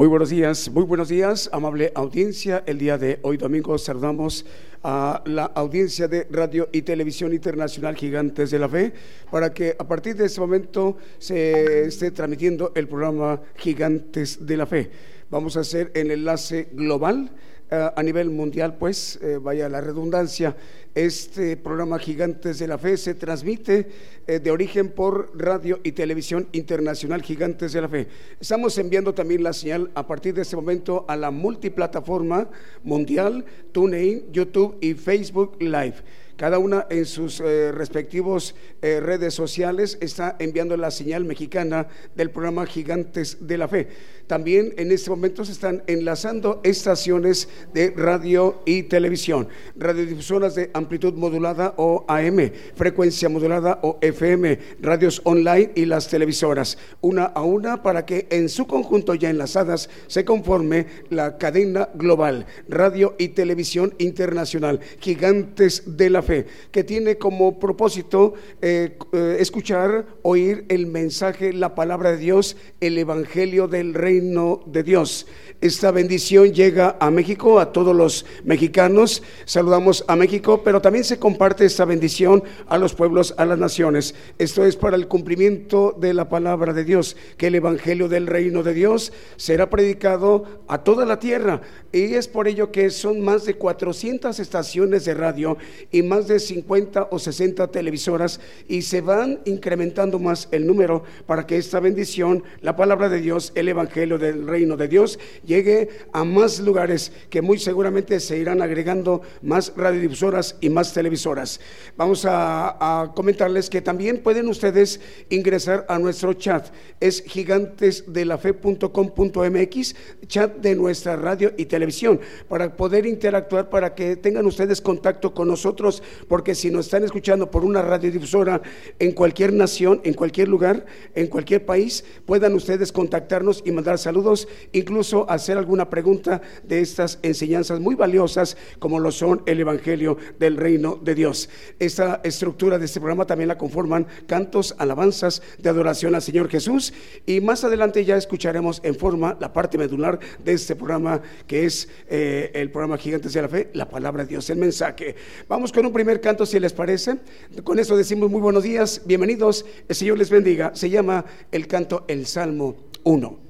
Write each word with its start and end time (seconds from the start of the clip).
Muy 0.00 0.08
buenos 0.08 0.30
días, 0.30 0.70
muy 0.70 0.84
buenos 0.84 1.10
días, 1.10 1.50
amable 1.52 1.92
audiencia. 1.94 2.64
El 2.64 2.78
día 2.78 2.96
de 2.96 3.18
hoy 3.20 3.36
domingo 3.36 3.76
saludamos 3.76 4.46
a 4.82 5.22
la 5.26 5.44
audiencia 5.44 6.08
de 6.08 6.26
Radio 6.30 6.70
y 6.72 6.80
Televisión 6.80 7.34
Internacional 7.34 7.94
Gigantes 7.96 8.50
de 8.50 8.58
la 8.58 8.66
Fe 8.66 8.94
para 9.30 9.52
que 9.52 9.76
a 9.78 9.86
partir 9.86 10.16
de 10.16 10.24
este 10.24 10.40
momento 10.40 10.96
se 11.18 11.84
esté 11.84 12.12
transmitiendo 12.12 12.72
el 12.74 12.88
programa 12.88 13.42
Gigantes 13.56 14.46
de 14.46 14.56
la 14.56 14.64
Fe. 14.64 14.90
Vamos 15.28 15.58
a 15.58 15.60
hacer 15.60 15.92
el 15.94 16.10
enlace 16.10 16.70
global 16.72 17.30
a 17.70 18.02
nivel 18.02 18.30
mundial, 18.30 18.76
pues, 18.76 19.18
eh, 19.22 19.38
vaya 19.40 19.68
la 19.68 19.80
redundancia, 19.80 20.56
este 20.94 21.56
programa 21.56 22.00
Gigantes 22.00 22.58
de 22.58 22.66
la 22.66 22.78
Fe 22.78 22.96
se 22.96 23.14
transmite 23.14 23.88
eh, 24.26 24.40
de 24.40 24.50
origen 24.50 24.88
por 24.88 25.30
radio 25.40 25.78
y 25.84 25.92
televisión 25.92 26.48
internacional 26.50 27.22
Gigantes 27.22 27.72
de 27.72 27.80
la 27.80 27.88
Fe. 27.88 28.08
Estamos 28.40 28.76
enviando 28.78 29.14
también 29.14 29.44
la 29.44 29.52
señal 29.52 29.90
a 29.94 30.04
partir 30.04 30.34
de 30.34 30.42
este 30.42 30.56
momento 30.56 31.04
a 31.06 31.14
la 31.14 31.30
multiplataforma 31.30 32.48
mundial, 32.82 33.44
TuneIn, 33.70 34.32
YouTube 34.32 34.76
y 34.80 34.94
Facebook 34.94 35.56
Live 35.60 36.02
cada 36.40 36.58
una 36.58 36.86
en 36.88 37.04
sus 37.04 37.38
eh, 37.40 37.70
respectivos 37.70 38.54
eh, 38.80 38.98
redes 39.00 39.34
sociales 39.34 39.98
está 40.00 40.36
enviando 40.38 40.74
la 40.78 40.90
señal 40.90 41.26
mexicana 41.26 41.86
del 42.16 42.30
programa 42.30 42.64
Gigantes 42.64 43.46
de 43.46 43.58
la 43.58 43.68
Fe. 43.68 43.88
También 44.30 44.74
en 44.76 44.92
este 44.92 45.10
momento 45.10 45.44
se 45.44 45.50
están 45.50 45.82
enlazando 45.88 46.60
estaciones 46.62 47.48
de 47.74 47.92
radio 47.96 48.62
y 48.64 48.84
televisión, 48.84 49.48
radiodifusoras 49.74 50.54
de 50.54 50.70
amplitud 50.72 51.14
modulada 51.14 51.74
o 51.78 52.04
AM, 52.06 52.52
frecuencia 52.76 53.28
modulada 53.28 53.80
o 53.82 53.98
FM, 54.00 54.56
radios 54.82 55.20
online 55.24 55.72
y 55.74 55.84
las 55.84 56.06
televisoras, 56.06 56.78
una 57.00 57.24
a 57.24 57.42
una 57.42 57.82
para 57.82 58.06
que 58.06 58.28
en 58.30 58.48
su 58.48 58.68
conjunto 58.68 59.16
ya 59.16 59.30
enlazadas 59.30 59.90
se 60.06 60.24
conforme 60.24 60.86
la 61.08 61.36
cadena 61.36 61.88
global, 61.94 62.46
radio 62.68 63.16
y 63.18 63.30
televisión 63.30 63.94
internacional, 63.98 64.78
Gigantes 65.00 65.96
de 65.96 66.08
la 66.08 66.22
Fe 66.22 66.46
que 66.70 66.84
tiene 66.84 67.18
como 67.18 67.58
propósito 67.58 68.34
eh, 68.62 68.96
eh, 69.12 69.36
escuchar, 69.40 70.06
oír 70.22 70.66
el 70.68 70.86
mensaje, 70.86 71.52
la 71.52 71.74
palabra 71.74 72.12
de 72.12 72.18
Dios, 72.18 72.56
el 72.80 72.96
Evangelio 72.96 73.66
del 73.66 73.92
reino 73.92 74.19
de 74.20 74.82
Dios. 74.82 75.26
Esta 75.62 75.90
bendición 75.90 76.52
llega 76.52 76.96
a 77.00 77.10
México, 77.10 77.60
a 77.60 77.72
todos 77.72 77.94
los 77.94 78.24
mexicanos. 78.44 79.22
Saludamos 79.44 80.04
a 80.08 80.16
México, 80.16 80.62
pero 80.64 80.80
también 80.80 81.04
se 81.04 81.18
comparte 81.18 81.64
esta 81.64 81.84
bendición 81.84 82.42
a 82.66 82.78
los 82.78 82.94
pueblos, 82.94 83.34
a 83.36 83.44
las 83.44 83.58
naciones. 83.58 84.14
Esto 84.38 84.64
es 84.64 84.76
para 84.76 84.96
el 84.96 85.06
cumplimiento 85.06 85.94
de 85.98 86.14
la 86.14 86.28
palabra 86.28 86.72
de 86.72 86.84
Dios, 86.84 87.16
que 87.36 87.48
el 87.48 87.54
Evangelio 87.54 88.08
del 88.08 88.26
reino 88.26 88.62
de 88.62 88.72
Dios 88.72 89.12
será 89.36 89.68
predicado 89.68 90.62
a 90.66 90.82
toda 90.82 91.04
la 91.04 91.18
tierra. 91.18 91.60
Y 91.92 92.14
es 92.14 92.28
por 92.28 92.48
ello 92.48 92.70
que 92.70 92.88
son 92.90 93.20
más 93.20 93.44
de 93.44 93.54
400 93.54 94.38
estaciones 94.38 95.04
de 95.04 95.14
radio 95.14 95.58
y 95.90 96.02
más 96.02 96.28
de 96.28 96.38
50 96.38 97.08
o 97.10 97.18
60 97.18 97.66
televisoras 97.68 98.40
y 98.68 98.82
se 98.82 99.00
van 99.00 99.40
incrementando 99.44 100.18
más 100.18 100.48
el 100.52 100.66
número 100.66 101.02
para 101.26 101.46
que 101.46 101.56
esta 101.56 101.80
bendición, 101.80 102.44
la 102.62 102.76
palabra 102.76 103.08
de 103.08 103.20
Dios, 103.20 103.52
el 103.54 103.68
Evangelio 103.68 104.09
del 104.18 104.46
reino 104.46 104.76
de 104.76 104.86
Dios, 104.88 105.18
llegue 105.44 105.88
a 106.12 106.24
más 106.24 106.60
lugares 106.60 107.12
que 107.28 107.42
muy 107.42 107.58
seguramente 107.58 108.20
se 108.20 108.38
irán 108.38 108.62
agregando 108.62 109.22
más 109.42 109.72
radiodifusoras 109.76 110.56
y 110.60 110.68
más 110.68 110.92
televisoras. 110.92 111.60
Vamos 111.96 112.24
a, 112.24 113.02
a 113.02 113.12
comentarles 113.14 113.70
que 113.70 113.80
también 113.80 114.22
pueden 114.22 114.48
ustedes 114.48 115.00
ingresar 115.28 115.86
a 115.88 115.98
nuestro 115.98 116.34
chat, 116.34 116.68
es 117.00 117.22
gigantesdelafe.com.mx, 117.22 119.96
chat 120.26 120.56
de 120.56 120.74
nuestra 120.74 121.16
radio 121.16 121.52
y 121.56 121.66
televisión, 121.66 122.20
para 122.48 122.76
poder 122.76 123.06
interactuar, 123.06 123.70
para 123.70 123.94
que 123.94 124.16
tengan 124.16 124.46
ustedes 124.46 124.80
contacto 124.80 125.34
con 125.34 125.48
nosotros, 125.48 126.02
porque 126.28 126.54
si 126.54 126.70
nos 126.70 126.86
están 126.86 127.04
escuchando 127.04 127.50
por 127.50 127.64
una 127.64 127.82
radiodifusora 127.82 128.62
en 128.98 129.12
cualquier 129.12 129.52
nación, 129.52 130.00
en 130.04 130.14
cualquier 130.14 130.48
lugar, 130.48 130.86
en 131.14 131.26
cualquier 131.26 131.64
país, 131.64 132.04
puedan 132.26 132.54
ustedes 132.54 132.92
contactarnos 132.92 133.62
y 133.64 133.72
mandar 133.72 133.98
saludos, 134.02 134.48
incluso 134.72 135.28
hacer 135.30 135.58
alguna 135.58 135.90
pregunta 135.90 136.40
de 136.64 136.80
estas 136.80 137.18
enseñanzas 137.22 137.80
muy 137.80 137.94
valiosas 137.94 138.56
como 138.78 138.98
lo 138.98 139.12
son 139.12 139.42
el 139.46 139.60
Evangelio 139.60 140.16
del 140.38 140.56
Reino 140.56 140.98
de 141.02 141.14
Dios. 141.14 141.48
Esta 141.78 142.20
estructura 142.24 142.78
de 142.78 142.86
este 142.86 143.00
programa 143.00 143.26
también 143.26 143.48
la 143.48 143.58
conforman 143.58 144.06
cantos, 144.26 144.74
alabanzas 144.78 145.42
de 145.58 145.68
adoración 145.68 146.14
al 146.14 146.22
Señor 146.22 146.48
Jesús 146.48 146.92
y 147.26 147.40
más 147.40 147.64
adelante 147.64 148.04
ya 148.04 148.16
escucharemos 148.16 148.80
en 148.84 148.94
forma 148.94 149.36
la 149.40 149.52
parte 149.52 149.78
medular 149.78 150.18
de 150.42 150.52
este 150.52 150.76
programa 150.76 151.20
que 151.46 151.66
es 151.66 151.88
eh, 152.08 152.50
el 152.54 152.70
programa 152.70 152.98
Gigantes 152.98 153.32
de 153.32 153.42
la 153.42 153.48
Fe, 153.48 153.70
la 153.74 153.88
palabra 153.88 154.24
de 154.24 154.30
Dios, 154.30 154.48
el 154.50 154.58
mensaje. 154.58 155.14
Vamos 155.48 155.72
con 155.72 155.86
un 155.86 155.92
primer 155.92 156.20
canto, 156.20 156.46
si 156.46 156.58
les 156.60 156.72
parece. 156.72 157.16
Con 157.64 157.78
eso 157.78 157.96
decimos 157.96 158.30
muy 158.30 158.40
buenos 158.40 158.62
días, 158.62 159.02
bienvenidos, 159.04 159.64
el 159.88 159.96
Señor 159.96 160.18
les 160.18 160.30
bendiga. 160.30 160.72
Se 160.74 160.90
llama 160.90 161.24
el 161.50 161.66
canto 161.66 162.04
El 162.08 162.26
Salmo 162.26 162.76
1. 163.04 163.49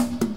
え? 0.00 0.29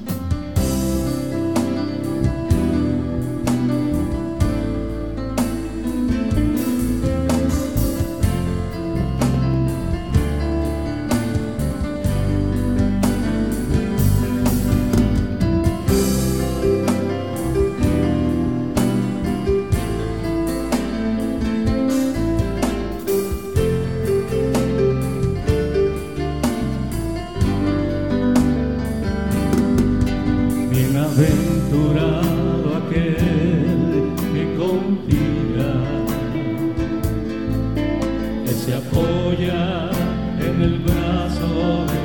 Sombra 38.65 38.79
para 38.91 40.63
el 40.63 40.83
cansado 40.85 41.85
viajero, 41.85 42.02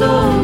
soul. 0.00 0.39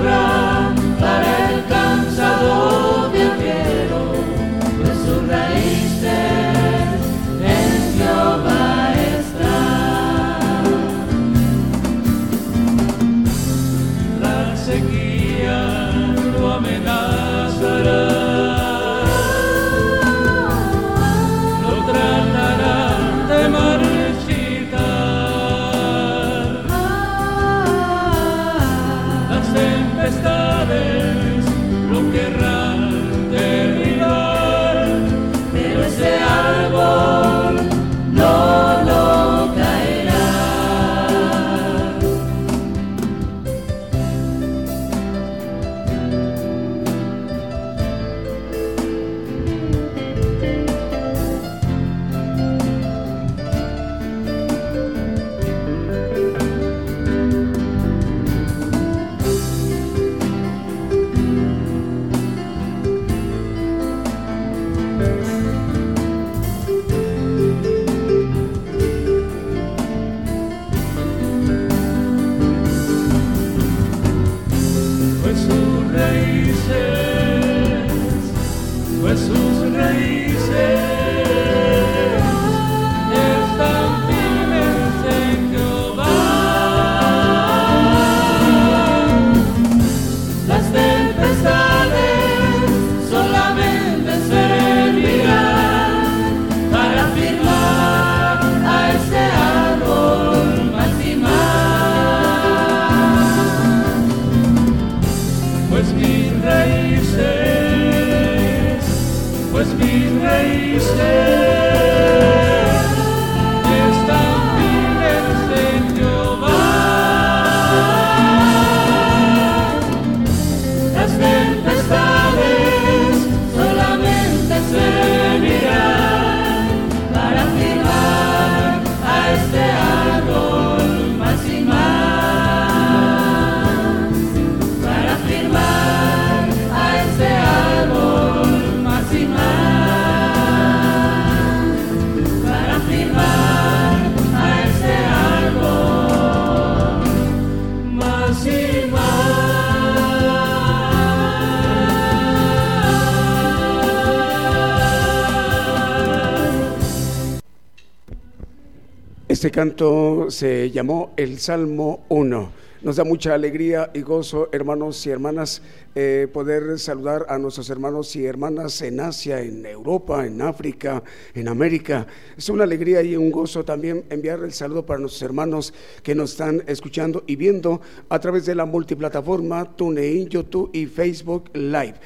Este 159.36 159.50
canto 159.50 160.30
se 160.30 160.70
llamó 160.70 161.12
el 161.18 161.38
Salmo 161.38 162.06
1. 162.08 162.52
Nos 162.80 162.96
da 162.96 163.04
mucha 163.04 163.34
alegría 163.34 163.90
y 163.92 164.00
gozo, 164.00 164.48
hermanos 164.50 165.06
y 165.06 165.10
hermanas, 165.10 165.60
eh, 165.94 166.26
poder 166.32 166.78
saludar 166.78 167.26
a 167.28 167.36
nuestros 167.36 167.68
hermanos 167.68 168.16
y 168.16 168.24
hermanas 168.24 168.80
en 168.80 168.98
Asia, 168.98 169.42
en 169.42 169.66
Europa, 169.66 170.26
en 170.26 170.40
África, 170.40 171.02
en 171.34 171.48
América. 171.48 172.06
Es 172.34 172.48
una 172.48 172.64
alegría 172.64 173.02
y 173.02 173.14
un 173.14 173.30
gozo 173.30 173.62
también 173.62 174.06
enviar 174.08 174.42
el 174.42 174.54
saludo 174.54 174.86
para 174.86 175.00
nuestros 175.00 175.20
hermanos 175.20 175.74
que 176.02 176.14
nos 176.14 176.30
están 176.30 176.62
escuchando 176.66 177.22
y 177.26 177.36
viendo 177.36 177.82
a 178.08 178.18
través 178.18 178.46
de 178.46 178.54
la 178.54 178.64
multiplataforma 178.64 179.76
TuneIn, 179.76 180.30
YouTube 180.30 180.70
y 180.72 180.86
Facebook 180.86 181.50
Live. 181.52 181.96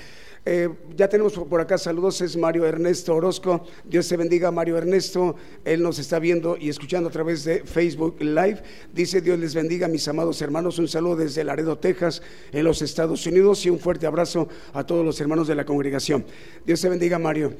Eh, 0.46 0.70
ya 0.96 1.06
tenemos 1.06 1.34
por 1.34 1.60
acá 1.60 1.76
saludos, 1.76 2.20
es 2.22 2.34
Mario 2.34 2.64
Ernesto 2.64 3.14
Orozco. 3.14 3.66
Dios 3.84 4.08
te 4.08 4.16
bendiga, 4.16 4.50
Mario 4.50 4.78
Ernesto. 4.78 5.36
Él 5.64 5.82
nos 5.82 5.98
está 5.98 6.18
viendo 6.18 6.56
y 6.56 6.70
escuchando 6.70 7.10
a 7.10 7.12
través 7.12 7.44
de 7.44 7.62
Facebook 7.64 8.16
Live. 8.20 8.62
Dice 8.92 9.20
Dios 9.20 9.38
les 9.38 9.54
bendiga, 9.54 9.86
mis 9.86 10.08
amados 10.08 10.40
hermanos. 10.40 10.78
Un 10.78 10.88
saludo 10.88 11.16
desde 11.16 11.44
Laredo, 11.44 11.76
Texas, 11.78 12.22
en 12.52 12.64
los 12.64 12.80
Estados 12.80 13.26
Unidos 13.26 13.66
y 13.66 13.70
un 13.70 13.78
fuerte 13.78 14.06
abrazo 14.06 14.48
a 14.72 14.84
todos 14.84 15.04
los 15.04 15.20
hermanos 15.20 15.46
de 15.46 15.56
la 15.56 15.66
congregación. 15.66 16.24
Dios 16.64 16.80
te 16.80 16.88
bendiga, 16.88 17.18
Mario. 17.18 17.52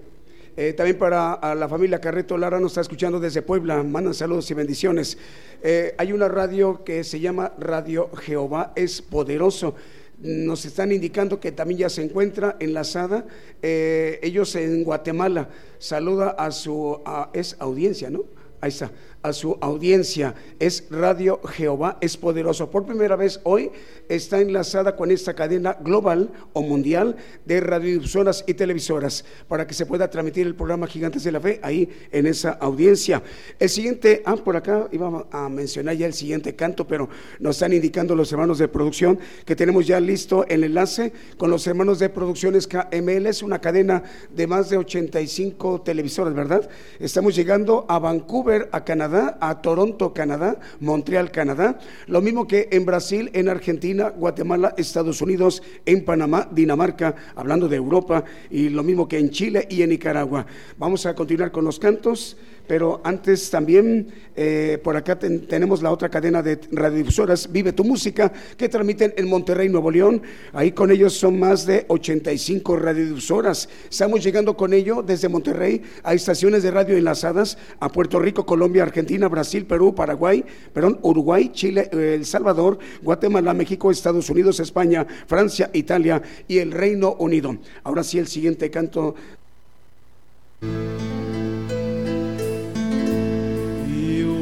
Eh, 0.57 0.73
también 0.73 0.99
para 0.99 1.55
la 1.55 1.69
familia 1.69 2.01
Carreto 2.01 2.37
Lara 2.37 2.59
nos 2.59 2.73
está 2.73 2.81
escuchando 2.81 3.21
desde 3.21 3.43
Puebla. 3.43 3.83
Mandan 3.83 4.15
saludos 4.15 4.51
y 4.51 4.55
bendiciones. 4.55 5.19
Eh, 5.63 5.95
hay 5.99 6.13
una 6.13 6.29
radio 6.29 6.83
que 6.83 7.05
se 7.05 7.21
llama 7.21 7.53
Radio 7.59 8.11
Jehová 8.17 8.73
es 8.75 9.03
Poderoso 9.03 9.75
nos 10.21 10.65
están 10.65 10.93
indicando 10.93 11.41
que 11.41 11.53
también 11.53 11.81
ya 11.81 11.89
se 11.89 12.03
encuentra 12.03 12.57
enlazada. 12.61 13.27
Eh, 13.63 14.19
ellos 14.23 14.55
en 14.55 14.85
Guatemala 14.85 15.49
saluda 15.79 16.31
a 16.31 16.51
su 16.51 17.01
es 17.33 17.57
audiencia, 17.59 18.11
¿no? 18.11 18.25
Ahí 18.61 18.69
está 18.69 18.91
a 19.23 19.33
su 19.33 19.59
audiencia. 19.61 20.35
Es 20.59 20.85
Radio 20.91 21.41
Jehová, 21.43 21.99
es 22.01 22.17
poderoso. 22.17 22.71
Por 22.71 22.87
primera 22.87 23.17
vez 23.17 23.41
hoy 23.45 23.71
está 24.09 24.41
enlazada 24.41 24.97
con 24.97 25.11
esta 25.11 25.35
cadena 25.35 25.77
global 25.81 26.31
o 26.53 26.63
mundial 26.63 27.17
de 27.45 27.61
radiodifusoras 27.61 28.45
y 28.47 28.55
televisoras 28.55 29.25
para 29.49 29.67
que 29.67 29.75
se 29.75 29.87
pueda 29.87 30.09
transmitir 30.09 30.47
el 30.47 30.55
programa 30.55 30.87
Gigantes 30.87 31.25
de 31.25 31.33
la 31.33 31.41
Fe 31.41 31.61
ahí 31.63 31.89
en 32.11 32.27
esa 32.27 32.51
audiencia. 32.53 33.23
El 33.59 33.69
siguiente, 33.69 34.23
ah, 34.25 34.37
por 34.37 34.57
acá 34.57 34.89
iba 34.93 35.27
a 35.31 35.49
mencionar 35.49 35.97
ya 35.97 36.07
el 36.07 36.15
siguiente 36.15 36.57
canto, 36.57 36.87
pero 36.87 37.09
nos 37.39 37.57
están 37.57 37.73
indicando 37.73 38.17
los 38.17 38.33
hermanos 38.33 38.59
de 38.59 38.69
producción 38.69 39.19
que 39.45 39.57
tenemos 39.57 39.87
ya 39.87 40.01
listo 40.01 40.47
el 40.49 40.65
enlace 40.65 41.13
con 41.37 41.51
los 41.51 41.67
hermanos 41.67 41.99
de 41.99 42.09
producciones 42.09 42.67
KML, 42.67 43.27
es 43.27 43.43
una 43.43 43.61
cadena 43.61 44.03
de 44.35 44.47
más 44.47 44.71
de 44.71 44.79
85 44.79 45.83
televisoras, 45.83 46.35
¿verdad? 46.35 46.69
Estamos 46.99 47.35
llegando 47.37 47.85
a 47.89 47.99
Vancouver, 47.99 48.69
a 48.73 48.85
Canadá 48.85 49.10
a 49.13 49.61
Toronto, 49.61 50.13
Canadá, 50.13 50.59
Montreal, 50.81 51.31
Canadá, 51.31 51.79
lo 52.07 52.21
mismo 52.21 52.47
que 52.47 52.69
en 52.73 52.85
Brasil, 52.85 53.31
en 53.35 53.49
Argentina, 53.49 54.11
Guatemala, 54.11 54.75
Estados 54.77 55.21
Unidos, 55.21 55.63
en 55.87 56.05
Panamá, 56.05 56.49
Dinamarca, 56.51 57.15
hablando 57.35 57.69
de 57.69 57.77
Europa, 57.77 58.25
y 58.51 58.69
lo 58.69 58.83
mismo 58.83 59.09
que 59.09 59.19
en 59.19 59.31
Chile 59.31 59.67
y 59.71 59.83
en 59.83 59.91
Nicaragua. 59.91 60.47
Vamos 60.79 61.07
a 61.07 61.15
continuar 61.15 61.51
con 61.53 61.65
los 61.65 61.79
cantos. 61.79 62.37
Pero 62.71 63.01
antes 63.03 63.51
también 63.51 64.07
eh, 64.37 64.79
por 64.85 64.97
acá 64.97 65.19
tenemos 65.19 65.83
la 65.83 65.91
otra 65.91 66.09
cadena 66.09 66.41
de 66.41 66.57
radiodifusoras, 66.71 67.51
Vive 67.51 67.73
tu 67.73 67.83
Música, 67.83 68.33
que 68.57 68.69
transmiten 68.69 69.13
en 69.17 69.29
Monterrey, 69.29 69.69
Nuevo 69.69 69.91
León. 69.91 70.23
Ahí 70.53 70.71
con 70.71 70.93
ellos 70.93 71.15
son 71.15 71.37
más 71.41 71.67
de 71.67 71.85
85 71.89 72.77
radiodifusoras. 72.77 73.69
Estamos 73.91 74.23
llegando 74.23 74.57
con 74.57 74.73
ello 74.73 75.03
desde 75.03 75.29
Monterrey 75.29 75.83
a 76.05 76.15
estaciones 76.15 76.63
de 76.63 76.71
radio 76.71 76.97
enlazadas 76.97 77.59
a 77.81 77.91
Puerto 77.91 78.21
Rico, 78.21 78.47
Colombia, 78.47 78.85
Argentina, 78.85 79.27
Brasil, 79.27 79.67
Perú, 79.67 79.93
Paraguay, 79.93 80.45
perdón, 80.73 81.01
Uruguay, 81.03 81.51
Chile, 81.53 81.89
El 81.91 82.25
Salvador, 82.25 82.79
Guatemala, 83.03 83.53
México, 83.53 83.91
Estados 83.91 84.31
Unidos, 84.31 84.61
España, 84.61 85.05
Francia, 85.27 85.71
Italia 85.73 86.23
y 86.47 86.59
el 86.59 86.71
Reino 86.71 87.17
Unido. 87.19 87.57
Ahora 87.83 88.05
sí, 88.05 88.21
el 88.21 88.29
siguiente 88.29 88.71
canto. 88.71 89.17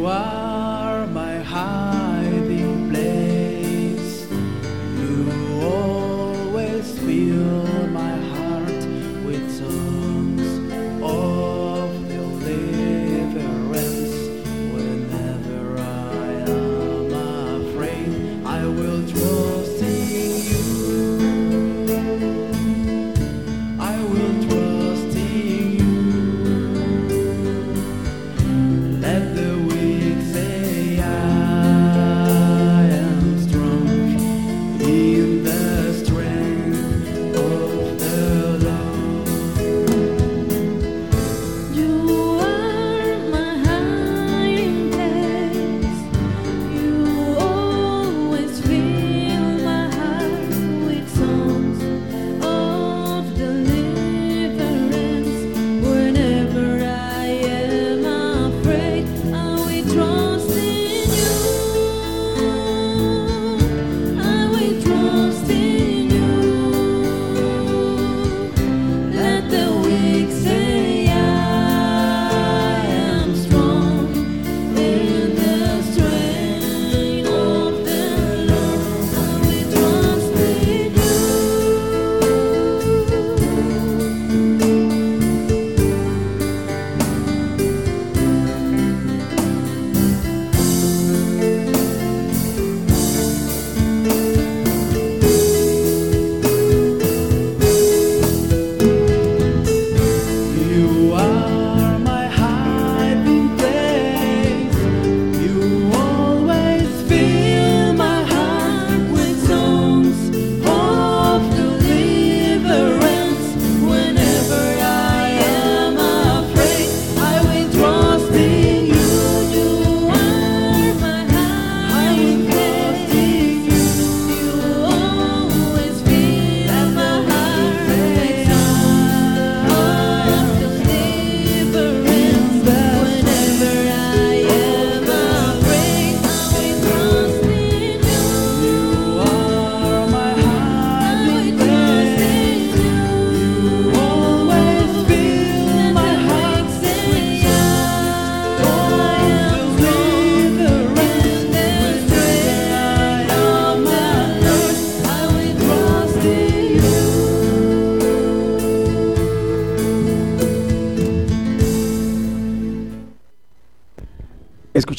why. 0.08 0.37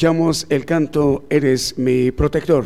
Escuchamos 0.00 0.46
el 0.48 0.64
canto 0.64 1.26
Eres 1.28 1.76
mi 1.76 2.10
protector 2.10 2.64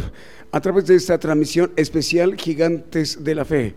a 0.52 0.60
través 0.60 0.86
de 0.86 0.94
esta 0.94 1.18
transmisión 1.18 1.72
especial 1.74 2.36
Gigantes 2.36 3.24
de 3.24 3.34
la 3.34 3.44
Fe 3.44 3.74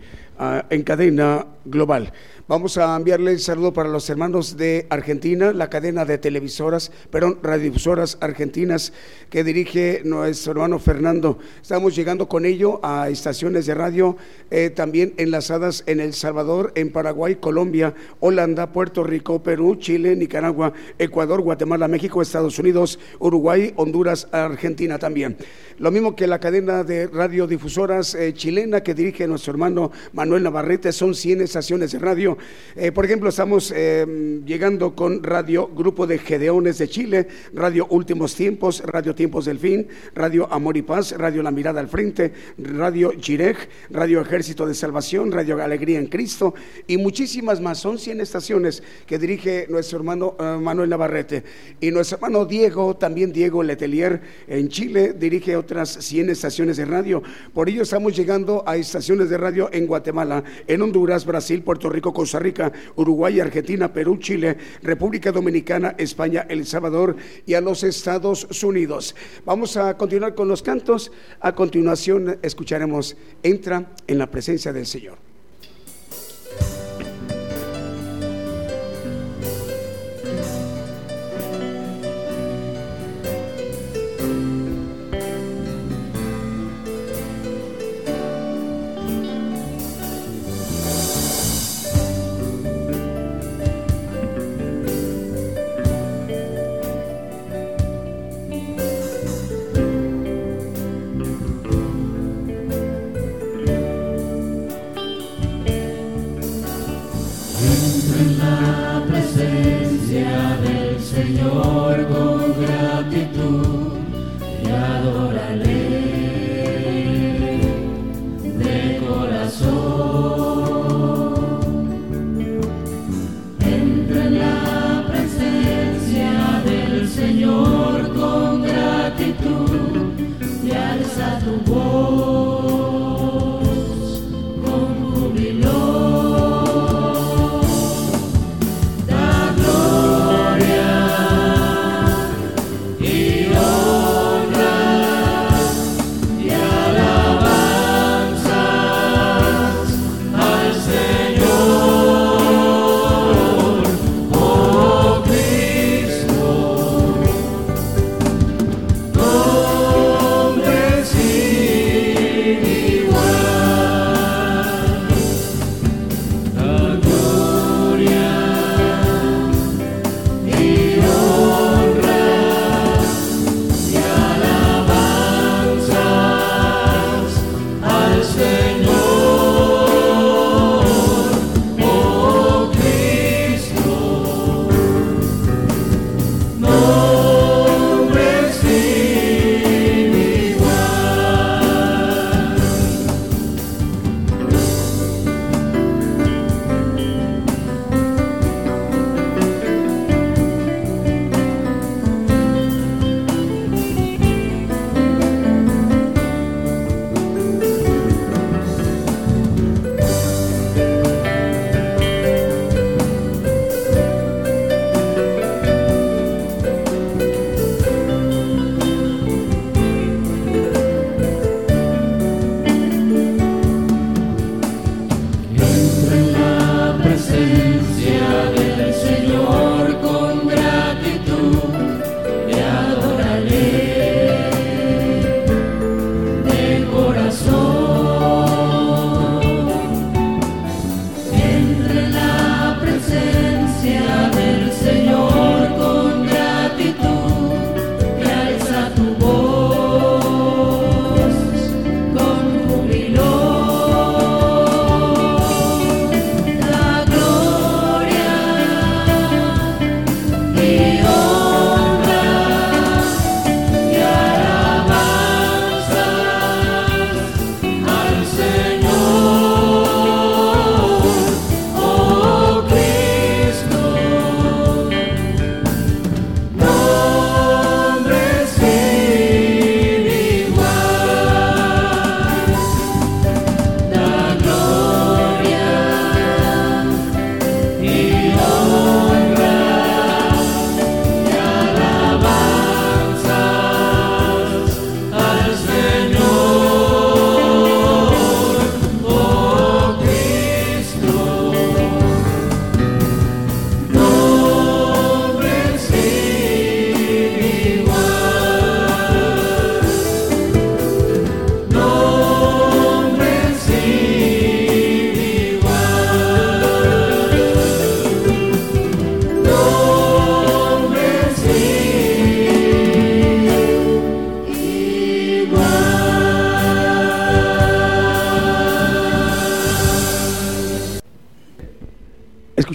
en 0.70 0.82
cadena 0.82 1.46
global. 1.64 2.12
Vamos 2.48 2.78
a 2.78 2.96
enviarle 2.96 3.32
el 3.32 3.40
saludo 3.40 3.74
para 3.74 3.90
los 3.90 4.08
hermanos 4.08 4.56
de 4.56 4.86
Argentina, 4.88 5.52
la 5.52 5.68
cadena 5.68 6.06
de 6.06 6.16
televisoras, 6.16 6.90
perdón, 7.10 7.38
radiodifusoras 7.42 8.16
argentinas 8.22 8.94
que 9.28 9.44
dirige 9.44 10.00
nuestro 10.02 10.52
hermano 10.52 10.78
Fernando. 10.78 11.36
Estamos 11.60 11.94
llegando 11.94 12.26
con 12.26 12.46
ello 12.46 12.80
a 12.82 13.10
estaciones 13.10 13.66
de 13.66 13.74
radio 13.74 14.16
eh, 14.50 14.70
también 14.70 15.12
enlazadas 15.18 15.84
en 15.84 16.00
El 16.00 16.14
Salvador, 16.14 16.72
en 16.74 16.90
Paraguay, 16.90 17.36
Colombia, 17.36 17.92
Holanda, 18.20 18.72
Puerto 18.72 19.04
Rico, 19.04 19.42
Perú, 19.42 19.76
Chile, 19.76 20.16
Nicaragua, 20.16 20.72
Ecuador, 20.98 21.42
Guatemala, 21.42 21.86
México, 21.86 22.22
Estados 22.22 22.58
Unidos, 22.58 22.98
Uruguay, 23.18 23.74
Honduras, 23.76 24.26
Argentina 24.32 24.98
también. 24.98 25.36
Lo 25.76 25.90
mismo 25.90 26.16
que 26.16 26.26
la 26.26 26.40
cadena 26.40 26.82
de 26.82 27.08
radiodifusoras 27.08 28.14
eh, 28.14 28.32
chilena 28.32 28.82
que 28.82 28.94
dirige 28.94 29.28
nuestro 29.28 29.52
hermano 29.52 29.92
Manuel 30.14 30.27
Navarrete, 30.28 30.92
son 30.92 31.14
100 31.14 31.40
estaciones 31.40 31.92
de 31.92 31.98
radio 31.98 32.38
eh, 32.76 32.92
por 32.92 33.04
ejemplo, 33.04 33.28
estamos 33.28 33.72
eh, 33.74 34.40
llegando 34.44 34.94
con 34.94 35.22
Radio 35.22 35.68
Grupo 35.68 36.06
de 36.06 36.18
Gedeones 36.18 36.78
de 36.78 36.88
Chile, 36.88 37.28
Radio 37.52 37.86
Últimos 37.90 38.34
Tiempos, 38.34 38.82
Radio 38.84 39.14
Tiempos 39.14 39.44
del 39.44 39.58
Fin, 39.58 39.88
Radio 40.14 40.52
Amor 40.52 40.76
y 40.76 40.82
Paz, 40.82 41.12
Radio 41.16 41.42
La 41.42 41.50
Mirada 41.50 41.80
al 41.80 41.88
Frente, 41.88 42.32
Radio 42.58 43.12
Gireg, 43.20 43.56
Radio 43.90 44.20
Ejército 44.20 44.66
de 44.66 44.74
Salvación, 44.74 45.32
Radio 45.32 45.62
Alegría 45.62 45.98
en 45.98 46.06
Cristo 46.06 46.54
y 46.86 46.96
muchísimas 46.96 47.60
más. 47.60 47.78
Son 47.78 47.98
100 47.98 48.20
estaciones 48.20 48.82
que 49.06 49.18
dirige 49.18 49.66
nuestro 49.68 49.98
hermano 49.98 50.36
uh, 50.38 50.60
Manuel 50.60 50.90
Navarrete. 50.90 51.44
Y 51.80 51.90
nuestro 51.90 52.16
hermano 52.16 52.44
Diego, 52.44 52.96
también 52.96 53.32
Diego 53.32 53.62
Letelier, 53.62 54.20
en 54.46 54.68
Chile, 54.68 55.14
dirige 55.18 55.56
otras 55.56 55.90
100 55.90 56.30
estaciones 56.30 56.76
de 56.76 56.84
radio. 56.84 57.22
Por 57.54 57.68
ello 57.68 57.82
estamos 57.82 58.16
llegando 58.16 58.64
a 58.66 58.76
estaciones 58.76 59.30
de 59.30 59.38
radio 59.38 59.68
en 59.72 59.86
Guatemala, 59.86 60.17
en 60.66 60.82
Honduras, 60.82 61.24
Brasil, 61.24 61.62
Puerto 61.62 61.88
Rico, 61.88 62.12
Costa 62.12 62.38
Rica, 62.38 62.72
Uruguay, 62.96 63.40
Argentina, 63.40 63.92
Perú, 63.92 64.16
Chile, 64.18 64.56
República 64.82 65.30
Dominicana, 65.30 65.94
España, 65.98 66.46
El 66.48 66.66
Salvador 66.66 67.16
y 67.46 67.54
a 67.54 67.60
los 67.60 67.84
Estados 67.84 68.62
Unidos. 68.62 69.14
Vamos 69.44 69.76
a 69.76 69.96
continuar 69.96 70.34
con 70.34 70.48
los 70.48 70.62
cantos. 70.62 71.12
A 71.40 71.54
continuación 71.54 72.38
escucharemos 72.42 73.16
Entra 73.42 73.92
en 74.06 74.18
la 74.18 74.30
presencia 74.30 74.72
del 74.72 74.86
Señor. 74.86 75.27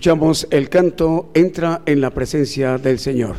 Escuchamos 0.03 0.45
el 0.49 0.67
canto 0.67 1.31
Entra 1.33 1.81
en 1.85 2.01
la 2.01 2.09
presencia 2.09 2.77
del 2.77 2.99
Señor. 2.99 3.37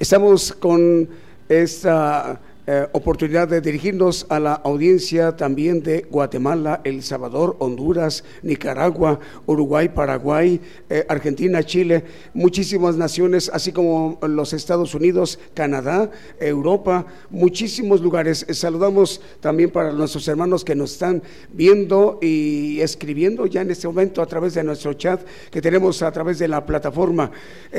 Estamos 0.00 0.50
con 0.52 1.08
esta 1.48 2.40
eh, 2.72 2.86
oportunidad 2.92 3.48
de 3.48 3.60
dirigirnos 3.60 4.26
a 4.28 4.38
la 4.38 4.52
audiencia 4.52 5.34
también 5.34 5.82
de 5.82 6.06
Guatemala, 6.08 6.80
El 6.84 7.02
Salvador, 7.02 7.56
Honduras, 7.58 8.22
Nicaragua, 8.42 9.18
Uruguay, 9.46 9.88
Paraguay, 9.88 10.60
eh, 10.88 11.04
Argentina, 11.08 11.64
Chile, 11.64 12.04
muchísimas 12.32 12.96
naciones, 12.96 13.50
así 13.52 13.72
como 13.72 14.20
los 14.22 14.52
Estados 14.52 14.94
Unidos, 14.94 15.38
Canadá, 15.52 16.12
Europa, 16.38 17.06
muchísimos 17.30 18.02
lugares. 18.02 18.44
Eh, 18.46 18.54
saludamos 18.54 19.20
también 19.40 19.70
para 19.70 19.90
nuestros 19.90 20.28
hermanos 20.28 20.64
que 20.64 20.76
nos 20.76 20.92
están 20.92 21.22
viendo 21.60 22.18
y 22.22 22.80
escribiendo 22.80 23.44
ya 23.44 23.60
en 23.60 23.70
este 23.70 23.86
momento 23.86 24.22
a 24.22 24.26
través 24.26 24.54
de 24.54 24.64
nuestro 24.64 24.94
chat 24.94 25.20
que 25.50 25.60
tenemos 25.60 26.00
a 26.00 26.10
través 26.10 26.38
de 26.38 26.48
la 26.48 26.64
plataforma. 26.64 27.30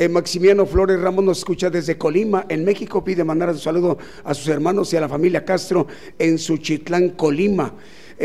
Maximiano 0.08 0.66
Flores 0.66 1.00
Ramos 1.00 1.24
nos 1.24 1.38
escucha 1.38 1.68
desde 1.68 1.98
Colima, 1.98 2.46
en 2.48 2.64
México, 2.64 3.02
pide 3.02 3.24
mandar 3.24 3.48
un 3.48 3.58
saludo 3.58 3.98
a 4.22 4.34
sus 4.34 4.46
hermanos 4.46 4.92
y 4.92 4.98
a 4.98 5.00
la 5.00 5.08
familia 5.08 5.44
Castro 5.44 5.88
en 6.16 6.38
Suchitlán, 6.38 7.10
Colima. 7.10 7.74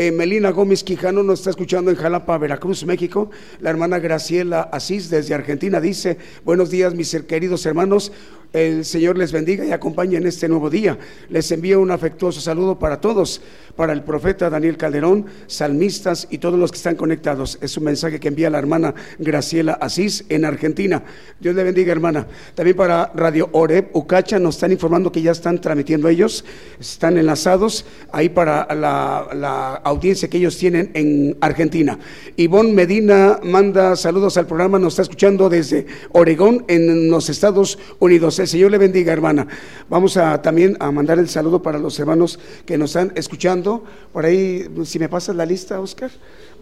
Eh, 0.00 0.12
Melina 0.12 0.50
Gómez 0.50 0.84
Quijano 0.84 1.24
nos 1.24 1.40
está 1.40 1.50
escuchando 1.50 1.90
en 1.90 1.96
Jalapa, 1.96 2.38
Veracruz, 2.38 2.84
México. 2.84 3.32
La 3.58 3.70
hermana 3.70 3.98
Graciela 3.98 4.60
Asís 4.60 5.10
desde 5.10 5.34
Argentina 5.34 5.80
dice, 5.80 6.18
buenos 6.44 6.70
días 6.70 6.94
mis 6.94 7.10
queridos 7.26 7.66
hermanos, 7.66 8.12
el 8.52 8.84
Señor 8.84 9.18
les 9.18 9.32
bendiga 9.32 9.64
y 9.64 9.72
acompañe 9.72 10.16
en 10.16 10.26
este 10.26 10.48
nuevo 10.48 10.70
día. 10.70 10.98
Les 11.28 11.50
envío 11.52 11.80
un 11.80 11.90
afectuoso 11.90 12.40
saludo 12.40 12.78
para 12.78 13.00
todos, 13.00 13.42
para 13.76 13.92
el 13.92 14.02
profeta 14.02 14.48
Daniel 14.48 14.76
Calderón, 14.76 15.26
salmistas 15.46 16.26
y 16.30 16.38
todos 16.38 16.58
los 16.58 16.70
que 16.70 16.76
están 16.76 16.96
conectados. 16.96 17.58
Es 17.60 17.76
un 17.76 17.84
mensaje 17.84 18.18
que 18.18 18.28
envía 18.28 18.50
la 18.50 18.58
hermana 18.58 18.94
Graciela 19.18 19.74
Asís 19.74 20.24
en 20.28 20.44
Argentina. 20.44 21.02
Dios 21.38 21.54
le 21.54 21.62
bendiga, 21.62 21.92
hermana. 21.92 22.26
También 22.54 22.76
para 22.76 23.12
Radio 23.14 23.50
Oreb 23.52 23.90
Ucacha 23.92 24.38
nos 24.38 24.56
están 24.56 24.72
informando 24.72 25.12
que 25.12 25.22
ya 25.22 25.32
están 25.32 25.60
transmitiendo 25.60 26.08
ellos, 26.08 26.44
están 26.80 27.18
enlazados 27.18 27.84
ahí 28.12 28.28
para 28.28 28.74
la, 28.74 29.28
la 29.34 29.74
audiencia 29.84 30.28
que 30.28 30.38
ellos 30.38 30.56
tienen 30.56 30.90
en 30.94 31.36
Argentina. 31.40 31.98
Ivonne 32.36 32.72
Medina 32.72 33.40
manda 33.42 33.94
saludos 33.94 34.36
al 34.36 34.46
programa, 34.46 34.78
nos 34.78 34.94
está 34.94 35.02
escuchando 35.02 35.48
desde 35.48 35.86
Oregón, 36.12 36.64
en 36.68 37.10
los 37.10 37.28
Estados 37.28 37.78
Unidos. 37.98 38.37
El 38.38 38.48
Señor 38.48 38.70
le 38.70 38.78
bendiga, 38.78 39.12
hermana. 39.12 39.46
Vamos 39.88 40.16
a 40.16 40.40
también 40.40 40.76
a 40.80 40.90
mandar 40.90 41.18
el 41.18 41.28
saludo 41.28 41.60
para 41.60 41.78
los 41.78 41.98
hermanos 41.98 42.38
que 42.64 42.78
nos 42.78 42.90
están 42.90 43.12
escuchando. 43.16 43.84
Por 44.12 44.24
ahí, 44.24 44.68
si 44.84 44.98
me 44.98 45.08
pasas 45.08 45.34
la 45.34 45.44
lista, 45.44 45.80
Oscar, 45.80 46.10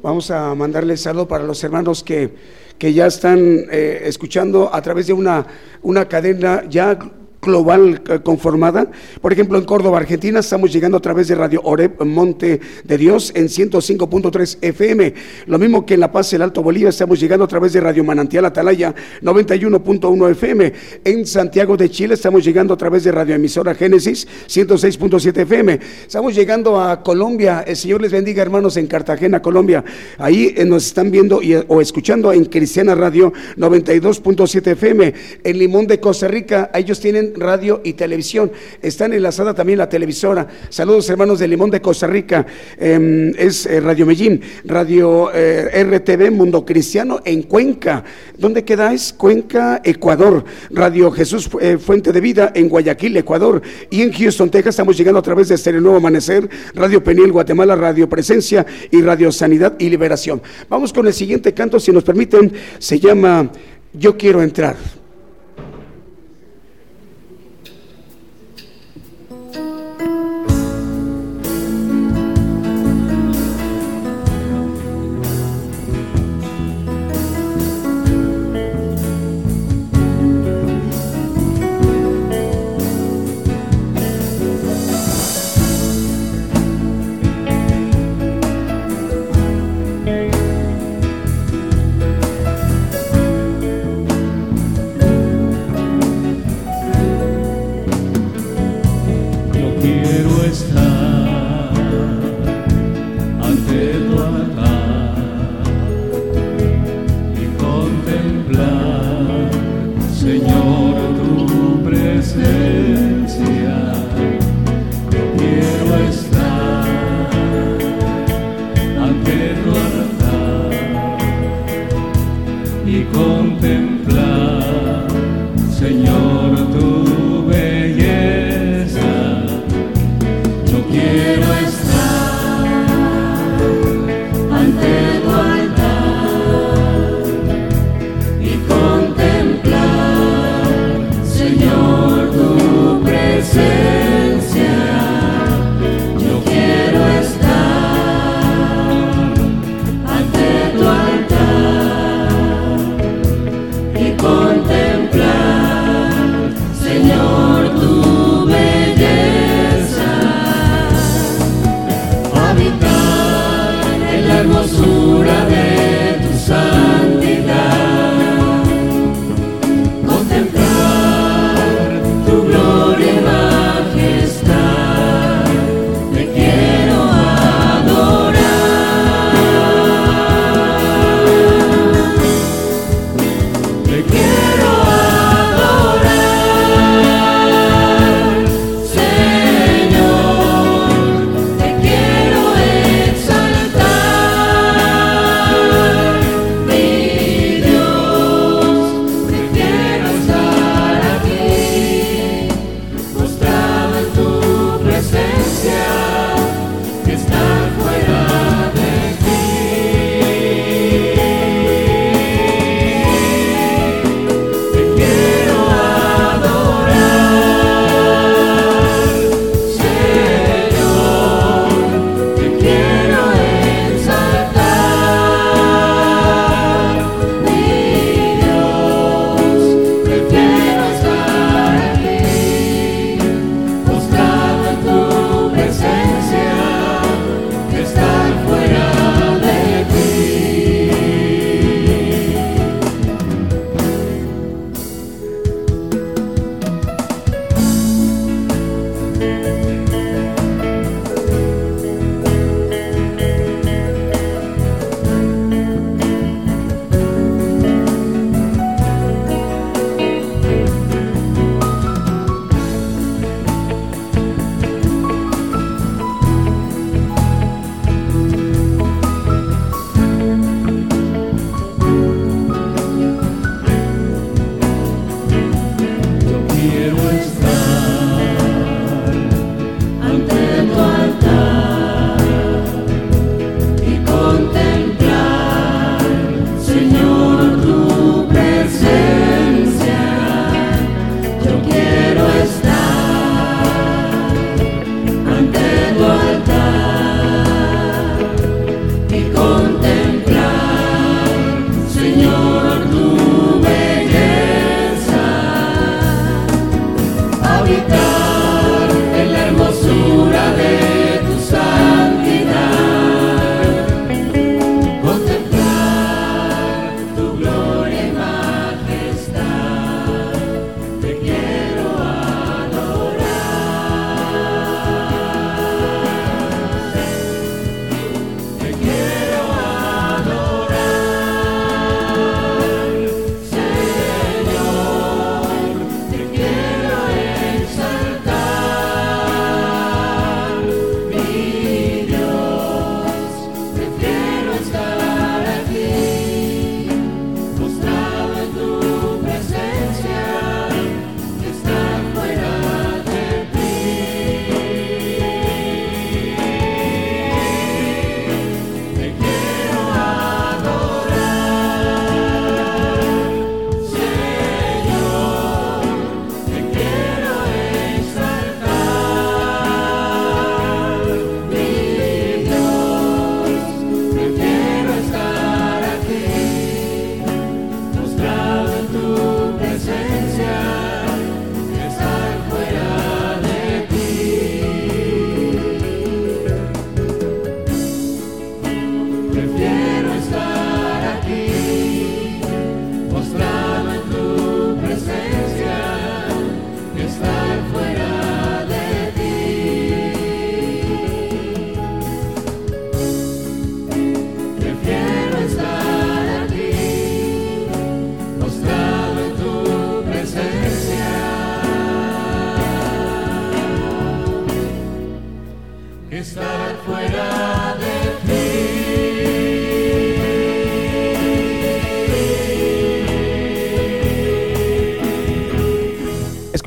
vamos 0.02 0.30
a 0.30 0.54
mandarle 0.54 0.94
el 0.94 0.98
saludo 0.98 1.28
para 1.28 1.44
los 1.44 1.62
hermanos 1.62 2.02
que, 2.02 2.34
que 2.78 2.92
ya 2.92 3.06
están 3.06 3.38
eh, 3.70 4.02
escuchando 4.04 4.74
a 4.74 4.80
través 4.80 5.06
de 5.06 5.12
una, 5.12 5.46
una 5.82 6.08
cadena 6.08 6.64
ya 6.68 6.98
global 7.46 8.02
eh, 8.08 8.18
conformada. 8.22 8.90
Por 9.22 9.32
ejemplo, 9.32 9.56
en 9.56 9.64
Córdoba, 9.64 9.98
Argentina, 9.98 10.40
estamos 10.40 10.70
llegando 10.70 10.98
a 10.98 11.00
través 11.00 11.28
de 11.28 11.34
Radio 11.34 11.62
Oreb 11.64 12.04
Monte 12.04 12.60
de 12.84 12.98
Dios 12.98 13.32
en 13.34 13.46
105.3 13.46 14.58
FM. 14.60 15.14
Lo 15.46 15.58
mismo 15.58 15.86
que 15.86 15.94
en 15.94 16.00
La 16.00 16.12
Paz, 16.12 16.32
el 16.34 16.42
Alto 16.42 16.62
Bolivia, 16.62 16.90
estamos 16.90 17.18
llegando 17.18 17.44
a 17.44 17.48
través 17.48 17.72
de 17.72 17.80
Radio 17.80 18.04
Manantial 18.04 18.44
Atalaya 18.44 18.94
91.1 19.22 20.30
FM. 20.32 20.72
En 21.04 21.26
Santiago 21.26 21.76
de 21.76 21.88
Chile 21.88 22.14
estamos 22.14 22.44
llegando 22.44 22.74
a 22.74 22.76
través 22.76 23.04
de 23.04 23.12
Radio 23.12 23.34
Emisora 23.34 23.74
Génesis 23.74 24.26
106.7 24.48 25.42
FM. 25.42 25.80
Estamos 26.06 26.34
llegando 26.34 26.80
a 26.80 27.02
Colombia. 27.02 27.64
El 27.66 27.76
Señor 27.76 28.02
les 28.02 28.12
bendiga, 28.12 28.42
hermanos, 28.42 28.76
en 28.76 28.86
Cartagena, 28.86 29.40
Colombia. 29.40 29.84
Ahí 30.18 30.52
eh, 30.56 30.64
nos 30.64 30.86
están 30.86 31.10
viendo 31.10 31.40
y, 31.42 31.54
o 31.54 31.80
escuchando 31.80 32.32
en 32.32 32.44
Cristiana 32.46 32.94
Radio 32.94 33.32
92.7 33.56 34.72
FM. 34.72 35.14
En 35.44 35.58
Limón 35.58 35.86
de 35.86 36.00
Costa 36.00 36.26
Rica, 36.28 36.70
ellos 36.74 36.98
tienen 37.00 37.34
radio 37.36 37.80
y 37.84 37.92
televisión. 37.92 38.50
Están 38.82 39.12
enlazada 39.12 39.54
también 39.54 39.78
la 39.78 39.88
televisora. 39.88 40.46
Saludos 40.68 41.08
hermanos 41.10 41.38
de 41.38 41.48
Limón 41.48 41.70
de 41.70 41.80
Costa 41.80 42.06
Rica. 42.06 42.46
Em, 42.78 43.32
es 43.38 43.66
eh, 43.66 43.80
Radio 43.80 44.06
Medellín, 44.06 44.40
Radio 44.64 45.30
eh, 45.32 45.84
RTV 45.84 46.30
Mundo 46.30 46.64
Cristiano 46.64 47.20
en 47.24 47.42
Cuenca. 47.42 48.04
¿Dónde 48.38 48.64
quedáis? 48.64 49.12
Cuenca, 49.12 49.80
Ecuador. 49.84 50.44
Radio 50.70 51.10
Jesús 51.10 51.48
eh, 51.60 51.78
Fuente 51.78 52.12
de 52.12 52.20
Vida 52.20 52.52
en 52.54 52.68
Guayaquil, 52.68 53.16
Ecuador. 53.16 53.62
Y 53.90 54.02
en 54.02 54.12
Houston, 54.12 54.50
Texas 54.50 54.74
estamos 54.74 54.96
llegando 54.96 55.20
a 55.20 55.22
través 55.22 55.48
de 55.48 55.54
este 55.54 55.72
Nuevo 55.72 55.96
Amanecer, 55.96 56.48
Radio 56.74 57.02
Peniel 57.02 57.32
Guatemala, 57.32 57.76
Radio 57.76 58.08
Presencia 58.08 58.66
y 58.90 59.00
Radio 59.02 59.32
Sanidad 59.32 59.74
y 59.78 59.88
Liberación. 59.88 60.42
Vamos 60.68 60.92
con 60.92 61.06
el 61.06 61.12
siguiente 61.12 61.54
canto, 61.54 61.80
si 61.80 61.92
nos 61.92 62.04
permiten. 62.04 62.52
Se 62.78 62.98
llama 62.98 63.50
Yo 63.92 64.16
quiero 64.16 64.42
entrar. 64.42 64.76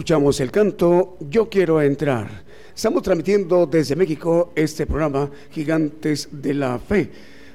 Escuchamos 0.10 0.40
el 0.40 0.50
canto 0.50 1.18
Yo 1.30 1.48
quiero 1.50 1.80
entrar. 1.84 2.28
Estamos 2.76 3.04
transmitiendo 3.04 3.68
desde 3.68 3.96
México 3.96 4.52
este 4.56 4.88
programa 4.88 5.30
Gigantes 5.52 6.30
de 6.32 6.56
la 6.56 6.80
Fe 6.80 7.12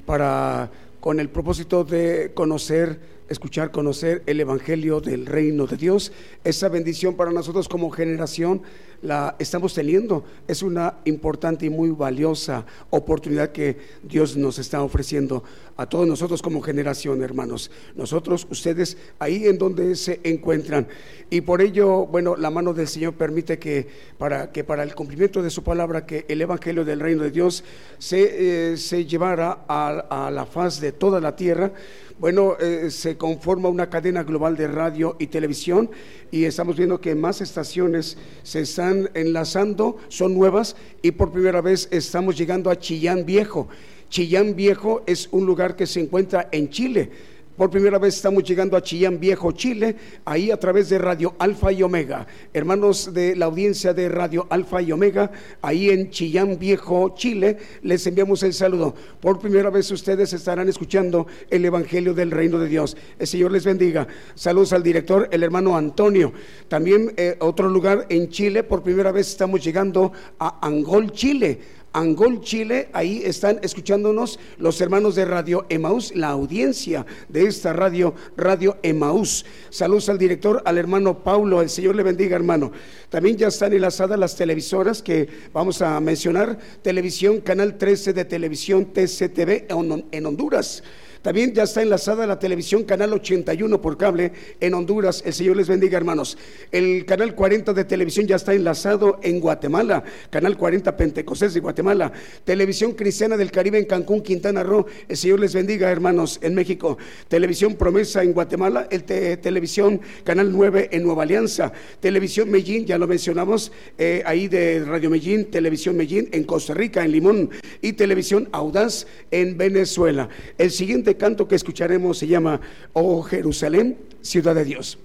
para 0.07 0.71
con 1.01 1.19
el 1.19 1.31
propósito 1.31 1.83
de 1.83 2.31
conocer 2.33 3.24
escuchar, 3.29 3.71
conocer 3.71 4.23
el 4.27 4.41
Evangelio 4.41 5.01
del 5.01 5.27
Reino 5.27 5.67
de 5.67 5.77
Dios. 5.77 6.13
Esa 6.45 6.69
bendición 6.69 7.15
para 7.15 7.33
nosotros 7.33 7.69
como 7.69 7.91
generación 7.91 8.63
la 9.03 9.37
estamos 9.39 9.75
teniendo. 9.75 10.25
Es 10.49 10.63
una 10.63 10.99
importante 11.05 11.67
y 11.67 11.71
muy 11.71 11.91
valiosa 11.91 12.65
oportunidad 12.91 13.53
que 13.53 13.77
Dios 14.03 14.37
nos 14.37 14.59
está 14.59 14.83
ofreciendo 14.83 15.45
a 15.77 15.87
todos 15.87 16.07
nosotros 16.07 16.41
como 16.41 16.63
generación, 16.63 17.23
hermanos. 17.23 17.71
Nosotros, 17.97 18.47
ustedes, 18.51 18.97
ahí 19.19 19.47
en 19.47 19.59
donde 19.59 19.97
se 19.97 20.21
encuentran. 20.23 20.87
Y 21.31 21.41
por 21.41 21.61
ello, 21.61 22.07
bueno, 22.07 22.37
la 22.37 22.51
mano 22.51 22.73
del 22.73 22.89
Señor 22.89 23.15
permite 23.15 23.59
que 23.59 23.87
para, 24.19 24.53
que 24.53 24.65
para 24.65 24.83
el 24.83 24.95
cumplimiento 24.95 25.43
de 25.43 25.51
su 25.51 25.63
palabra, 25.63 26.07
que 26.07 26.25
el 26.29 26.41
Evangelio 26.41 26.85
del 26.85 27.01
Reino 27.01 27.23
de 27.25 27.31
Dios 27.31 27.65
se, 27.99 28.73
eh, 28.73 28.77
se 28.77 29.05
llevara 29.05 29.65
a, 29.69 30.27
a 30.27 30.31
la 30.31 30.47
faz 30.47 30.81
de 30.81 30.93
toda 30.93 31.21
la 31.21 31.37
tierra 31.37 31.73
bueno, 32.19 32.57
eh, 32.61 32.91
se 32.91 33.17
conforma 33.17 33.69
una 33.69 33.91
cadena 33.91 34.23
global 34.23 34.57
de 34.57 34.69
radio 34.69 35.17
y 35.19 35.27
televisión 35.27 35.91
y 36.31 36.45
estamos 36.45 36.77
viendo 36.77 37.01
que 37.01 37.15
más 37.15 37.41
estaciones 37.41 38.17
se 38.43 38.61
están 38.61 39.11
enlazando, 39.15 39.97
son 40.09 40.35
nuevas 40.35 40.77
y 41.03 41.11
por 41.11 41.33
primera 41.33 41.61
vez 41.61 41.89
estamos 41.91 42.39
llegando 42.39 42.71
a 42.71 42.79
Chillán 42.79 43.27
Viejo. 43.27 43.69
Chillán 44.11 44.55
Viejo 44.55 45.03
es 45.07 45.29
un 45.33 45.45
lugar 45.45 45.75
que 45.75 45.87
se 45.87 46.01
encuentra 46.01 46.49
en 46.53 46.71
Chile 46.71 47.11
por 47.57 47.71
primera 47.71 47.99
vez 47.99 48.17
estamos 48.17 48.43
llegando 48.43 48.77
a 48.77 48.83
Chillán 48.83 49.21
Viejo, 49.21 49.53
Chile, 49.53 49.97
ahí 50.25 50.51
a 50.51 50.59
través 50.59 50.89
de 50.89 50.99
Radio 50.99 51.35
Alfa 51.39 51.73
y 51.73 51.83
Omega. 51.83 52.27
Hermanos 52.53 53.15
de 53.15 53.37
la 53.37 53.47
audiencia 53.47 53.95
de 53.95 54.09
Radio 54.09 54.47
Alfa 54.51 54.83
y 54.83 54.91
Omega, 54.91 55.31
ahí 55.63 55.91
en 55.91 56.11
Chillán 56.11 56.59
Viejo, 56.59 57.15
Chile, 57.17 57.59
les 57.83 58.07
enviamos 58.07 58.43
el 58.43 58.53
saludo. 58.55 58.95
Por 59.21 59.39
primera 59.39 59.71
vez 59.71 59.91
ustedes 59.91 60.33
estarán 60.33 60.69
escuchando 60.69 61.27
el 61.49 61.65
Evangelio 61.65 62.13
del 62.13 62.31
Reino 62.31 62.59
de 62.59 62.69
Dios. 62.69 62.97
El 63.19 63.27
Señor 63.27 63.53
les 63.53 63.65
bendiga. 63.65 64.07
Saludos 64.35 64.73
al 64.73 64.83
director, 64.83 65.29
el 65.31 65.43
hermano 65.43 65.77
Antonio. 65.77 66.33
También 66.69 67.13
eh, 67.17 67.37
otro 67.41 67.69
lugar 67.69 68.07
en 68.09 68.29
Chile, 68.31 68.65
por 68.65 68.83
primera 68.83 69.13
vez 69.13 69.29
estamos 69.29 69.63
llegando 69.65 70.13
a 70.39 70.67
Angol, 70.67 71.13
Chile 71.13 71.84
Angol, 71.95 72.41
Chile. 72.43 72.89
Ahí 72.93 73.23
están 73.25 73.61
escuchándonos 73.63 74.39
los 74.59 74.81
hermanos 74.81 75.15
de 75.15 75.25
Radio 75.25 75.65
Emaús, 75.69 76.15
la 76.15 76.29
audiencia 76.29 77.07
de 77.29 77.47
esta 77.47 77.73
radio, 77.73 78.15
Radio 78.37 78.77
Emaús. 78.83 79.47
Saludos 79.71 80.09
al 80.09 80.19
director, 80.19 80.61
al 80.67 80.77
hermano 80.77 81.23
Paulo. 81.23 81.63
El 81.63 81.71
Señor 81.71 81.95
le 81.95 82.03
bendiga, 82.03 82.37
hermano. 82.37 82.73
También 83.09 83.37
ya 83.37 83.49
están 83.49 83.73
enlazadas 83.73 84.19
las 84.19 84.37
televisoras 84.37 85.03
que 85.03 85.29
vamos 85.53 85.81
a 85.81 85.99
mencionar. 86.01 86.59
Televisión, 86.83 87.41
Canal 87.41 87.79
13 87.79 88.13
de 88.13 88.25
Televisión 88.25 88.93
TCTV 88.93 89.67
en 90.11 90.27
Honduras. 90.27 90.83
También 91.25 91.55
ya 91.55 91.63
está 91.63 91.81
enlazada 91.81 92.27
la 92.27 92.39
televisión 92.39 92.83
Canal 92.83 93.15
81 93.15 93.81
por 93.81 93.97
cable 93.97 94.33
en 94.61 94.75
Honduras. 94.75 95.23
El 95.25 95.33
Señor 95.33 95.57
les 95.57 95.69
bendiga, 95.69 95.97
hermanos. 95.97 96.37
El 96.71 97.07
Canal 97.07 97.35
40 97.35 97.73
de 97.73 97.85
televisión 97.87 98.27
ya 98.27 98.37
está 98.37 98.53
enlazado 98.53 99.21
en 99.23 99.41
Guatemala. 99.41 100.05
Canal 100.29 100.59
40 100.59 100.95
Pentecostés 100.99 101.55
de 101.55 101.61
Guatemala. 101.61 102.13
Televisión 102.45 102.93
Cristiana 102.93 103.39
del 103.39 103.51
Caribe 103.51 103.79
en 103.79 103.87
Cancún, 103.87 104.21
Quintana 104.21 104.63
Roo. 104.63 104.85
El 105.09 105.17
Señor 105.17 105.41
les 105.41 105.55
bendiga, 105.55 105.91
hermanos, 105.91 106.41
en 106.43 106.55
México. 106.55 106.99
Televisión 107.27 107.77
Promesa 107.77 108.23
en 108.23 108.35
Guatemala. 108.35 108.87
El 108.91 109.05
Televisión 109.05 110.03
Canal 110.25 110.53
9 110.53 110.91
en 110.93 111.05
Nueva 111.05 111.23
Alianza. 111.23 111.73
Televisión 112.01 112.51
Medellín, 112.51 112.85
ya 112.85 112.99
lo 112.99 113.07
mencionamos, 113.07 113.73
eh, 113.97 114.23
ahí 114.27 114.47
de 114.47 114.85
Radio 114.85 115.09
Medellín. 115.09 115.47
Televisión 115.47 115.97
Medellín 115.97 116.29
en 116.33 116.45
Costa 116.45 116.75
Rica, 116.75 117.03
en 117.03 117.13
Limón. 117.13 117.49
Y 117.81 117.95
Televisión 117.95 118.47
Audaz 118.53 119.07
en 119.31 119.57
Venezuela. 119.57 120.29
El 120.59 120.71
siguiente 120.71 121.14
canto 121.17 121.49
que 121.49 121.55
escucharemos 121.55 122.19
se 122.19 122.27
llama 122.27 122.61
Oh 122.93 123.23
Jerusalén, 123.23 123.99
ciudad 124.21 124.55
de 124.55 124.65
Dios. 124.65 124.99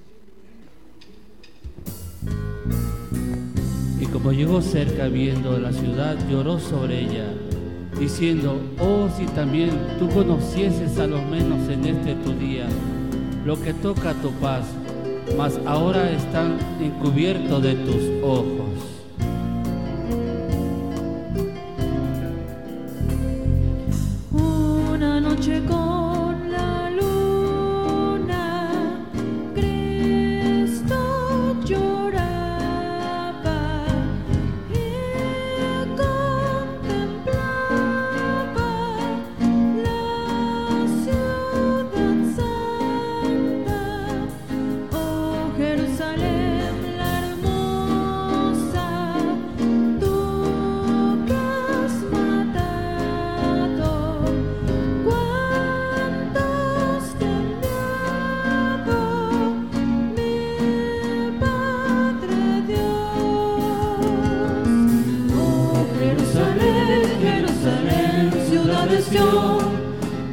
Y 3.99 4.05
como 4.05 4.31
llegó 4.31 4.61
cerca 4.61 5.07
viendo 5.07 5.57
la 5.59 5.73
ciudad, 5.73 6.17
lloró 6.29 6.59
sobre 6.59 7.01
ella, 7.01 7.33
diciendo, 7.99 8.59
oh 8.79 9.09
si 9.17 9.25
también 9.25 9.71
tú 9.99 10.09
conocieses 10.09 10.97
a 10.99 11.07
lo 11.07 11.21
menos 11.21 11.69
en 11.69 11.85
este 11.85 12.15
tu 12.15 12.33
día 12.33 12.67
lo 13.45 13.59
que 13.61 13.73
toca 13.73 14.11
a 14.11 14.13
tu 14.13 14.31
paz, 14.33 14.65
mas 15.37 15.59
ahora 15.65 16.11
están 16.11 16.57
encubiertos 16.81 17.63
de 17.63 17.75
tus 17.75 18.23
ojos. 18.23 18.69
Una 24.31 25.19
noche 25.19 25.61
con 25.67 25.88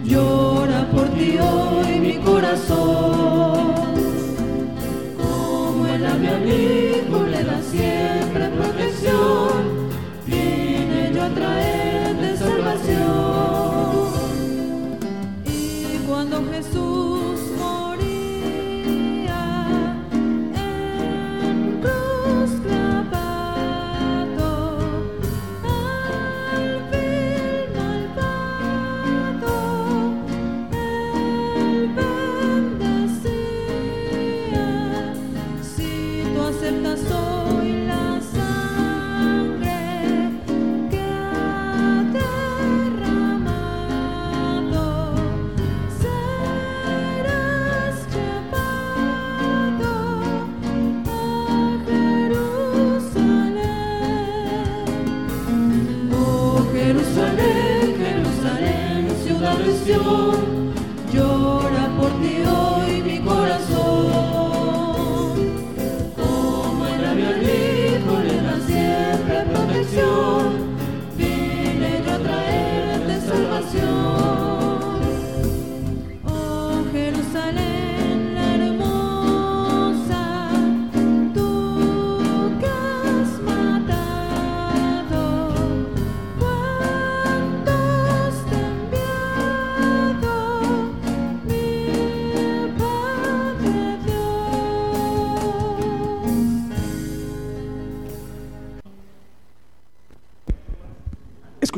llora 0.04 0.88
por 0.90 1.08
ti 1.10 1.38
hoy 1.38 2.00
mi 2.00 2.14
corazón. 2.24 2.85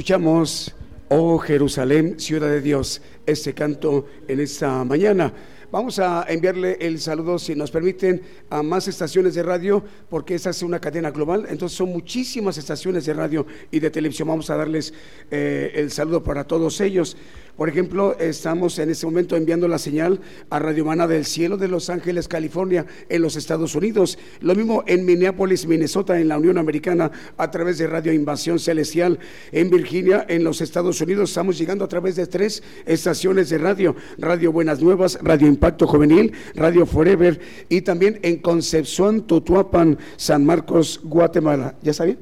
Escuchamos, 0.08 0.74
oh 1.10 1.36
Jerusalén, 1.36 2.18
ciudad 2.18 2.48
de 2.48 2.62
Dios, 2.62 3.02
este 3.26 3.52
canto 3.52 4.06
en 4.26 4.40
esta 4.40 4.82
mañana. 4.82 5.34
Vamos 5.70 5.98
a 5.98 6.24
enviarle 6.30 6.78
el 6.80 6.98
saludo, 6.98 7.38
si 7.38 7.54
nos 7.54 7.70
permiten, 7.70 8.22
a 8.48 8.62
más 8.62 8.88
estaciones 8.88 9.34
de 9.34 9.42
radio, 9.42 9.84
porque 10.08 10.34
esta 10.34 10.48
es 10.48 10.62
una 10.62 10.80
cadena 10.80 11.10
global, 11.10 11.44
entonces 11.50 11.76
son 11.76 11.90
muchísimas 11.90 12.56
estaciones 12.56 13.04
de 13.04 13.12
radio 13.12 13.46
y 13.70 13.80
de 13.80 13.90
televisión. 13.90 14.28
Vamos 14.28 14.48
a 14.48 14.56
darles 14.56 14.94
eh, 15.30 15.72
el 15.74 15.90
saludo 15.90 16.24
para 16.24 16.44
todos 16.44 16.80
ellos. 16.80 17.14
Por 17.58 17.68
ejemplo, 17.68 18.16
estamos 18.20 18.78
en 18.78 18.88
este 18.88 19.04
momento 19.04 19.34
enviando 19.34 19.66
la 19.66 19.78
señal 19.78 20.20
a 20.48 20.60
Radio 20.60 20.84
Mana 20.84 21.08
del 21.08 21.24
Cielo 21.24 21.56
de 21.56 21.66
Los 21.66 21.90
Ángeles, 21.90 22.28
California, 22.28 22.86
en 23.08 23.20
los 23.20 23.34
Estados 23.34 23.74
Unidos. 23.74 24.16
Lo 24.38 24.54
mismo 24.54 24.84
en 24.86 25.04
Minneapolis, 25.04 25.66
Minnesota, 25.66 26.20
en 26.20 26.28
la 26.28 26.38
Unión 26.38 26.56
Americana, 26.56 27.10
a 27.36 27.50
través 27.50 27.78
de 27.78 27.88
Radio 27.88 28.12
Invasión 28.12 28.60
Celestial. 28.60 29.18
En 29.50 29.70
Virginia, 29.70 30.24
en 30.28 30.44
los 30.44 30.60
Estados 30.60 31.00
Unidos, 31.00 31.30
estamos 31.30 31.58
llegando 31.58 31.84
a 31.84 31.88
través 31.88 32.14
de 32.14 32.28
tres 32.28 32.62
estaciones 32.86 33.50
de 33.50 33.58
radio. 33.58 33.96
Radio 34.18 34.52
Buenas 34.52 34.80
Nuevas, 34.80 35.18
Radio 35.20 35.48
Impacto 35.48 35.88
Juvenil, 35.88 36.32
Radio 36.54 36.86
Forever 36.86 37.40
y 37.68 37.80
también 37.80 38.20
en 38.22 38.36
Concepción, 38.36 39.26
Tutuapan, 39.26 39.98
San 40.16 40.46
Marcos, 40.46 41.00
Guatemala. 41.02 41.74
¿Ya 41.82 41.90
está 41.90 42.04
bien? 42.04 42.18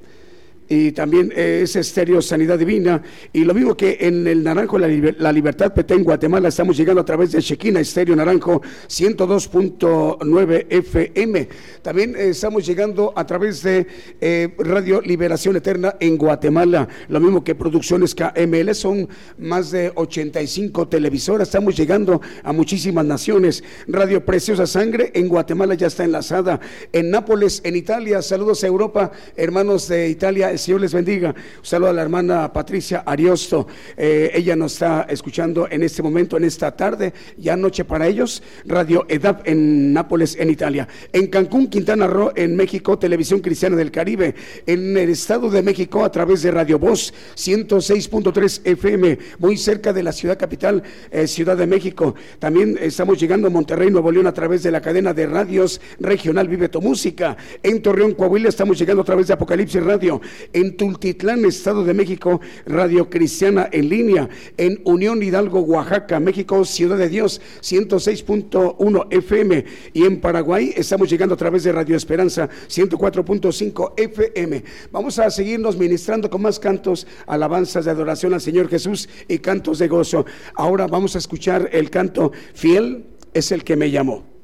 Y 0.69 0.93
también 0.93 1.33
eh, 1.37 1.61
es 1.63 1.77
Estéreo 1.77 2.21
Sanidad 2.23 2.59
Divina. 2.59 3.03
Y 3.33 3.45
lo 3.45 3.55
mismo 3.55 3.77
que 3.77 3.99
en 4.01 4.27
el 4.27 4.43
Naranjo, 4.43 4.79
la, 4.79 4.89
Liber- 4.89 5.17
la 5.19 5.33
Libertad 5.33 5.73
Petén, 5.73 6.03
Guatemala, 6.05 6.49
estamos 6.49 6.77
llegando 6.77 7.01
a 7.01 7.05
través 7.05 7.33
de 7.33 7.43
Chequina 7.43 7.81
Estéreo 7.81 8.17
Naranjo 8.17 8.63
102.9 8.89 10.67
FM. 10.69 11.49
También 11.83 12.15
eh, 12.17 12.29
estamos 12.31 12.67
llegando 12.67 13.13
a 13.17 13.27
través 13.27 13.63
de 13.63 13.87
eh, 14.21 14.55
Radio 14.59 15.01
Liberación 15.01 15.57
Eterna 15.57 15.95
en 16.01 16.17
Guatemala. 16.17 16.89
Lo 17.09 17.21
mismo 17.21 17.45
que 17.45 17.55
Producciones 17.55 18.15
KML, 18.15 18.75
son 18.75 19.09
más 19.39 19.71
de 19.71 19.93
85 19.95 20.89
televisoras. 20.89 21.49
Estamos 21.49 21.77
llegando 21.77 22.21
a 22.43 22.53
muchísimas 22.53 23.05
naciones. 23.05 23.63
Radio 23.87 24.25
Preciosa 24.25 24.67
Sangre 24.67 25.11
en 25.15 25.29
Guatemala 25.29 25.75
ya 25.75 25.87
está 25.87 26.05
enlazada. 26.05 26.61
En 26.93 27.11
Nápoles, 27.11 27.61
en 27.65 27.77
Italia, 27.77 28.23
saludos 28.23 28.65
a 28.65 28.67
Europa, 28.67 29.13
hermanos 29.37 29.89
de 29.89 30.09
Italia, 30.09 30.56
el 30.57 30.61
Señor 30.61 30.81
les 30.81 30.95
bendiga. 30.95 31.31
Un 31.31 31.64
saludo 31.64 31.90
a 31.90 31.92
la 31.92 32.01
hermana 32.03 32.51
Patricia 32.51 33.03
Ariosto. 33.05 33.66
Eh, 33.97 34.31
ella 34.35 34.57
nos 34.57 34.73
está 34.73 35.07
escuchando 35.09 35.69
en 35.71 35.83
este 35.83 36.03
momento, 36.03 36.38
en 36.38 36.45
esta 36.45 36.75
tarde, 36.75 37.12
ya 37.37 37.57
noche 37.57 37.85
para 37.85 38.07
ellos. 38.07 38.42
Radio 38.64 39.05
EDAP 39.09 39.47
en 39.47 39.92
Nápoles, 39.92 40.35
en 40.40 40.49
Italia. 40.49 40.88
En 41.12 41.27
Cancún, 41.27 41.69
Quintana 41.69 42.07
Roo, 42.07 42.33
en 42.35 42.57
México, 42.57 42.99
Televisión 42.99 43.40
Cristiana 43.40 43.77
del 43.77 43.90
Caribe. 43.90 44.35
En 44.66 44.97
el 44.97 45.11
Estado 45.11 45.51
de 45.51 45.62
México, 45.62 46.05
a 46.05 46.11
través 46.11 46.40
de 46.40 46.51
Radio 46.51 46.79
Voz 46.79 47.12
106.3 47.37 48.62
FM, 48.64 49.19
muy 49.38 49.59
cerca 49.59 49.92
de 49.92 50.03
la 50.03 50.12
ciudad 50.12 50.38
capital, 50.38 50.83
eh, 51.11 51.27
Ciudad 51.27 51.57
de 51.57 51.66
México. 51.66 52.14
También 52.38 52.79
estamos 52.81 53.21
llegando 53.21 53.49
a 53.49 53.51
Monterrey, 53.51 53.90
Nuevo 53.90 54.11
León, 54.11 54.27
a 54.27 54.33
través 54.33 54.62
de 54.62 54.71
la 54.71 54.81
cadena 54.81 55.12
de 55.12 55.27
radios 55.27 55.83
regional 56.01 56.49
Vive 56.49 56.71
tu 56.71 56.81
Música. 56.81 57.37
En 57.62 57.83
Torreón, 57.83 58.14
Coahuila, 58.14 58.49
estamos 58.49 58.79
llegando 58.79 59.03
a 59.03 59.05
través 59.05 59.27
de 59.27 59.35
Apocalipsis 59.35 59.83
Radio. 59.83 60.21
En 60.53 60.77
Tultitlán, 60.77 61.45
Estado 61.45 61.85
de 61.85 61.95
México, 61.95 62.41
Radio 62.67 63.11
Cristiana 63.11 63.69
en 63.73 63.89
línea. 63.89 64.29
En 64.57 64.81
Unión 64.85 65.23
Hidalgo, 65.23 65.61
Oaxaca, 65.61 66.21
México, 66.21 66.65
Ciudad 66.65 66.97
de 66.97 67.09
Dios, 67.09 67.41
106.1 67.63 69.07
FM. 69.11 69.65
Y 69.93 70.05
en 70.05 70.21
Paraguay 70.21 70.73
estamos 70.77 71.11
llegando 71.11 71.35
a 71.35 71.39
través 71.39 71.65
de 71.65 71.73
Radio 71.73 71.97
Esperanza, 71.97 72.49
104.5 72.69 73.93
FM. 73.97 74.65
Vamos 74.93 75.19
a 75.19 75.31
seguirnos 75.31 75.77
ministrando 75.77 76.31
con 76.31 76.43
más 76.43 76.59
cantos, 76.59 77.07
alabanzas 77.27 77.85
de 77.85 77.91
adoración 77.91 78.35
al 78.35 78.41
Señor 78.41 78.69
Jesús 78.69 79.09
y 79.29 79.39
cantos 79.39 79.79
de 79.79 79.89
gozo. 79.89 80.27
Ahora 80.55 80.87
vamos 80.87 81.15
a 81.15 81.19
escuchar 81.19 81.69
el 81.73 81.91
canto 81.91 82.33
Fiel 82.55 83.05
es 83.35 83.53
el 83.53 83.65
que 83.65 83.77
me 83.77 83.91
llamó. 83.91 84.36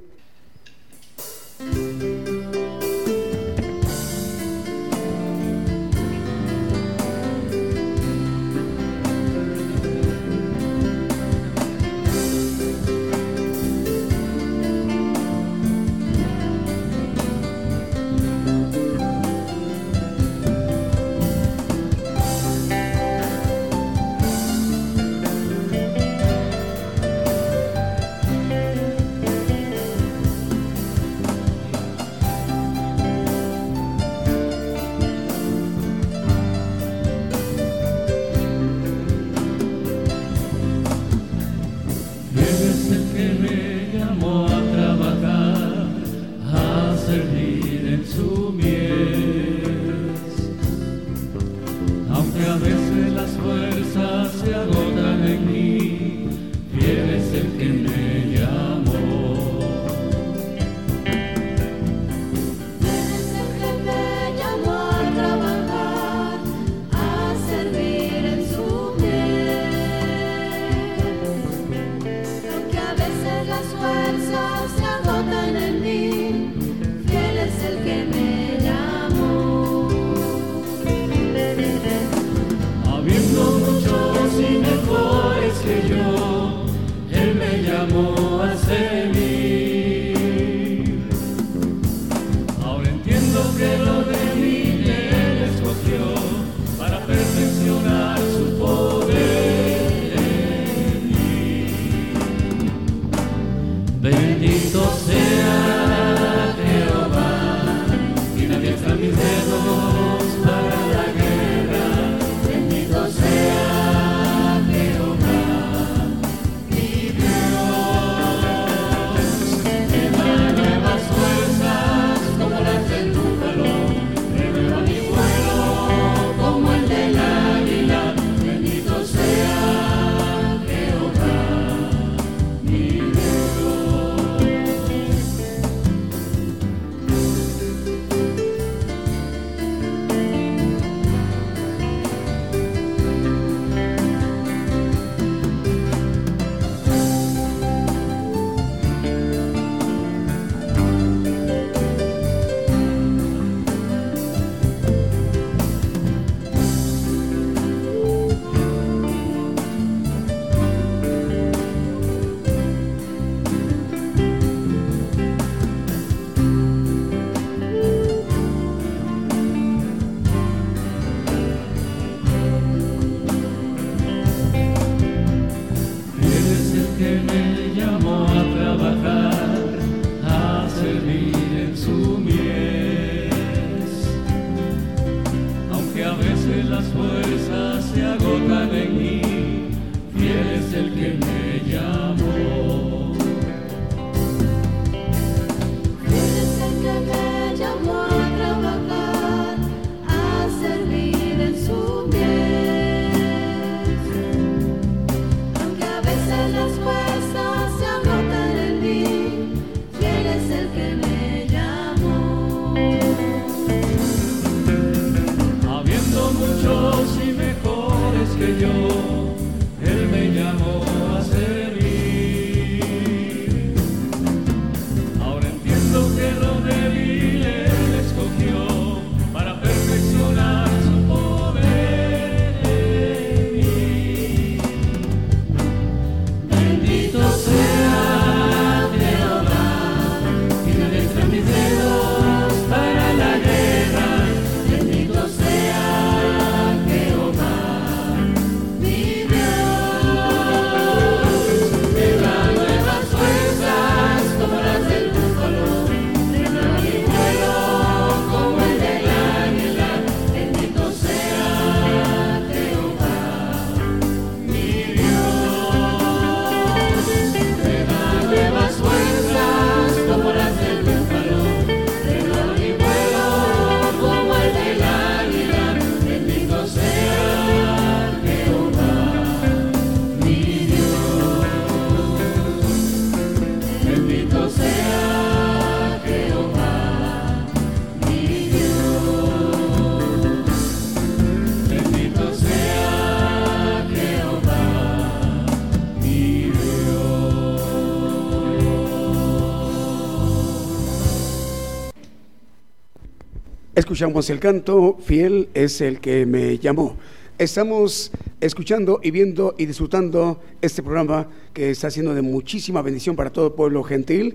Escuchamos 304.03 304.31
el 304.31 304.41
canto, 304.41 304.99
fiel 305.01 305.49
es 305.55 305.81
el 305.81 306.01
que 306.01 306.27
me 306.27 306.59
llamó. 306.59 306.97
Estamos 307.39 308.11
escuchando 308.41 308.99
y 309.01 309.13
viendo 309.13 309.55
y 309.57 309.67
disfrutando 309.67 310.41
este 310.61 310.83
programa 310.83 311.29
que 311.55 311.71
está 311.71 311.89
siendo 311.89 312.13
de 312.13 312.21
muchísima 312.21 312.83
bendición 312.83 313.15
para 313.15 313.31
todo 313.31 313.47
el 313.47 313.53
pueblo 313.53 313.85
gentil, 313.85 314.35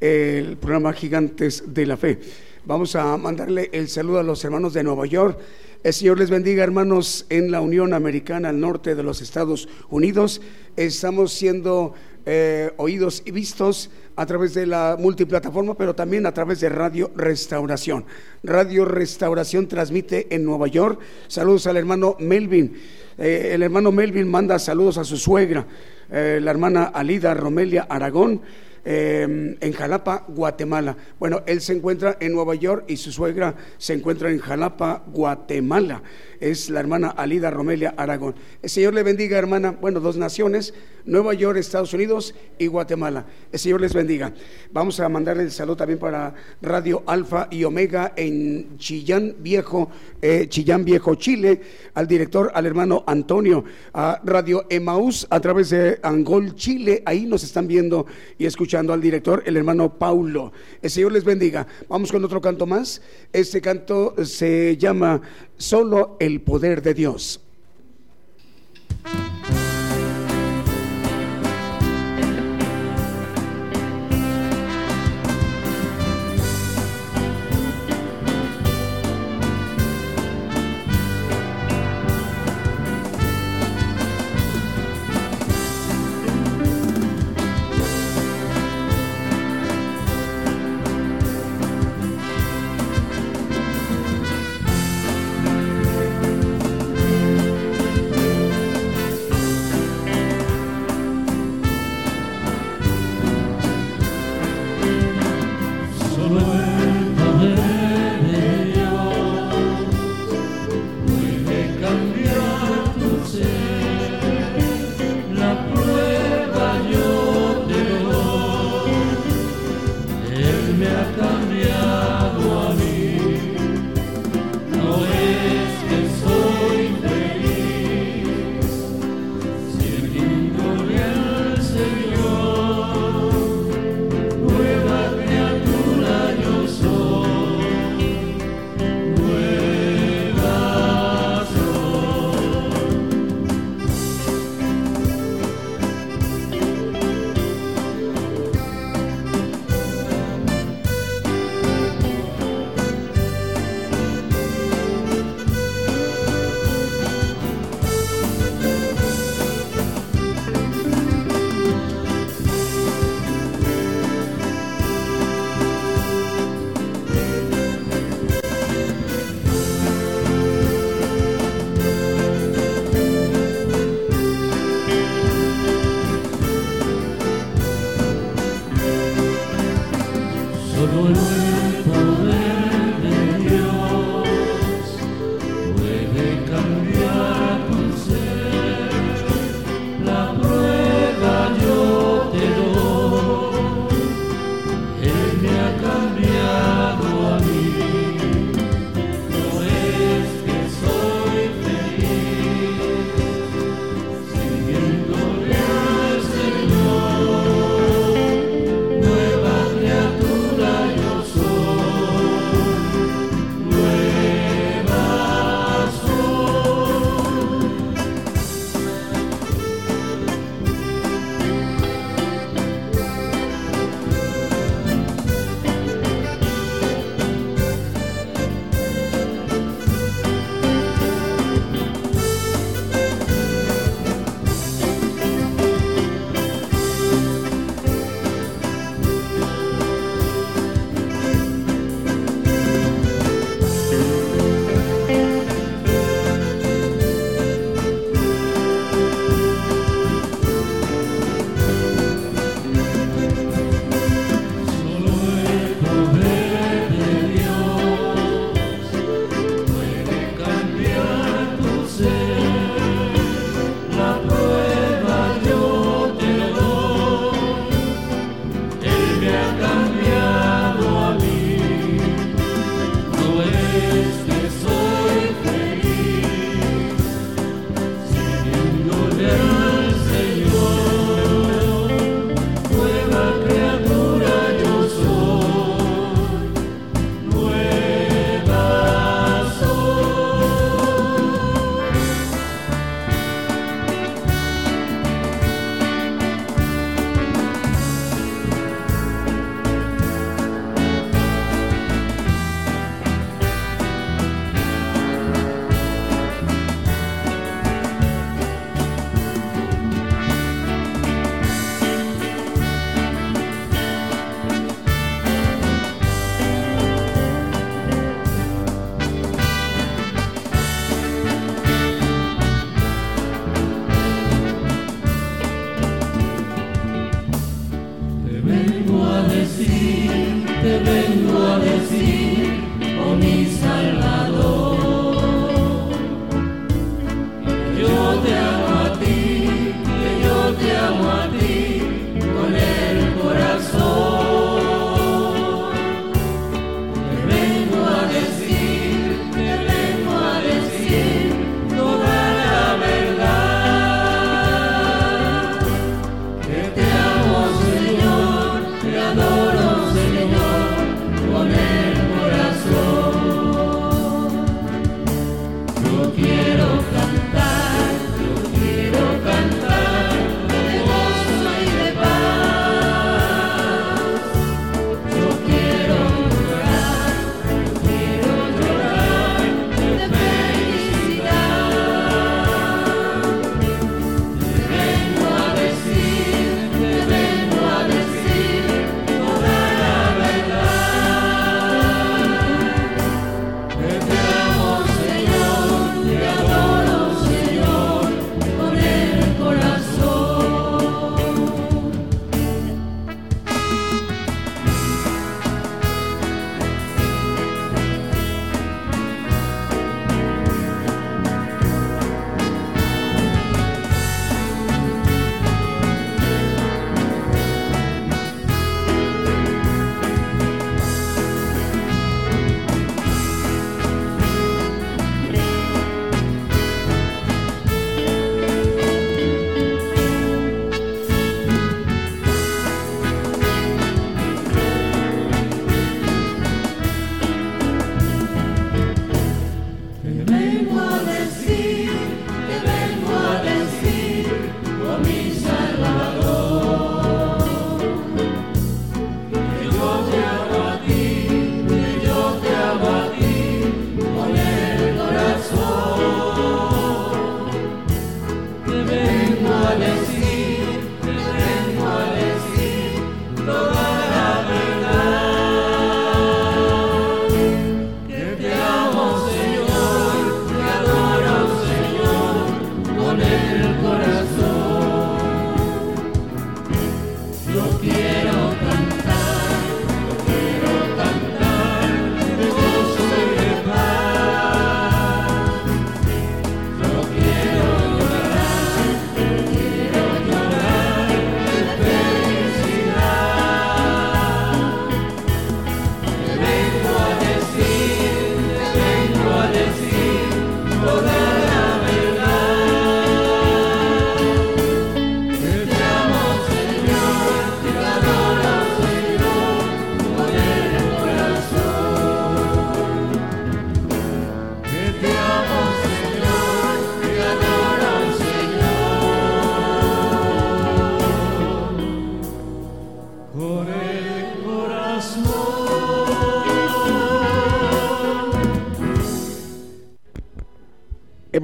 el 0.00 0.56
programa 0.56 0.92
Gigantes 0.92 1.64
de 1.66 1.86
la 1.86 1.96
Fe. 1.96 2.20
Vamos 2.64 2.94
a 2.94 3.16
mandarle 3.16 3.70
el 3.72 3.88
saludo 3.88 4.20
a 4.20 4.22
los 4.22 4.44
hermanos 4.44 4.72
de 4.72 4.84
Nueva 4.84 5.04
York. 5.04 5.36
El 5.82 5.92
Señor 5.92 6.20
les 6.20 6.30
bendiga, 6.30 6.62
hermanos, 6.62 7.26
en 7.28 7.50
la 7.50 7.60
Unión 7.60 7.94
Americana 7.94 8.50
al 8.50 8.60
norte 8.60 8.94
de 8.94 9.02
los 9.02 9.20
Estados 9.20 9.68
Unidos. 9.90 10.40
Estamos 10.76 11.32
siendo 11.32 11.92
eh, 12.30 12.72
oídos 12.76 13.22
y 13.24 13.30
vistos 13.30 13.88
a 14.14 14.26
través 14.26 14.52
de 14.52 14.66
la 14.66 14.98
multiplataforma, 14.98 15.72
pero 15.72 15.94
también 15.94 16.26
a 16.26 16.34
través 16.34 16.60
de 16.60 16.68
Radio 16.68 17.10
Restauración. 17.16 18.04
Radio 18.42 18.84
Restauración 18.84 19.66
transmite 19.66 20.26
en 20.34 20.44
Nueva 20.44 20.66
York. 20.66 21.00
Saludos 21.26 21.66
al 21.66 21.78
hermano 21.78 22.16
Melvin. 22.20 22.76
Eh, 23.16 23.52
el 23.54 23.62
hermano 23.62 23.92
Melvin 23.92 24.28
manda 24.28 24.58
saludos 24.58 24.98
a 24.98 25.04
su 25.04 25.16
suegra, 25.16 25.66
eh, 26.10 26.38
la 26.42 26.50
hermana 26.50 26.84
Alida 26.84 27.32
Romelia 27.32 27.86
Aragón. 27.88 28.42
Eh, 28.84 29.56
en 29.60 29.72
Jalapa, 29.72 30.24
Guatemala. 30.28 30.96
Bueno, 31.18 31.42
él 31.46 31.60
se 31.60 31.74
encuentra 31.74 32.16
en 32.20 32.32
Nueva 32.32 32.54
York 32.54 32.84
y 32.88 32.96
su 32.96 33.12
suegra 33.12 33.54
se 33.76 33.94
encuentra 33.94 34.30
en 34.30 34.38
Jalapa, 34.38 35.02
Guatemala. 35.06 36.02
Es 36.40 36.70
la 36.70 36.78
hermana 36.80 37.08
Alida 37.08 37.50
Romelia 37.50 37.94
Aragón. 37.96 38.34
El 38.62 38.70
Señor 38.70 38.94
le 38.94 39.02
bendiga, 39.02 39.38
hermana. 39.38 39.72
Bueno, 39.72 39.98
dos 39.98 40.16
naciones, 40.16 40.72
Nueva 41.04 41.34
York, 41.34 41.58
Estados 41.58 41.92
Unidos 41.92 42.34
y 42.58 42.68
Guatemala. 42.68 43.26
El 43.50 43.58
Señor 43.58 43.80
les 43.80 43.92
bendiga. 43.92 44.32
Vamos 44.70 45.00
a 45.00 45.08
mandarle 45.08 45.42
el 45.42 45.50
saludo 45.50 45.78
también 45.78 45.98
para 45.98 46.32
Radio 46.62 47.02
Alfa 47.06 47.48
y 47.50 47.64
Omega 47.64 48.12
en 48.14 48.78
Chillán 48.78 49.34
Viejo, 49.40 49.90
eh, 50.22 50.46
Chillán 50.48 50.84
Viejo, 50.84 51.16
Chile, 51.16 51.60
al 51.94 52.06
director, 52.06 52.52
al 52.54 52.66
hermano 52.66 53.02
Antonio, 53.06 53.64
a 53.92 54.20
Radio 54.24 54.66
Emaús 54.70 55.26
a 55.30 55.40
través 55.40 55.70
de 55.70 55.98
Angol, 56.02 56.54
Chile. 56.54 57.02
Ahí 57.04 57.26
nos 57.26 57.42
están 57.42 57.66
viendo 57.66 58.06
y 58.38 58.46
escuchando 58.46 58.67
al 58.76 59.00
director, 59.00 59.42
el 59.46 59.56
hermano 59.56 59.98
Paulo. 59.98 60.52
El 60.82 60.90
Señor 60.90 61.12
les 61.12 61.24
bendiga. 61.24 61.66
Vamos 61.88 62.12
con 62.12 62.24
otro 62.24 62.40
canto 62.40 62.66
más. 62.66 63.00
Este 63.32 63.60
canto 63.60 64.14
se 64.24 64.76
llama 64.76 65.20
Solo 65.56 66.16
el 66.20 66.40
poder 66.42 66.82
de 66.82 66.94
Dios. 66.94 67.40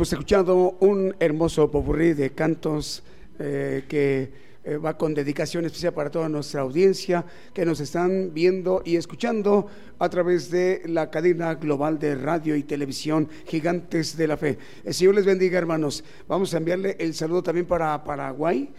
Hemos 0.05 0.13
escuchado 0.13 0.77
un 0.81 1.17
hermoso 1.19 1.71
popurrí 1.71 2.13
de 2.13 2.33
cantos 2.33 3.03
eh, 3.39 3.85
que 3.89 4.31
eh, 4.63 4.77
va 4.77 4.99
con 4.99 5.15
dedicación 5.15 5.65
especial 5.65 5.95
para 5.95 6.11
toda 6.11 6.29
nuestra 6.29 6.61
audiencia 6.61 7.25
que 7.55 7.65
nos 7.65 7.81
están 7.81 8.35
viendo 8.35 8.83
y 8.85 8.97
escuchando 8.97 9.67
a 9.99 10.07
través 10.11 10.51
de 10.51 10.83
la 10.85 11.11
cadena 11.11 11.55
global 11.55 11.99
de 11.99 12.17
radio 12.17 12.55
y 12.55 12.65
televisión 12.65 13.31
Gigantes 13.47 14.15
de 14.15 14.29
la 14.29 14.37
Fe. 14.37 14.59
El 14.85 14.93
Señor 14.93 15.15
les 15.15 15.25
bendiga, 15.25 15.57
hermanos. 15.57 16.05
Vamos 16.29 16.53
a 16.53 16.59
enviarle 16.59 16.97
el 17.01 17.15
saludo 17.15 17.43
también 17.43 17.65
para 17.65 18.05
Paraguay 18.05 18.75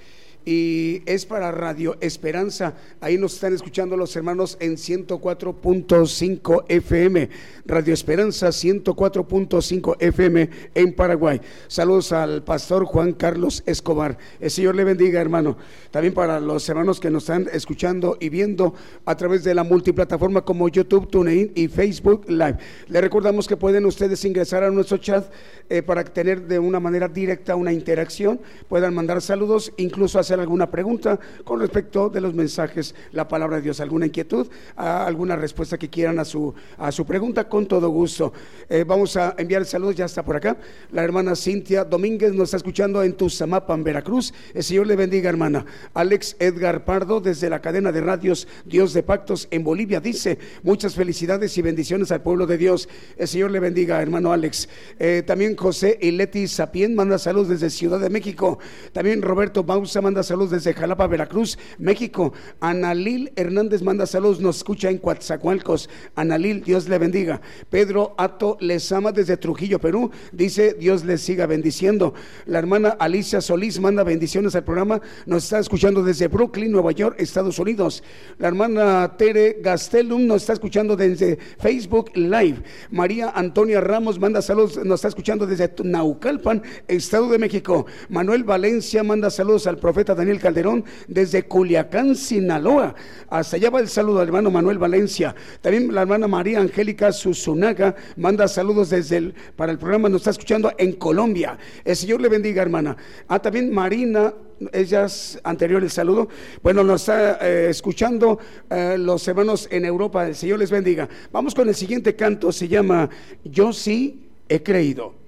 y 0.46 1.02
es 1.08 1.26
para 1.26 1.52
Radio 1.52 1.98
Esperanza. 2.00 2.76
Ahí 3.02 3.18
nos 3.18 3.34
están 3.34 3.56
escuchando 3.56 3.98
los 3.98 4.16
hermanos 4.16 4.58
en 4.60 4.76
104.5 4.76 6.66
FM. 6.70 7.30
Radio 7.66 7.94
Esperanza 7.94 8.50
104.5 8.50 9.96
FM 10.00 10.50
en 10.76 10.94
Paraguay. 10.94 11.42
Saludos 11.68 12.12
al 12.12 12.44
pastor 12.44 12.86
Juan 12.86 13.14
Carlos 13.14 13.64
Escobar. 13.66 14.18
El 14.40 14.52
Señor 14.52 14.76
le 14.76 14.84
bendiga, 14.84 15.20
hermano. 15.20 15.58
También 15.90 16.14
para 16.14 16.40
los 16.40 16.70
hermanos 16.70 17.00
que 17.00 17.10
nos 17.10 17.24
están 17.24 17.48
escuchando 17.52 18.18
y 18.20 18.30
viendo 18.30 18.76
a 19.06 19.16
través 19.16 19.44
de 19.44 19.56
la 19.56 19.64
multiplataforma 19.64 20.44
como 20.44 20.70
YouTube, 20.70 21.10
TuneIn 21.10 21.54
y 21.56 21.68
Facebook 21.68 22.30
Live. 22.30 22.58
Le 22.88 23.02
recordamos 23.02 23.48
que 23.48 23.58
pueden 23.58 23.86
ustedes 23.86 24.24
ingresar 24.26 24.64
a 24.64 24.70
nuestro 24.70 24.98
chat 24.98 25.26
eh, 25.70 25.82
para 25.82 26.04
tener 26.04 26.44
de 26.44 26.60
una 26.60 26.80
manera 26.80 27.08
directa 27.08 27.56
una 27.56 27.74
interacción. 27.74 28.40
Puedan 28.70 28.94
mandar 28.94 29.22
saludos, 29.22 29.74
incluso 29.78 30.20
hacer 30.20 30.35
alguna 30.40 30.70
pregunta 30.70 31.20
con 31.44 31.60
respecto 31.60 32.10
de 32.10 32.22
los 32.22 32.34
mensajes, 32.34 32.96
la 33.12 33.28
palabra 33.28 33.58
de 33.58 33.64
Dios, 33.64 33.80
alguna 33.80 34.06
inquietud, 34.06 34.48
alguna 34.76 35.36
respuesta 35.36 35.78
que 35.78 35.90
quieran 35.90 36.20
a 36.20 36.26
su, 36.26 36.54
a 36.78 36.92
su 36.92 37.06
pregunta, 37.06 37.48
con 37.48 37.66
todo 37.66 37.90
gusto. 37.90 38.34
Eh, 38.70 38.84
vamos 38.88 39.16
a 39.18 39.36
enviar 39.38 39.66
saludos, 39.66 39.96
ya 39.96 40.06
está 40.06 40.24
por 40.24 40.36
acá. 40.36 40.58
La 40.92 41.04
hermana 41.04 41.36
Cintia 41.36 41.84
Domínguez 41.84 42.34
nos 42.34 42.46
está 42.46 42.58
escuchando 42.58 43.04
en 43.04 43.14
Tuzamapan, 43.14 43.84
Veracruz. 43.84 44.34
El 44.54 44.64
Señor 44.64 44.88
le 44.88 44.96
bendiga, 44.96 45.30
hermana. 45.30 45.66
Alex 45.94 46.36
Edgar 46.40 46.86
Pardo, 46.86 47.22
desde 47.22 47.50
la 47.50 47.62
cadena 47.62 47.92
de 47.92 48.02
radios 48.02 48.48
Dios 48.66 48.94
de 48.94 49.04
Pactos 49.04 49.48
en 49.52 49.64
Bolivia, 49.64 50.00
dice, 50.00 50.38
muchas 50.64 50.96
felicidades 50.96 51.58
y 51.58 51.62
bendiciones 51.62 52.12
al 52.12 52.22
pueblo 52.22 52.46
de 52.48 52.58
Dios. 52.58 52.90
El 53.18 53.28
Señor 53.28 53.52
le 53.52 53.60
bendiga, 53.60 54.02
hermano 54.02 54.32
Alex. 54.32 54.70
Eh, 55.00 55.24
también 55.26 55.56
José 55.56 55.98
y 56.02 56.12
Leti 56.12 56.48
Sapien 56.48 56.96
manda 56.96 57.18
saludos 57.18 57.50
desde 57.50 57.70
Ciudad 57.70 58.00
de 58.00 58.10
México. 58.10 58.60
También 58.92 59.22
Roberto 59.22 59.64
Bausa 59.64 60.02
manda 60.02 60.24
saludos 60.28 60.52
desde 60.52 60.74
Jalapa, 60.74 61.08
Veracruz, 61.08 61.58
México. 61.78 62.34
Analil 62.60 63.32
Hernández 63.36 63.82
manda 63.82 64.06
saludos, 64.06 64.40
nos 64.40 64.58
escucha 64.58 64.90
en 64.90 64.98
Coatzacoalcos. 64.98 65.90
Analil, 66.16 66.64
Dios 66.64 66.90
le 66.90 66.98
bendiga. 66.98 67.42
Pedro 67.70 68.16
Ato 68.18 68.58
Lezama 68.60 69.12
desde 69.12 69.38
Trujillo, 69.38 69.80
Perú, 69.80 70.12
dice 70.32 70.74
Dios 70.74 71.06
les 71.06 71.22
siga 71.22 71.46
bendiciendo. 71.46 72.14
La 72.46 72.60
hermana 72.60 72.90
Alicia 73.00 73.42
Solís 73.42 73.80
manda 73.80 74.04
bendiciones 74.04 74.56
al 74.56 74.64
programa, 74.64 75.02
nos 75.26 75.44
está 75.46 75.60
escuchando 75.60 76.04
desde 76.04 76.28
Brooklyn, 76.28 76.72
Nueva 76.72 76.92
York, 76.92 77.16
Estados 77.20 77.60
Unidos. 77.60 78.04
La 78.38 78.48
hermana 78.48 79.16
Tere 79.18 79.58
Gastelum 79.62 80.26
nos 80.26 80.44
está 80.44 80.54
escuchando 80.54 80.96
desde 80.96 81.38
Facebook 81.60 82.12
Live. 82.16 82.64
María 82.92 83.30
Antonia 83.30 83.82
Ramos 83.82 84.20
manda 84.20 84.42
saludos, 84.42 84.78
nos 84.84 85.00
está 85.00 85.08
escuchando 85.10 85.46
desde 85.48 85.72
Naucalpan, 85.84 86.64
Estado 86.88 87.30
de 87.30 87.40
México. 87.40 87.86
Manuel 88.10 88.44
Valencia 88.44 89.04
manda 89.04 89.30
saludos 89.30 89.68
al 89.68 89.78
profeta 89.78 90.05
Daniel 90.14 90.40
Calderón 90.40 90.84
desde 91.08 91.44
Culiacán, 91.44 92.16
Sinaloa. 92.16 92.94
Hasta 93.30 93.56
allá 93.56 93.70
va 93.70 93.80
el 93.80 93.88
saludo 93.88 94.20
al 94.20 94.28
hermano 94.28 94.52
Manuel 94.52 94.78
Valencia. 94.78 95.34
También 95.62 95.94
la 95.94 96.02
hermana 96.02 96.28
María 96.28 96.60
Angélica 96.60 97.12
Susunaga 97.12 97.96
manda 98.18 98.48
saludos 98.48 98.90
desde 98.90 99.18
el, 99.18 99.36
para 99.56 99.72
el 99.72 99.80
programa, 99.80 100.10
nos 100.10 100.22
está 100.22 100.32
escuchando 100.32 100.72
en 100.78 100.94
Colombia. 100.94 101.58
El 101.84 101.96
Señor 101.96 102.22
le 102.22 102.30
bendiga, 102.30 102.62
hermana. 102.62 102.96
Ah, 103.28 103.40
también 103.40 103.74
Marina 103.74 104.34
ellas 104.72 105.40
anterior 105.44 105.84
el 105.84 105.90
saludo. 105.90 106.30
Bueno, 106.62 106.84
nos 106.84 107.02
está 107.02 107.38
eh, 107.42 107.70
escuchando 107.70 108.40
eh, 108.70 108.96
los 108.98 109.28
hermanos 109.28 109.68
en 109.72 109.86
Europa. 109.86 110.28
El 110.28 110.36
Señor 110.36 110.60
les 110.60 110.72
bendiga. 110.72 111.08
Vamos 111.32 111.54
con 111.56 111.68
el 111.68 111.76
siguiente 111.76 112.16
canto. 112.16 112.52
Se 112.52 112.68
llama 112.68 113.10
Yo 113.44 113.74
sí 113.74 114.30
he 114.48 114.62
creído. 114.64 115.25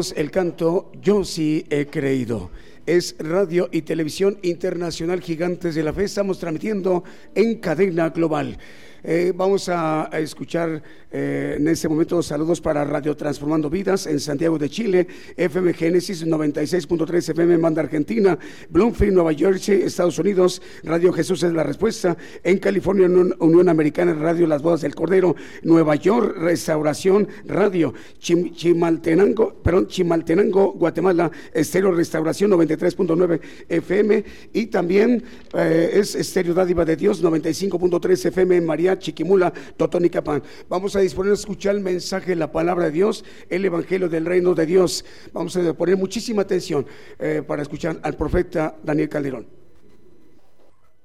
El 0.00 0.30
canto 0.30 0.90
Yo 1.02 1.24
sí 1.24 1.66
he 1.68 1.86
creído. 1.86 2.50
Es 2.86 3.16
Radio 3.18 3.68
y 3.70 3.82
Televisión 3.82 4.38
Internacional 4.40 5.20
Gigantes 5.20 5.74
de 5.74 5.82
la 5.82 5.92
Fe. 5.92 6.04
Estamos 6.04 6.38
transmitiendo 6.38 7.04
en 7.34 7.56
cadena 7.56 8.08
global. 8.08 8.56
Eh, 9.02 9.32
vamos 9.34 9.68
a, 9.68 10.08
escuchar 10.12 10.82
eh, 11.10 11.56
en 11.58 11.66
este 11.68 11.88
momento 11.88 12.22
saludos 12.22 12.60
para 12.60 12.84
Radio 12.84 13.16
Transformando 13.16 13.70
Vidas 13.70 14.06
en 14.06 14.20
Santiago 14.20 14.58
de 14.58 14.68
Chile, 14.68 15.06
FM 15.36 15.72
Génesis 15.72 16.26
96.3 16.26 17.30
FM 17.30 17.58
Manda 17.58 17.82
Argentina, 17.82 18.38
Bloomfield, 18.68 19.14
Nueva 19.14 19.32
Jersey, 19.32 19.82
Estados 19.82 20.18
Unidos, 20.18 20.60
Radio 20.84 21.12
Jesús 21.12 21.42
es 21.42 21.52
la 21.52 21.62
respuesta, 21.62 22.16
en 22.44 22.58
California 22.58 23.06
Unión, 23.06 23.68
Americana, 23.68 24.12
Radio 24.12 24.46
Las 24.46 24.62
Bodas 24.62 24.82
del 24.82 24.94
Cordero, 24.94 25.34
Nueva 25.62 25.96
York, 25.96 26.36
Restauración 26.36 27.28
Radio, 27.46 27.94
Chimaltenango, 28.18 29.54
perdón, 29.62 29.88
Chimaltenango, 29.88 30.72
Guatemala, 30.72 31.30
Estéreo 31.52 31.92
Restauración 31.92 32.50
93.9 32.50 33.40
FM 33.68 34.24
y 34.52 34.66
también 34.66 35.22
eh, 35.54 35.90
es 35.94 36.14
Estéreo 36.14 36.54
Dádiva 36.54 36.84
de 36.84 36.96
Dios 36.96 37.22
95.3 37.24 38.26
FM 38.26 38.60
María 38.60 38.89
Chiquimula, 38.98 39.52
Totonicapán. 39.76 40.42
Vamos 40.68 40.96
a 40.96 41.00
disponer 41.00 41.32
a 41.32 41.34
escuchar 41.34 41.76
el 41.76 41.80
mensaje, 41.80 42.34
la 42.36 42.50
palabra 42.50 42.86
de 42.86 42.90
Dios, 42.90 43.24
el 43.48 43.64
Evangelio 43.64 44.08
del 44.08 44.26
Reino 44.26 44.54
de 44.54 44.66
Dios. 44.66 45.04
Vamos 45.32 45.56
a 45.56 45.74
poner 45.74 45.96
muchísima 45.96 46.42
atención 46.42 46.86
eh, 47.18 47.42
para 47.46 47.62
escuchar 47.62 47.98
al 48.02 48.14
profeta 48.14 48.74
Daniel 48.82 49.08
Calderón. 49.08 49.46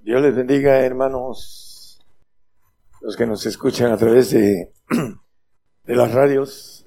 Dios 0.01 0.21
les 0.21 0.35
bendiga, 0.35 0.79
hermanos, 0.81 1.99
los 3.01 3.15
que 3.15 3.25
nos 3.25 3.45
escuchan 3.45 3.91
a 3.91 3.97
través 3.97 4.31
de, 4.31 4.71
de 5.83 5.95
las 5.95 6.13
radios, 6.13 6.85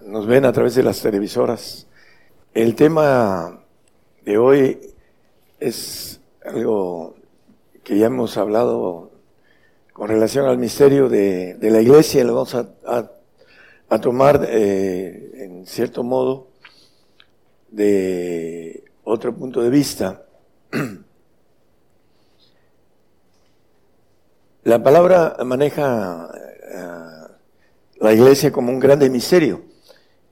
nos 0.00 0.26
ven 0.26 0.44
a 0.44 0.52
través 0.52 0.74
de 0.74 0.82
las 0.82 1.02
televisoras. 1.02 1.88
El 2.54 2.74
tema 2.74 3.64
de 4.24 4.38
hoy 4.38 4.80
es 5.60 6.20
algo 6.44 7.16
que 7.84 7.98
ya 7.98 8.06
hemos 8.06 8.36
hablado 8.36 9.07
con 9.98 10.06
relación 10.06 10.46
al 10.46 10.58
misterio 10.58 11.08
de, 11.08 11.58
la 11.60 11.80
iglesia, 11.80 12.22
lo 12.22 12.36
vamos 12.36 12.54
a, 12.54 13.10
tomar 14.00 14.46
eh, 14.48 15.32
en 15.34 15.66
cierto 15.66 16.04
modo 16.04 16.46
de 17.68 18.84
otro 19.02 19.34
punto 19.34 19.60
de 19.60 19.70
vista. 19.70 20.22
La 24.62 24.80
palabra 24.80 25.36
maneja 25.44 26.30
eh, 26.32 27.32
la 27.96 28.12
iglesia 28.12 28.52
como 28.52 28.70
un 28.70 28.78
grande 28.78 29.10
misterio. 29.10 29.62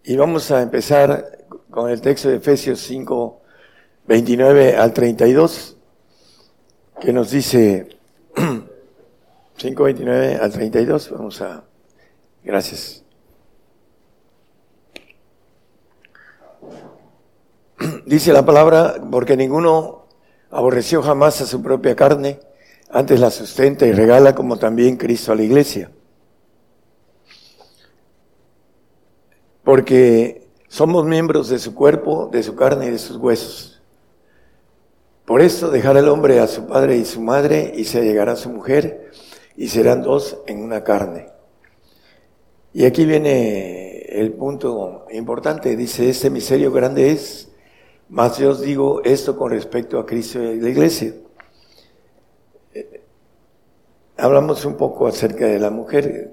Y 0.05 0.17
vamos 0.17 0.53
a 0.53 0.63
empezar 0.63 1.45
con 1.71 1.91
el 1.91 2.01
texto 2.01 2.29
de 2.29 2.37
Efesios 2.37 2.79
5, 2.83 3.43
29 4.07 4.77
al 4.77 4.93
32, 4.93 5.77
que 7.01 7.13
nos 7.13 7.33
dice, 7.33 7.89
5.29 9.59 10.39
al 10.41 10.53
32, 10.53 11.11
vamos 11.11 11.41
a... 11.41 11.65
Gracias. 12.45 13.03
Dice 18.07 18.33
la 18.33 18.45
palabra, 18.45 18.97
porque 19.11 19.37
ninguno 19.37 20.07
aborreció 20.51 21.03
jamás 21.03 21.41
a 21.41 21.47
su 21.47 21.63
propia 21.63 21.97
carne, 21.97 22.39
antes 22.91 23.19
la 23.19 23.31
sustenta 23.31 23.87
y 23.87 23.93
regala 23.93 24.35
como 24.35 24.59
también 24.59 24.97
Cristo 24.97 25.33
a 25.33 25.37
la 25.37 25.43
iglesia. 25.43 25.91
Porque 29.65 30.47
somos 30.69 31.05
miembros 31.07 31.49
de 31.49 31.59
su 31.59 31.75
cuerpo, 31.75 32.29
de 32.31 32.43
su 32.43 32.55
carne 32.55 32.87
y 32.87 32.91
de 32.91 32.99
sus 32.99 33.17
huesos. 33.17 33.83
Por 35.25 35.41
esto 35.41 35.71
dejará 35.71 35.99
el 35.99 36.09
hombre 36.09 36.39
a 36.39 36.47
su 36.47 36.67
padre 36.67 36.97
y 36.99 37.05
su 37.05 37.21
madre 37.21 37.73
y 37.75 37.85
se 37.85 38.03
llegará 38.05 38.33
a 38.33 38.37
su 38.37 38.51
mujer 38.51 39.11
y 39.57 39.69
serán 39.69 40.03
dos 40.03 40.39
en 40.47 40.63
una 40.63 40.85
carne. 40.85 41.29
Y 42.73 42.85
aquí 42.85 43.07
viene 43.07 44.03
el 44.03 44.33
punto 44.35 45.07
importante, 45.11 45.77
dice, 45.77 46.11
este 46.11 46.31
misterio 46.31 46.71
grande 46.71 47.11
es, 47.11 47.49
más 48.09 48.39
yo 48.39 48.51
os 48.51 48.61
digo 48.61 49.03
esto 49.03 49.37
con 49.37 49.51
respecto 49.51 49.99
a 49.99 50.07
Cristo 50.07 50.43
y 50.43 50.61
la 50.61 50.69
iglesia. 50.69 51.15
Eh, 52.75 53.03
hablamos 54.19 54.65
un 54.65 54.77
poco 54.77 55.07
acerca 55.07 55.47
de 55.47 55.59
la 55.59 55.71
mujer, 55.71 56.31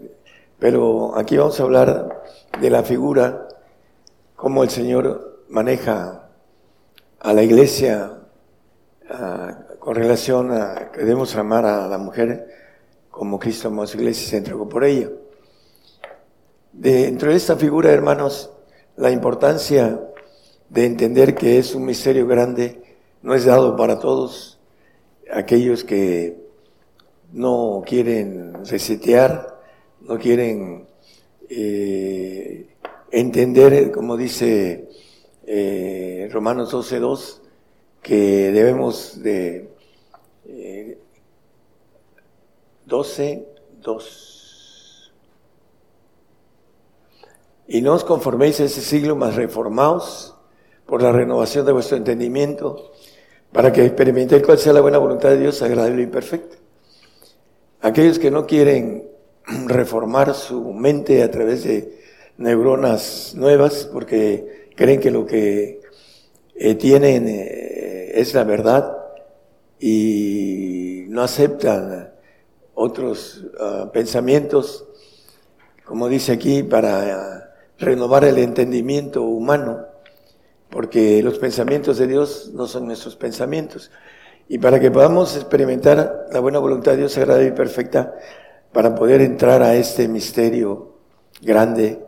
pero 0.60 1.18
aquí 1.18 1.38
vamos 1.38 1.60
a 1.60 1.64
hablar 1.64 2.24
de 2.60 2.70
la 2.70 2.84
figura, 2.84 3.48
cómo 4.36 4.64
el 4.64 4.70
Señor 4.70 5.44
maneja 5.50 6.30
a 7.20 7.34
la 7.34 7.44
iglesia 7.44 8.20
con 9.80 9.96
relación 9.96 10.52
a 10.52 10.92
que 10.92 11.00
debemos 11.00 11.36
amar 11.36 11.66
a 11.66 11.88
la 11.88 11.98
mujer 11.98 12.63
como 13.14 13.38
Cristo 13.38 13.68
amó 13.68 13.84
a 13.84 13.88
su 13.88 13.98
iglesia 13.98 14.28
se 14.28 14.38
entregó 14.38 14.68
por 14.68 14.84
ella. 14.84 15.12
Dentro 16.72 17.30
de 17.30 17.38
esta 17.38 17.56
figura, 17.56 17.92
hermanos, 17.92 18.50
la 18.96 19.12
importancia 19.12 20.02
de 20.68 20.86
entender 20.88 21.36
que 21.36 21.60
es 21.60 21.76
un 21.76 21.86
misterio 21.86 22.26
grande 22.26 22.82
no 23.22 23.36
es 23.36 23.46
dado 23.46 23.76
para 23.76 24.00
todos 24.00 24.60
aquellos 25.32 25.84
que 25.84 26.42
no 27.32 27.84
quieren 27.86 28.66
resetear, 28.66 29.60
no 30.02 30.18
quieren 30.18 30.88
eh, 31.50 32.68
entender, 33.12 33.92
como 33.92 34.18
dice 34.18 34.90
eh, 35.46 36.28
Romanos 36.32 36.74
12.2, 36.74 37.42
que 38.02 38.52
debemos 38.52 39.22
de 39.22 39.70
eh, 40.48 40.98
12, 42.94 43.48
2. 43.82 45.14
Y 47.70 47.82
no 47.82 47.94
os 47.96 48.04
conforméis 48.04 48.60
a 48.60 48.66
ese 48.66 48.82
siglo, 48.82 49.16
mas 49.16 49.34
reformaos 49.34 50.36
por 50.86 51.02
la 51.02 51.12
renovación 51.12 51.66
de 51.66 51.72
vuestro 51.72 51.98
entendimiento, 51.98 52.92
para 53.52 53.74
que 53.74 53.84
experimentéis 53.84 54.44
cuál 54.44 54.60
sea 54.60 54.74
la 54.74 54.82
buena 54.82 55.00
voluntad 55.00 55.30
de 55.30 55.40
Dios, 55.40 55.64
agradable 55.64 56.04
y 56.04 56.06
perfecta. 56.06 56.56
Aquellos 57.82 58.20
que 58.20 58.30
no 58.30 58.46
quieren 58.46 59.10
reformar 59.66 60.36
su 60.36 60.62
mente 60.72 61.24
a 61.24 61.32
través 61.32 61.64
de 61.64 61.98
neuronas 62.38 63.34
nuevas, 63.34 63.90
porque 63.92 64.70
creen 64.76 65.00
que 65.00 65.10
lo 65.10 65.26
que 65.26 65.82
eh, 66.54 66.76
tienen 66.76 67.28
eh, 67.28 68.12
es 68.14 68.36
la 68.36 68.44
verdad 68.44 68.96
y 69.80 71.06
no 71.08 71.24
aceptan 71.24 72.13
otros 72.76 73.46
ah, 73.60 73.90
pensamientos, 73.94 74.86
como 75.86 76.08
dice 76.08 76.32
aquí, 76.32 76.64
para 76.64 77.54
renovar 77.78 78.24
el 78.24 78.38
entendimiento 78.38 79.24
humano, 79.24 79.86
porque 80.70 81.22
los 81.22 81.38
pensamientos 81.38 81.98
de 81.98 82.08
Dios 82.08 82.52
no 82.54 82.68
son 82.68 82.88
nuestros 82.88 83.16
pensamientos. 83.16 83.92
Y 84.48 84.58
para 84.58 84.80
que 84.80 84.92
podamos 84.92 85.36
experimentar 85.36 86.28
la 86.32 86.40
buena 86.40 86.60
voluntad 86.60 86.92
de 86.92 86.98
Dios 87.00 87.14
sagrada 87.14 87.44
y 87.44 87.52
perfecta, 87.52 88.16
para 88.72 88.96
poder 88.96 89.22
entrar 89.22 89.62
a 89.62 89.76
este 89.76 90.08
misterio 90.08 90.94
grande, 91.42 92.04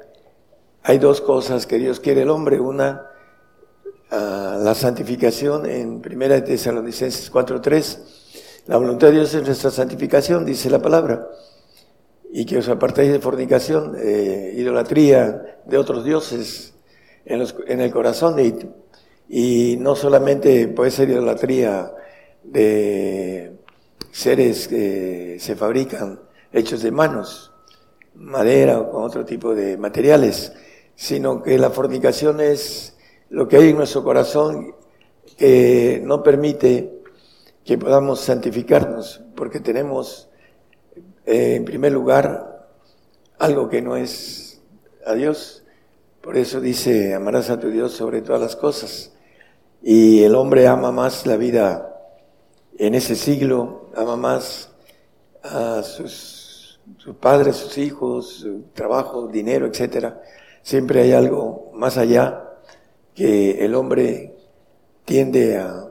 hay 0.84 0.98
dos 0.98 1.22
cosas 1.22 1.66
que 1.66 1.78
Dios 1.78 2.00
quiere 2.00 2.24
el 2.24 2.30
hombre. 2.30 2.60
Una, 2.60 3.08
ah, 4.12 4.60
la 4.62 4.74
santificación 4.74 5.66
en 5.66 6.02
Primera 6.02 6.36
de 6.36 6.42
Tesalonicenses 6.42 7.32
4.3, 7.32 8.00
la 8.68 8.78
voluntad 8.78 9.08
de 9.08 9.14
Dios 9.14 9.34
es 9.36 9.44
nuestra 9.44 9.70
santificación, 9.70 10.44
dice 10.44 10.72
la 10.72 10.80
palabra. 10.80 11.28
Y 12.32 12.46
que 12.46 12.58
os 12.58 12.68
apartéis 12.68 13.12
de 13.12 13.20
fornicación, 13.20 13.96
idolatría 14.56 15.60
de 15.66 15.78
otros 15.78 16.04
dioses 16.04 16.74
en, 17.26 17.82
el 17.82 17.92
corazón. 17.92 18.40
Y, 18.40 18.56
y, 19.30 19.78
no 19.78 19.96
solamente 19.96 20.68
puede 20.70 20.90
ser 20.90 21.10
idolatría 21.10 21.94
de 22.44 23.56
seres 24.12 24.68
que 24.68 25.38
se 25.40 25.56
fabrican 25.56 26.20
hechos 26.52 26.82
de 26.82 26.92
manos, 26.92 27.54
madera 28.16 28.80
o 28.80 28.90
con 28.90 29.04
otro 29.04 29.26
tipo 29.26 29.54
de 29.54 29.78
materiales, 29.78 30.54
sino 30.96 31.44
que 31.44 31.60
la 31.60 31.70
fornicación 31.70 32.42
es 32.42 32.98
lo 33.30 33.48
que 33.48 33.58
hay 33.58 33.70
en 33.70 33.78
nuestro 33.78 34.04
corazón 34.04 34.74
que 35.38 36.02
no 36.04 36.24
permite 36.24 36.95
que 37.66 37.80
podamos 37.80 38.22
santificarnos, 38.22 39.22
porque 39.36 39.60
tenemos 39.60 40.30
eh, 41.26 41.56
en 41.56 41.66
primer 41.66 41.92
lugar 41.92 42.70
algo 43.40 43.68
que 43.68 43.82
no 43.82 43.96
es 43.98 44.62
a 45.06 45.14
Dios. 45.14 45.64
Por 46.22 46.38
eso 46.38 46.62
dice, 46.62 47.16
amarás 47.16 47.50
a 47.50 47.60
tu 47.60 47.70
Dios 47.70 47.92
sobre 47.92 48.22
todas 48.22 48.40
las 48.40 48.56
cosas. 48.56 49.14
Y 49.82 50.24
el 50.24 50.36
hombre 50.36 50.68
ama 50.68 50.92
más 50.92 51.26
la 51.26 51.38
vida 51.38 51.92
en 52.78 52.94
ese 52.94 53.16
siglo, 53.16 53.90
ama 53.96 54.16
más 54.16 54.70
a 55.42 55.82
sus, 55.82 56.80
padres, 57.20 57.56
sus 57.56 57.78
hijos, 57.80 58.30
su 58.42 58.64
trabajo, 58.74 59.28
dinero, 59.28 59.66
etcétera, 59.66 60.22
siempre 60.62 61.02
hay 61.02 61.14
algo 61.14 61.72
más 61.74 61.98
allá 61.98 62.44
que 63.14 63.64
el 63.64 63.74
hombre 63.76 64.36
tiende 65.06 65.58
a, 65.58 65.85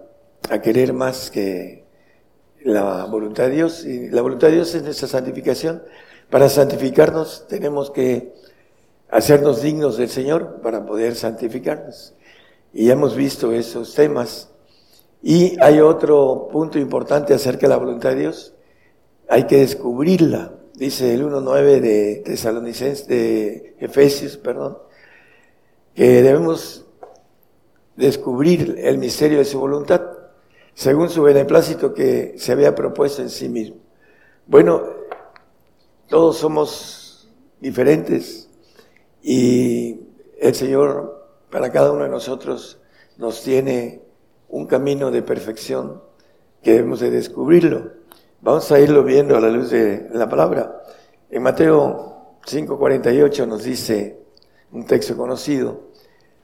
a 0.50 0.60
querer 0.60 0.92
más 0.92 1.30
que 1.30 1.84
la 2.62 3.04
voluntad 3.04 3.44
de 3.44 3.50
Dios. 3.50 3.84
Y 3.84 4.08
la 4.08 4.22
voluntad 4.22 4.48
de 4.48 4.54
Dios 4.54 4.74
es 4.74 4.82
nuestra 4.82 5.08
santificación. 5.08 5.82
Para 6.30 6.48
santificarnos 6.48 7.46
tenemos 7.48 7.90
que 7.90 8.32
hacernos 9.10 9.62
dignos 9.62 9.96
del 9.96 10.08
Señor 10.08 10.60
para 10.62 10.84
poder 10.86 11.14
santificarnos. 11.14 12.14
Y 12.72 12.90
hemos 12.90 13.14
visto 13.14 13.52
esos 13.52 13.94
temas. 13.94 14.50
Y 15.22 15.56
hay 15.60 15.80
otro 15.80 16.48
punto 16.50 16.78
importante 16.78 17.32
acerca 17.32 17.62
de 17.62 17.68
la 17.68 17.76
voluntad 17.76 18.10
de 18.10 18.16
Dios. 18.16 18.54
Hay 19.28 19.44
que 19.44 19.58
descubrirla. 19.58 20.52
Dice 20.74 21.14
el 21.14 21.24
1.9 21.24 21.80
de 21.80 22.22
Tesalonicenses, 22.24 23.06
de 23.06 23.76
Efesios, 23.78 24.36
perdón, 24.36 24.76
que 25.94 26.20
debemos 26.20 26.84
descubrir 27.96 28.76
el 28.78 28.98
misterio 28.98 29.38
de 29.38 29.44
su 29.44 29.60
voluntad, 29.60 30.02
según 30.74 31.08
su 31.08 31.22
beneplácito 31.22 31.94
que 31.94 32.34
se 32.36 32.52
había 32.52 32.74
propuesto 32.74 33.22
en 33.22 33.30
sí 33.30 33.48
mismo. 33.48 33.76
Bueno, 34.46 34.82
todos 36.08 36.36
somos 36.36 37.32
diferentes 37.60 38.50
y 39.22 40.00
el 40.38 40.54
Señor 40.54 41.28
para 41.50 41.70
cada 41.70 41.92
uno 41.92 42.04
de 42.04 42.10
nosotros 42.10 42.78
nos 43.16 43.42
tiene 43.42 44.02
un 44.48 44.66
camino 44.66 45.10
de 45.10 45.22
perfección 45.22 46.02
que 46.62 46.72
debemos 46.72 47.00
de 47.00 47.10
descubrirlo. 47.10 47.92
Vamos 48.40 48.70
a 48.72 48.80
irlo 48.80 49.04
viendo 49.04 49.36
a 49.36 49.40
la 49.40 49.48
luz 49.48 49.70
de 49.70 50.08
la 50.12 50.28
palabra. 50.28 50.82
En 51.30 51.42
Mateo 51.42 52.38
5:48 52.44 53.46
nos 53.46 53.64
dice 53.64 54.20
un 54.72 54.84
texto 54.84 55.16
conocido, 55.16 55.93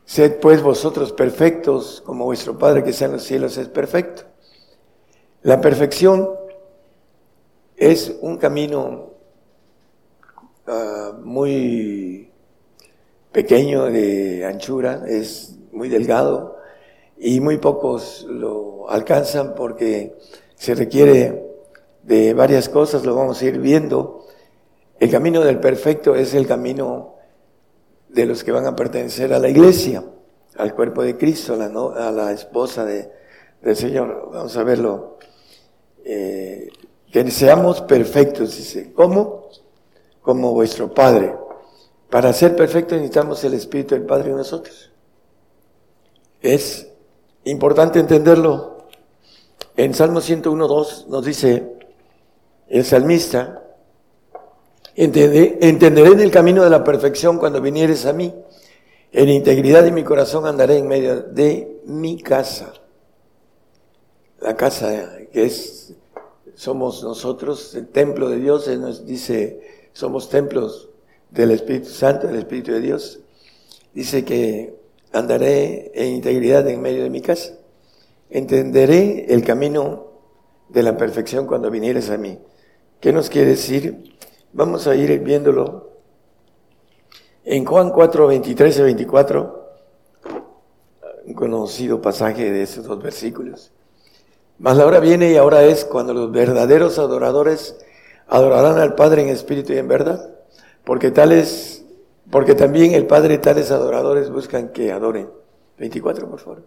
Sed 0.04 0.40
pues 0.40 0.62
vosotros 0.62 1.12
perfectos 1.12 2.02
como 2.04 2.24
vuestro 2.24 2.58
Padre 2.58 2.82
que 2.82 2.90
está 2.90 3.04
en 3.04 3.12
los 3.12 3.22
cielos 3.22 3.56
es 3.56 3.68
perfecto. 3.68 4.24
La 5.42 5.60
perfección 5.60 6.28
es 7.76 8.16
un 8.20 8.36
camino 8.36 9.10
uh, 10.66 11.14
muy 11.22 12.30
pequeño 13.32 13.84
de 13.84 14.44
anchura, 14.44 15.04
es 15.06 15.56
muy 15.72 15.88
delgado 15.88 16.56
y 17.16 17.40
muy 17.40 17.58
pocos 17.58 18.26
lo 18.28 18.90
alcanzan 18.90 19.54
porque 19.54 20.16
se 20.56 20.74
requiere 20.74 21.42
de 22.02 22.34
varias 22.34 22.68
cosas, 22.68 23.04
lo 23.04 23.14
vamos 23.14 23.40
a 23.40 23.46
ir 23.46 23.58
viendo. 23.58 24.26
El 24.98 25.10
camino 25.10 25.40
del 25.40 25.60
perfecto 25.60 26.14
es 26.14 26.34
el 26.34 26.46
camino 26.46 27.14
de 28.12 28.26
los 28.26 28.44
que 28.44 28.52
van 28.52 28.66
a 28.66 28.76
pertenecer 28.76 29.32
a 29.32 29.38
la 29.38 29.48
iglesia, 29.48 30.04
al 30.56 30.74
cuerpo 30.74 31.02
de 31.02 31.16
Cristo, 31.16 31.54
a 31.54 31.56
la, 31.56 31.66
a 32.08 32.10
la 32.10 32.32
esposa 32.32 32.84
de, 32.84 33.10
del 33.62 33.76
Señor. 33.76 34.30
Vamos 34.32 34.56
a 34.56 34.62
verlo. 34.64 35.18
Eh, 36.04 36.68
que 37.12 37.30
seamos 37.30 37.82
perfectos, 37.82 38.56
dice. 38.56 38.92
¿Cómo? 38.92 39.48
Como 40.22 40.52
vuestro 40.52 40.92
Padre. 40.92 41.34
Para 42.08 42.32
ser 42.32 42.56
perfectos 42.56 42.98
necesitamos 42.98 43.42
el 43.44 43.54
Espíritu 43.54 43.94
del 43.94 44.04
Padre 44.04 44.30
en 44.30 44.36
nosotros. 44.36 44.90
Es 46.40 46.88
importante 47.44 47.98
entenderlo. 47.98 48.86
En 49.76 49.94
Salmo 49.94 50.20
101.2 50.20 51.06
nos 51.06 51.24
dice 51.24 51.76
el 52.68 52.84
salmista, 52.84 53.62
entenderé 55.04 56.12
en 56.12 56.20
el 56.20 56.30
camino 56.30 56.62
de 56.62 56.68
la 56.68 56.84
perfección 56.84 57.38
cuando 57.38 57.60
vinieres 57.62 58.04
a 58.04 58.12
mí. 58.12 58.34
En 59.12 59.28
integridad 59.30 59.82
de 59.82 59.92
mi 59.92 60.04
corazón 60.04 60.46
andaré 60.46 60.76
en 60.76 60.86
medio 60.86 61.22
de 61.22 61.80
mi 61.86 62.20
casa. 62.20 62.74
La 64.40 64.56
casa 64.56 65.10
que 65.32 65.44
es, 65.44 65.94
somos 66.54 67.02
nosotros, 67.02 67.74
el 67.74 67.88
templo 67.88 68.28
de 68.28 68.36
Dios, 68.40 68.68
nos 68.78 69.06
dice, 69.06 69.60
somos 69.94 70.28
templos 70.28 70.90
del 71.30 71.52
Espíritu 71.52 71.88
Santo, 71.88 72.26
del 72.26 72.36
Espíritu 72.36 72.72
de 72.72 72.80
Dios. 72.80 73.20
Dice 73.94 74.24
que 74.24 74.74
andaré 75.12 75.92
en 75.94 76.14
integridad 76.16 76.68
en 76.68 76.80
medio 76.80 77.02
de 77.02 77.10
mi 77.10 77.22
casa. 77.22 77.54
Entenderé 78.28 79.32
el 79.32 79.42
camino 79.44 80.08
de 80.68 80.82
la 80.82 80.96
perfección 80.96 81.46
cuando 81.46 81.70
vinieres 81.70 82.10
a 82.10 82.18
mí. 82.18 82.38
¿Qué 83.00 83.12
nos 83.12 83.30
quiere 83.30 83.50
decir? 83.50 84.19
Vamos 84.52 84.86
a 84.88 84.96
ir 84.96 85.16
viéndolo. 85.20 85.90
En 87.44 87.64
Juan 87.64 87.90
4, 87.90 88.26
23 88.26 88.78
y 88.78 88.82
24, 88.82 89.70
un 91.26 91.34
conocido 91.34 92.02
pasaje 92.02 92.50
de 92.50 92.62
esos 92.62 92.84
dos 92.84 93.00
versículos. 93.02 93.72
Mas 94.58 94.76
la 94.76 94.86
hora 94.86 95.00
viene 95.00 95.30
y 95.30 95.36
ahora 95.36 95.62
es 95.62 95.84
cuando 95.84 96.12
los 96.12 96.32
verdaderos 96.32 96.98
adoradores 96.98 97.78
adorarán 98.26 98.78
al 98.78 98.94
Padre 98.94 99.22
en 99.22 99.28
espíritu 99.28 99.72
y 99.72 99.78
en 99.78 99.88
verdad, 99.88 100.34
porque 100.84 101.10
tales, 101.10 101.84
porque 102.30 102.54
también 102.54 102.92
el 102.92 103.06
Padre 103.06 103.38
tales 103.38 103.70
adoradores 103.70 104.30
buscan 104.30 104.70
que 104.70 104.92
adoren. 104.92 105.30
24, 105.78 106.28
por 106.28 106.40
favor. 106.40 106.62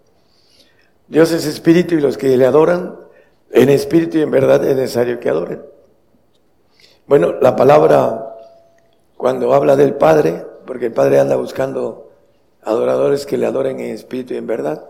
Dios 1.08 1.32
es 1.32 1.46
espíritu 1.46 1.96
y 1.96 2.02
los 2.02 2.18
que 2.18 2.36
le 2.36 2.46
adoran 2.46 2.98
en 3.52 3.70
espíritu 3.70 4.18
y 4.18 4.22
en 4.22 4.32
verdad 4.32 4.64
es 4.66 4.76
necesario 4.76 5.20
que 5.20 5.30
adoren. 5.30 5.73
Bueno, 7.06 7.34
la 7.42 7.56
palabra 7.56 8.38
cuando 9.18 9.54
habla 9.54 9.76
del 9.76 9.96
Padre, 9.96 10.46
porque 10.66 10.86
el 10.86 10.94
Padre 10.94 11.20
anda 11.20 11.36
buscando 11.36 12.12
adoradores 12.62 13.26
que 13.26 13.38
le 13.38 13.46
adoren 13.46 13.80
en 13.82 13.94
espíritu 13.94 14.34
y 14.34 14.38
en 14.38 14.48
verdad, 14.48 14.86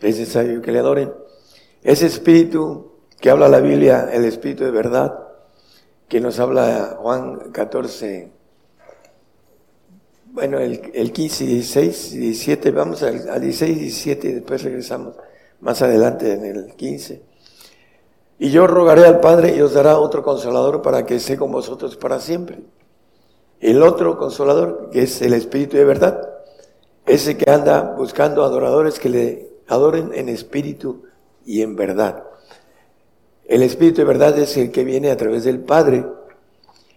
es 0.00 0.18
necesario 0.18 0.62
que 0.62 0.70
le 0.70 0.78
adoren. 0.78 1.12
Ese 1.82 2.06
espíritu 2.06 2.92
que 3.20 3.30
habla 3.30 3.48
la 3.48 3.58
Biblia, 3.58 4.08
el 4.12 4.24
espíritu 4.24 4.64
de 4.64 4.70
verdad, 4.70 5.18
que 6.08 6.20
nos 6.20 6.38
habla 6.38 6.96
Juan 7.00 7.50
14, 7.50 8.30
bueno, 10.26 10.60
el, 10.60 10.92
el 10.94 11.12
15, 11.12 11.44
16, 11.44 12.12
17, 12.12 12.70
vamos 12.70 13.02
al, 13.02 13.28
al 13.28 13.40
16 13.40 13.76
y 13.76 13.80
17 13.80 14.28
y 14.28 14.32
después 14.34 14.62
regresamos 14.62 15.16
más 15.60 15.82
adelante 15.82 16.32
en 16.32 16.44
el 16.44 16.76
15. 16.76 17.27
Y 18.38 18.50
yo 18.50 18.66
rogaré 18.66 19.04
al 19.04 19.20
Padre 19.20 19.56
y 19.56 19.60
os 19.60 19.74
dará 19.74 19.98
otro 19.98 20.22
consolador 20.22 20.80
para 20.82 21.04
que 21.04 21.16
esté 21.16 21.36
con 21.36 21.50
vosotros 21.50 21.96
para 21.96 22.20
siempre. 22.20 22.60
El 23.60 23.82
otro 23.82 24.16
consolador, 24.16 24.90
que 24.92 25.02
es 25.02 25.20
el 25.22 25.32
Espíritu 25.34 25.76
de 25.76 25.84
verdad, 25.84 26.28
ese 27.04 27.36
que 27.36 27.50
anda 27.50 27.94
buscando 27.96 28.44
adoradores 28.44 29.00
que 29.00 29.08
le 29.08 29.48
adoren 29.66 30.12
en 30.14 30.28
espíritu 30.28 31.04
y 31.44 31.62
en 31.62 31.74
verdad. 31.74 32.24
El 33.46 33.62
Espíritu 33.62 33.98
de 33.98 34.04
verdad 34.04 34.38
es 34.38 34.56
el 34.56 34.70
que 34.70 34.84
viene 34.84 35.10
a 35.10 35.16
través 35.16 35.44
del 35.44 35.60
Padre, 35.60 36.04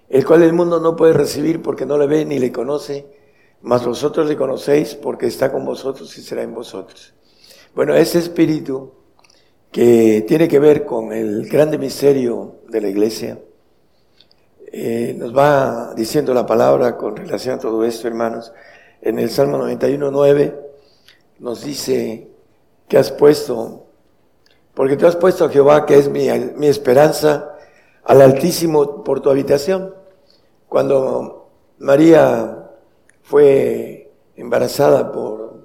el 0.10 0.26
cual 0.26 0.44
el 0.44 0.54
mundo 0.54 0.80
no 0.80 0.96
puede 0.96 1.14
recibir 1.14 1.62
porque 1.62 1.86
no 1.86 1.98
le 1.98 2.08
ve 2.08 2.26
ni 2.26 2.40
le 2.40 2.52
conoce, 2.52 3.08
mas 3.62 3.86
vosotros 3.86 4.28
le 4.28 4.36
conocéis 4.36 4.96
porque 4.96 5.28
está 5.28 5.52
con 5.52 5.66
vosotros 5.66 6.18
y 6.18 6.22
será 6.22 6.44
en 6.44 6.54
vosotros. 6.54 7.14
Bueno, 7.74 7.96
ese 7.96 8.20
Espíritu 8.20 8.92
que 9.72 10.26
tiene 10.28 10.48
que 10.48 10.60
ver 10.60 10.86
con 10.86 11.14
el 11.14 11.48
grande 11.48 11.78
misterio 11.78 12.56
de 12.68 12.82
la 12.82 12.90
iglesia. 12.90 13.40
Eh, 14.74 15.16
nos 15.18 15.36
va 15.36 15.94
diciendo 15.96 16.34
la 16.34 16.46
palabra 16.46 16.98
con 16.98 17.16
relación 17.16 17.56
a 17.56 17.60
todo 17.60 17.84
esto, 17.86 18.08
hermanos. 18.08 18.52
En 19.02 19.18
el 19.18 19.30
Salmo 19.30 19.58
91, 19.58 20.12
9 20.12 20.60
nos 21.40 21.64
dice 21.64 22.28
que 22.88 22.98
has 22.98 23.12
puesto, 23.12 23.86
porque 24.74 24.98
tú 24.98 25.08
has 25.08 25.16
puesto 25.16 25.46
a 25.46 25.50
Jehová, 25.50 25.86
que 25.86 25.98
es 25.98 26.10
mi, 26.10 26.28
mi 26.58 26.68
esperanza, 26.68 27.56
al 28.04 28.22
Altísimo 28.22 29.04
por 29.04 29.22
tu 29.22 29.30
habitación. 29.30 29.96
Cuando 30.68 31.50
María 31.80 32.70
fue 33.24 34.12
embarazada 34.36 35.12
por 35.12 35.62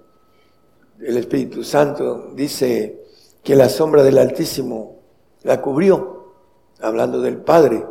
el 1.00 1.16
Espíritu 1.16 1.64
Santo, 1.64 2.30
dice 2.34 3.05
que 3.46 3.54
la 3.54 3.68
sombra 3.68 4.02
del 4.02 4.18
Altísimo 4.18 4.96
la 5.44 5.62
cubrió, 5.62 6.32
hablando 6.80 7.20
del 7.20 7.36
Padre. 7.36 7.86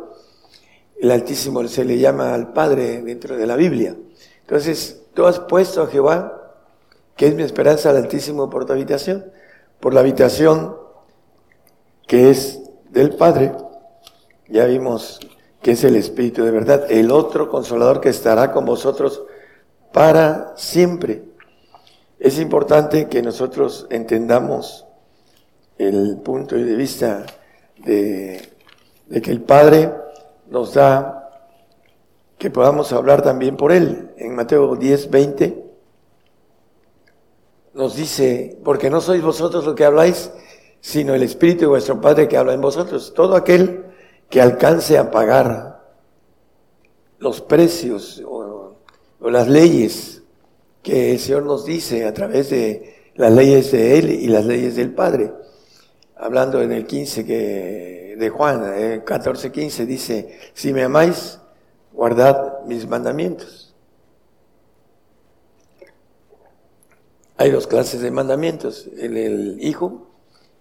El 1.00 1.10
Altísimo 1.10 1.66
se 1.66 1.82
le 1.82 1.96
llama 1.96 2.34
al 2.34 2.52
Padre 2.52 3.00
dentro 3.00 3.38
de 3.38 3.46
la 3.46 3.56
Biblia. 3.56 3.96
Entonces, 4.42 5.04
tú 5.14 5.24
has 5.24 5.40
puesto 5.40 5.80
a 5.80 5.86
Jehová, 5.86 6.58
que 7.16 7.28
es 7.28 7.34
mi 7.34 7.42
esperanza 7.42 7.88
al 7.88 7.96
Altísimo 7.96 8.50
por 8.50 8.66
tu 8.66 8.74
habitación, 8.74 9.32
por 9.80 9.94
la 9.94 10.00
habitación 10.00 10.76
que 12.06 12.28
es 12.28 12.60
del 12.90 13.16
Padre. 13.16 13.54
Ya 14.48 14.66
vimos 14.66 15.20
que 15.62 15.70
es 15.70 15.84
el 15.84 15.96
Espíritu 15.96 16.44
de 16.44 16.50
verdad, 16.50 16.84
el 16.90 17.10
otro 17.10 17.48
consolador 17.48 18.02
que 18.02 18.10
estará 18.10 18.52
con 18.52 18.66
vosotros 18.66 19.22
para 19.90 20.52
siempre. 20.58 21.24
Es 22.18 22.38
importante 22.38 23.08
que 23.08 23.22
nosotros 23.22 23.86
entendamos 23.88 24.85
el 25.78 26.18
punto 26.18 26.56
de 26.56 26.74
vista 26.74 27.26
de, 27.84 28.40
que 29.22 29.30
el 29.30 29.42
Padre 29.42 29.92
nos 30.48 30.74
da, 30.74 31.30
que 32.38 32.50
podamos 32.50 32.92
hablar 32.92 33.22
también 33.22 33.56
por 33.56 33.72
Él. 33.72 34.10
En 34.16 34.34
Mateo 34.34 34.76
10, 34.76 35.10
20 35.10 35.64
nos 37.74 37.96
dice, 37.96 38.58
porque 38.64 38.88
no 38.88 39.00
sois 39.00 39.22
vosotros 39.22 39.64
los 39.64 39.74
que 39.74 39.84
habláis, 39.84 40.30
sino 40.80 41.14
el 41.14 41.22
Espíritu 41.22 41.60
de 41.60 41.66
vuestro 41.66 42.00
Padre 42.00 42.28
que 42.28 42.36
habla 42.36 42.54
en 42.54 42.60
vosotros. 42.60 43.12
Todo 43.14 43.36
aquel 43.36 43.84
que 44.30 44.40
alcance 44.40 44.96
a 44.98 45.10
pagar 45.10 45.84
los 47.18 47.40
precios 47.40 48.22
o, 48.26 48.76
o 49.20 49.30
las 49.30 49.48
leyes 49.48 50.22
que 50.82 51.12
el 51.12 51.18
Señor 51.18 51.42
nos 51.44 51.66
dice 51.66 52.06
a 52.06 52.14
través 52.14 52.50
de 52.50 53.12
las 53.16 53.32
leyes 53.32 53.72
de 53.72 53.98
Él 53.98 54.10
y 54.10 54.28
las 54.28 54.44
leyes 54.44 54.76
del 54.76 54.94
Padre. 54.94 55.32
Hablando 56.16 56.62
en 56.62 56.72
el 56.72 56.86
15 56.86 57.26
que, 57.26 58.16
de 58.18 58.30
Juan, 58.30 58.64
el 58.74 59.04
14, 59.04 59.52
15, 59.52 59.84
dice, 59.84 60.38
si 60.54 60.72
me 60.72 60.82
amáis, 60.82 61.38
guardad 61.92 62.64
mis 62.64 62.88
mandamientos. 62.88 63.74
Hay 67.36 67.50
dos 67.50 67.66
clases 67.66 68.00
de 68.00 68.10
mandamientos. 68.10 68.88
El, 68.98 69.18
el 69.18 69.58
Hijo, 69.60 70.06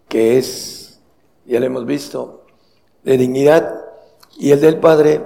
que 0.09 0.37
es, 0.37 0.99
ya 1.45 1.61
lo 1.61 1.65
hemos 1.65 1.85
visto, 1.85 2.45
de 3.03 3.17
dignidad, 3.17 3.81
y 4.37 4.51
el 4.51 4.59
del 4.59 4.81
Padre, 4.81 5.25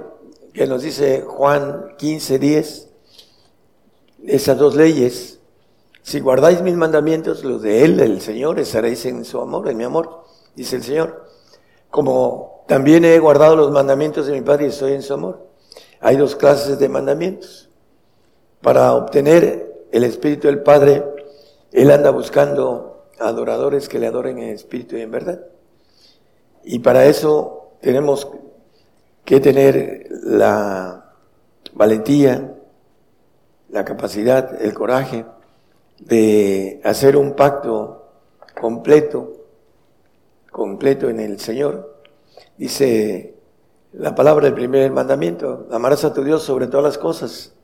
que 0.52 0.68
nos 0.68 0.82
dice 0.82 1.22
Juan 1.22 1.96
15, 1.98 2.38
10, 2.38 2.88
esas 4.26 4.58
dos 4.58 4.76
leyes 4.76 5.40
si 6.02 6.20
guardáis 6.20 6.62
mis 6.62 6.74
mandamientos, 6.74 7.44
los 7.44 7.62
de 7.62 7.84
Él, 7.84 8.00
el 8.00 8.20
Señor, 8.20 8.58
estaréis 8.58 9.04
en 9.06 9.24
su 9.24 9.40
amor, 9.40 9.68
en 9.68 9.76
mi 9.76 9.84
amor, 9.84 10.19
dice 10.54 10.76
el 10.76 10.82
Señor. 10.82 11.26
Como 11.90 12.64
también 12.68 13.04
he 13.04 13.18
guardado 13.18 13.56
los 13.56 13.70
mandamientos 13.70 14.26
de 14.26 14.32
mi 14.32 14.42
Padre 14.42 14.66
y 14.66 14.68
estoy 14.68 14.92
en 14.92 15.02
su 15.02 15.14
amor. 15.14 15.46
Hay 16.00 16.16
dos 16.16 16.36
clases 16.36 16.78
de 16.78 16.88
mandamientos. 16.88 17.68
Para 18.62 18.94
obtener 18.94 19.86
el 19.90 20.04
Espíritu 20.04 20.46
del 20.46 20.62
Padre, 20.62 21.04
Él 21.72 21.90
anda 21.90 22.10
buscando 22.10 22.90
adoradores 23.20 23.88
que 23.88 23.98
le 23.98 24.06
adoren 24.06 24.38
en 24.38 24.54
espíritu 24.54 24.96
y 24.96 25.02
en 25.02 25.10
verdad. 25.10 25.40
Y 26.64 26.80
para 26.80 27.04
eso 27.06 27.72
tenemos 27.80 28.28
que 29.24 29.40
tener 29.40 30.06
la 30.22 31.14
valentía, 31.72 32.54
la 33.68 33.84
capacidad, 33.84 34.60
el 34.60 34.74
coraje, 34.74 35.24
de 35.98 36.80
hacer 36.82 37.16
un 37.16 37.34
pacto 37.34 38.08
completo, 38.60 39.32
completo 40.60 41.08
en 41.08 41.20
el 41.20 41.40
Señor. 41.40 42.02
Dice 42.58 43.34
la 43.94 44.14
palabra 44.14 44.44
del 44.44 44.52
primer 44.52 44.92
mandamiento, 44.92 45.66
amarás 45.70 46.04
a 46.04 46.12
tu 46.12 46.22
Dios 46.22 46.42
sobre 46.42 46.66
todas 46.66 46.84
las 46.84 46.98
cosas, 46.98 47.54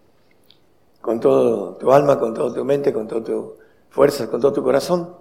con 1.03 1.21
todo 1.21 1.77
tu 1.77 1.93
alma, 1.93 2.19
con 2.19 2.33
toda 2.33 2.55
tu 2.55 2.65
mente, 2.65 2.95
con 2.95 3.07
toda 3.07 3.23
tu 3.23 3.53
fuerza, 3.91 4.31
con 4.31 4.41
todo 4.41 4.55
tu 4.55 4.63
corazón. 4.63 5.15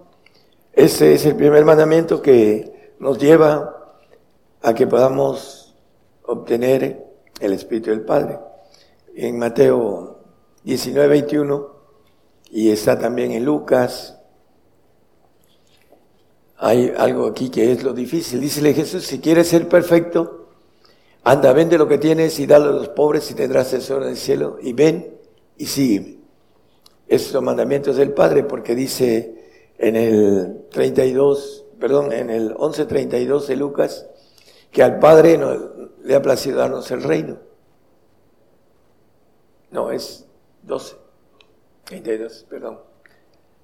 Ese 0.71 1.15
es 1.15 1.26
el 1.26 1.36
primer 1.36 1.65
mandamiento 1.65 2.21
que 2.21 2.93
nos 2.99 3.17
lleva 3.17 3.97
a 4.61 4.73
que 4.73 4.88
podamos 4.88 5.76
obtener 6.23 7.05
el 7.41 7.51
Espíritu 7.51 7.89
del 7.89 8.05
Padre. 8.05 8.39
En 9.15 9.38
Mateo 9.38 10.19
19, 10.63 11.09
21 11.09 11.76
y 12.51 12.71
está 12.71 12.97
también 12.97 13.34
en 13.34 13.43
Lucas. 13.43 14.14
Hay 16.57 16.93
algo 16.97 17.27
aquí 17.27 17.49
que 17.49 17.71
es 17.71 17.83
lo 17.83 17.93
difícil. 17.93 18.39
Dícele 18.39 18.73
Jesús, 18.73 19.05
si 19.05 19.19
quieres 19.19 19.47
ser 19.47 19.67
perfecto, 19.67 20.49
anda, 21.23 21.51
vende 21.53 21.77
lo 21.77 21.87
que 21.87 21.97
tienes 21.97 22.39
y 22.39 22.45
dalo 22.45 22.69
a 22.69 22.73
los 22.73 22.89
pobres 22.89 23.29
y 23.31 23.33
tendrás 23.33 23.71
tesoro 23.71 24.03
en 24.03 24.11
el 24.11 24.17
cielo. 24.17 24.57
Y 24.61 24.73
ven 24.73 25.17
y 25.57 25.65
sigue. 25.65 26.19
Esos 27.07 27.31
son 27.31 27.45
mandamientos 27.45 27.97
del 27.97 28.13
Padre 28.13 28.43
porque 28.43 28.73
dice 28.73 29.73
en 29.77 29.95
el 29.95 30.67
32, 30.71 31.65
perdón, 31.79 32.13
en 32.13 32.29
el 32.29 32.55
11.32 32.55 33.47
de 33.47 33.55
Lucas, 33.55 34.07
que 34.71 34.81
al 34.81 34.99
Padre 34.99 35.37
no, 35.37 35.53
le 36.03 36.15
ha 36.15 36.21
placido 36.21 36.57
darnos 36.57 36.89
el 36.91 37.03
reino. 37.03 37.37
No, 39.71 39.91
es 39.91 40.25
12. 40.63 40.95
32, 41.85 42.45
perdón. 42.49 42.79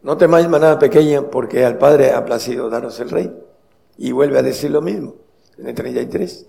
No 0.03 0.17
temáis 0.17 0.47
manada 0.49 0.79
pequeña, 0.79 1.29
porque 1.29 1.63
al 1.65 1.77
Padre 1.77 2.11
ha 2.11 2.25
placido 2.25 2.69
daros 2.69 2.99
el 2.99 3.09
rey. 3.09 3.31
Y 3.97 4.11
vuelve 4.11 4.39
a 4.39 4.41
decir 4.43 4.71
lo 4.71 4.81
mismo, 4.81 5.15
en 5.57 5.67
el 5.67 5.75
33. 5.75 6.47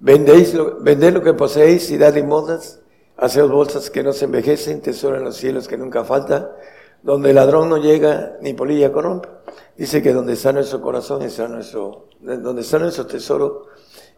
Vendéis 0.00 0.54
lo, 0.54 0.80
vended 0.80 1.12
lo 1.14 1.22
que 1.22 1.34
poseéis 1.34 1.90
y 1.90 1.98
dad 1.98 2.14
limosnas, 2.14 2.80
haceos 3.16 3.50
bolsas 3.50 3.90
que 3.90 4.02
no 4.02 4.12
se 4.12 4.26
envejecen, 4.26 4.80
tesoro 4.80 5.16
en 5.16 5.24
los 5.24 5.36
cielos 5.36 5.68
que 5.68 5.76
nunca 5.76 6.04
falta, 6.04 6.56
donde 7.02 7.30
el 7.30 7.36
ladrón 7.36 7.68
no 7.68 7.78
llega 7.78 8.36
ni 8.40 8.54
polilla 8.54 8.92
corrompe. 8.92 9.28
Dice 9.76 10.02
que 10.02 10.12
donde 10.12 10.34
está 10.34 10.52
nuestro 10.52 10.80
corazón 10.80 11.22
está 11.22 11.48
nuestro, 11.48 12.08
donde 12.20 12.62
está 12.62 12.78
nuestro 12.78 13.06
tesoro 13.06 13.66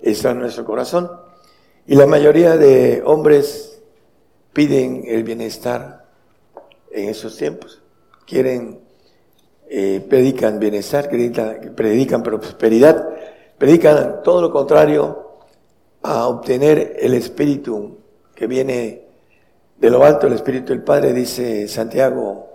está 0.01 0.35
nuestro 0.35 0.65
corazón. 0.65 1.11
Y 1.87 1.97
la 1.97 2.07
mayoría 2.07 2.57
de 2.57 3.03
hombres 3.05 3.81
piden 4.53 5.05
el 5.07 5.25
bienestar 5.25 6.05
en 6.91 7.09
esos 7.09 7.37
tiempos. 7.37 7.82
Quieren, 8.27 8.81
eh, 9.69 10.05
predican 10.09 10.59
bienestar, 10.59 11.09
predican, 11.09 11.75
predican 11.75 12.23
prosperidad, 12.23 13.09
predican 13.59 14.23
todo 14.23 14.41
lo 14.41 14.51
contrario 14.51 15.39
a 16.03 16.27
obtener 16.29 16.97
el 16.99 17.15
Espíritu 17.15 17.99
que 18.35 18.47
viene 18.47 19.03
de 19.77 19.91
lo 19.91 20.05
alto, 20.05 20.27
el 20.27 20.35
Espíritu 20.35 20.73
del 20.73 20.83
Padre, 20.83 21.13
dice 21.13 21.69
Santiago 21.69 22.49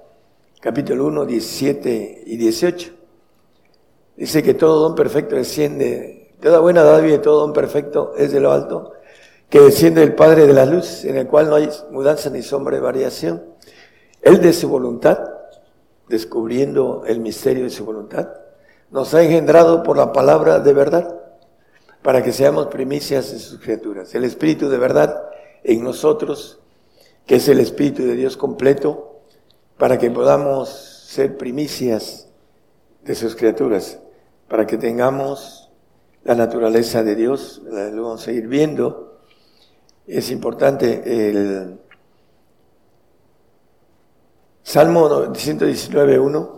capítulo 0.60 1.06
1, 1.06 1.26
17 1.26 2.24
y 2.26 2.38
18. 2.38 2.92
Dice 4.16 4.42
que 4.42 4.54
todo 4.54 4.80
don 4.80 4.96
perfecto 4.96 5.36
desciende, 5.36 6.36
toda 6.42 6.60
buena 6.60 6.84
dádiva 6.84 7.16
y 7.16 7.20
todo 7.20 7.42
don 7.42 7.54
perfecto 7.54 8.14
es 8.18 8.32
de 8.32 8.40
lo 8.40 8.52
alto, 8.52 8.94
que 9.50 9.60
desciende 9.60 10.02
del 10.02 10.16
Padre 10.16 10.48
de 10.48 10.54
la 10.54 10.66
luz, 10.66 11.06
en 11.06 11.18
el 11.18 11.28
cual 11.28 11.50
no 11.50 11.56
hay 11.56 11.70
mudanza 11.92 12.30
ni 12.30 12.42
sombra 12.42 12.76
de 12.76 12.82
variación 12.82 13.58
él 14.22 14.42
de 14.42 14.54
su 14.54 14.68
voluntad, 14.68 15.20
descubriendo 16.08 17.04
el 17.06 17.20
misterio 17.20 17.64
de 17.64 17.70
su 17.70 17.86
voluntad, 17.86 18.30
nos 18.92 19.14
ha 19.14 19.24
engendrado 19.24 19.84
por 19.84 19.98
la 19.98 20.14
palabra 20.14 20.60
de 20.60 20.74
verdad, 20.74 21.22
para 22.02 22.24
que 22.24 22.32
seamos 22.32 22.68
primicias 22.68 23.32
de 23.32 23.40
sus 23.40 23.60
criaturas. 23.60 24.16
El 24.16 24.24
Espíritu 24.24 24.70
de 24.70 24.78
verdad 24.78 25.24
en 25.64 25.84
nosotros, 25.84 26.60
que 27.26 27.36
es 27.36 27.48
el 27.50 27.60
Espíritu 27.60 28.04
de 28.04 28.16
Dios 28.16 28.38
completo, 28.38 29.22
para 29.78 29.98
que 29.98 30.10
podamos 30.10 30.70
ser 30.70 31.38
primicias 31.38 32.30
de 33.04 33.16
sus 33.16 33.36
criaturas, 33.36 34.00
para 34.48 34.66
que 34.66 34.78
tengamos 34.78 35.70
la 36.24 36.36
naturaleza 36.36 37.04
de 37.04 37.16
Dios, 37.16 37.62
lo 37.66 38.04
vamos 38.04 38.28
a 38.28 38.32
ir 38.32 38.48
viendo. 38.48 39.20
Es 40.06 40.32
importante 40.32 41.30
el 41.30 41.80
Salmo 44.68 45.08
119.1, 45.10 46.50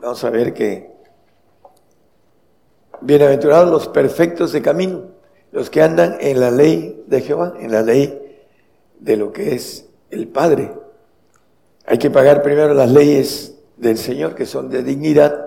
vamos 0.00 0.24
a 0.24 0.30
ver 0.30 0.52
que 0.52 0.90
bienaventurados 3.02 3.70
los 3.70 3.86
perfectos 3.86 4.50
de 4.50 4.60
camino, 4.60 5.12
los 5.52 5.70
que 5.70 5.80
andan 5.80 6.16
en 6.18 6.40
la 6.40 6.50
ley 6.50 7.04
de 7.06 7.20
Jehová, 7.20 7.54
en 7.60 7.70
la 7.70 7.82
ley 7.82 8.42
de 8.98 9.16
lo 9.16 9.32
que 9.32 9.54
es 9.54 9.88
el 10.10 10.26
Padre. 10.26 10.74
Hay 11.86 11.98
que 11.98 12.10
pagar 12.10 12.42
primero 12.42 12.74
las 12.74 12.90
leyes 12.90 13.56
del 13.76 13.96
Señor, 13.96 14.34
que 14.34 14.44
son 14.44 14.68
de 14.68 14.82
dignidad, 14.82 15.46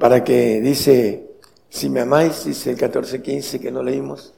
para 0.00 0.24
que 0.24 0.60
dice, 0.60 1.30
si 1.68 1.90
me 1.90 2.00
amáis, 2.00 2.44
dice 2.44 2.72
el 2.72 2.76
14.15 2.76 3.60
que 3.60 3.70
no 3.70 3.84
leímos, 3.84 4.34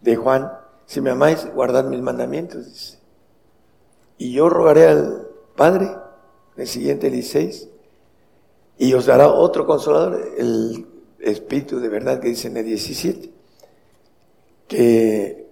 de 0.00 0.16
Juan, 0.16 0.50
si 0.86 1.02
me 1.02 1.10
amáis, 1.10 1.46
guardad 1.52 1.84
mis 1.84 2.00
mandamientos, 2.00 2.64
dice. 2.64 2.98
Y 4.16 4.32
yo 4.32 4.48
rogaré 4.48 4.86
al 4.86 5.28
Padre 5.54 5.98
el 6.56 6.66
siguiente 6.66 7.10
16, 7.10 7.68
y 8.78 8.92
os 8.94 9.06
dará 9.06 9.28
otro 9.28 9.66
consolador, 9.66 10.34
el 10.38 10.86
Espíritu 11.20 11.80
de 11.80 11.88
verdad 11.88 12.20
que 12.20 12.28
dice 12.28 12.48
en 12.48 12.56
el 12.56 12.64
17, 12.64 13.30
que 14.68 15.46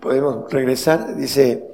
podemos 0.00 0.50
regresar, 0.52 1.16
dice 1.16 1.68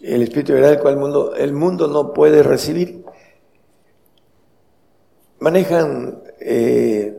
el 0.00 0.22
Espíritu 0.22 0.52
de 0.52 0.60
verdad, 0.60 0.72
el 0.74 0.80
cual 0.80 0.94
el 0.94 1.00
mundo, 1.00 1.34
el 1.34 1.52
mundo 1.52 1.88
no 1.88 2.12
puede 2.12 2.42
recibir. 2.42 3.04
Manejan 5.38 6.22
eh, 6.40 7.18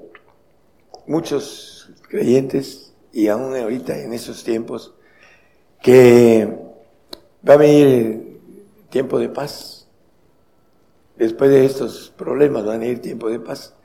muchos 1.08 1.92
creyentes, 2.10 2.94
y 3.14 3.28
aún 3.28 3.56
ahorita 3.56 3.98
en 3.98 4.14
esos 4.14 4.44
tiempos, 4.44 4.94
que 5.82 6.48
va 7.48 7.56
a 7.56 7.58
venir 7.58 8.40
tiempo 8.90 9.18
de 9.20 9.30
paz 9.30 9.81
Después 11.22 11.52
de 11.52 11.66
estos 11.66 12.12
problemas 12.18 12.66
van 12.66 12.82
a 12.82 12.88
ir 12.88 13.00
tiempo 13.00 13.30
de 13.30 13.40
paz. 13.40 13.76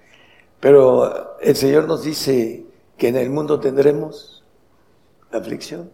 Pero 0.59 1.39
el 1.39 1.55
Señor 1.55 1.87
nos 1.87 2.03
dice 2.03 2.65
que 2.97 3.09
en 3.09 3.17
el 3.17 3.29
mundo 3.29 3.61
tendremos 3.61 4.43
aflicción. 5.31 5.91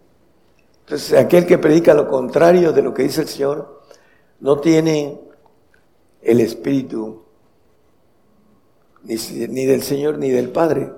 Entonces, 0.85 1.19
aquel 1.19 1.45
que 1.45 1.57
predica 1.57 1.93
lo 1.93 2.07
contrario 2.07 2.71
de 2.71 2.81
lo 2.81 2.93
que 2.93 3.03
dice 3.03 3.23
el 3.23 3.27
Señor, 3.27 3.81
no 4.39 4.61
tiene 4.61 5.19
el 6.21 6.39
Espíritu 6.39 7.23
ni, 9.03 9.65
del 9.65 9.83
Señor 9.83 10.19
ni 10.19 10.29
del 10.29 10.47
Padre, 10.47 10.93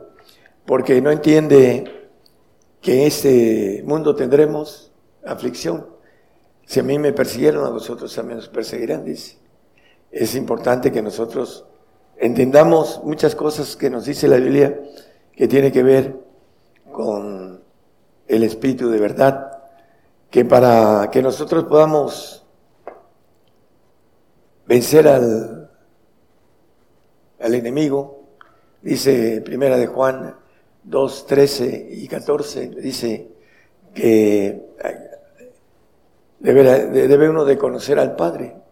porque 0.67 1.01
no 1.01 1.09
entiende 1.09 2.07
que 2.81 3.01
en 3.01 3.07
este 3.07 3.83
mundo 3.83 4.15
tendremos 4.15 4.91
aflicción. 5.25 5.87
Si 6.67 6.81
a 6.81 6.83
mí 6.83 6.99
me 6.99 7.13
persiguieron, 7.13 7.65
a 7.65 7.71
vosotros 7.71 8.13
también 8.13 8.37
os 8.37 8.47
perseguirán, 8.47 9.03
dice. 9.03 9.43
Es 10.11 10.35
importante 10.35 10.91
que 10.91 11.01
nosotros 11.01 11.65
entendamos 12.17 13.01
muchas 13.03 13.35
cosas 13.35 13.75
que 13.75 13.89
nos 13.89 14.05
dice 14.05 14.27
la 14.27 14.37
Biblia 14.37 14.79
que 15.33 15.47
tiene 15.47 15.71
que 15.71 15.83
ver 15.83 16.15
con 16.91 17.61
el 18.27 18.43
Espíritu 18.43 18.89
de 18.89 18.99
verdad, 18.99 19.59
que 20.29 20.45
para 20.45 21.09
que 21.11 21.21
nosotros 21.21 21.65
podamos 21.65 22.45
vencer 24.65 25.07
al, 25.07 25.69
al 27.39 27.53
enemigo, 27.53 28.23
dice 28.81 29.41
Primera 29.41 29.77
de 29.77 29.87
Juan 29.87 30.35
2, 30.83 31.25
13 31.27 31.87
y 31.91 32.07
14, 32.07 32.67
dice 32.69 33.27
que 33.93 34.61
debe, 36.39 36.63
debe 37.07 37.29
uno 37.29 37.45
de 37.45 37.57
conocer 37.57 37.99
al 37.99 38.15
Padre. 38.15 38.64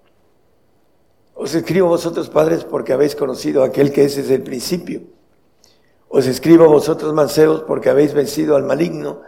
Os 1.43 1.53
escribo 1.55 1.89
vosotros 1.89 2.29
padres 2.29 2.63
porque 2.63 2.93
habéis 2.93 3.17
conocido 3.17 3.63
a 3.63 3.65
aquel 3.65 3.91
que 3.91 4.05
es 4.05 4.15
desde 4.15 4.35
el 4.35 4.43
principio. 4.43 5.01
Os 6.07 6.25
escribo 6.25 6.69
vosotros 6.69 7.13
mancebos 7.13 7.63
porque 7.63 7.89
habéis 7.89 8.13
vencido 8.13 8.55
al 8.55 8.63
maligno. 8.63 9.19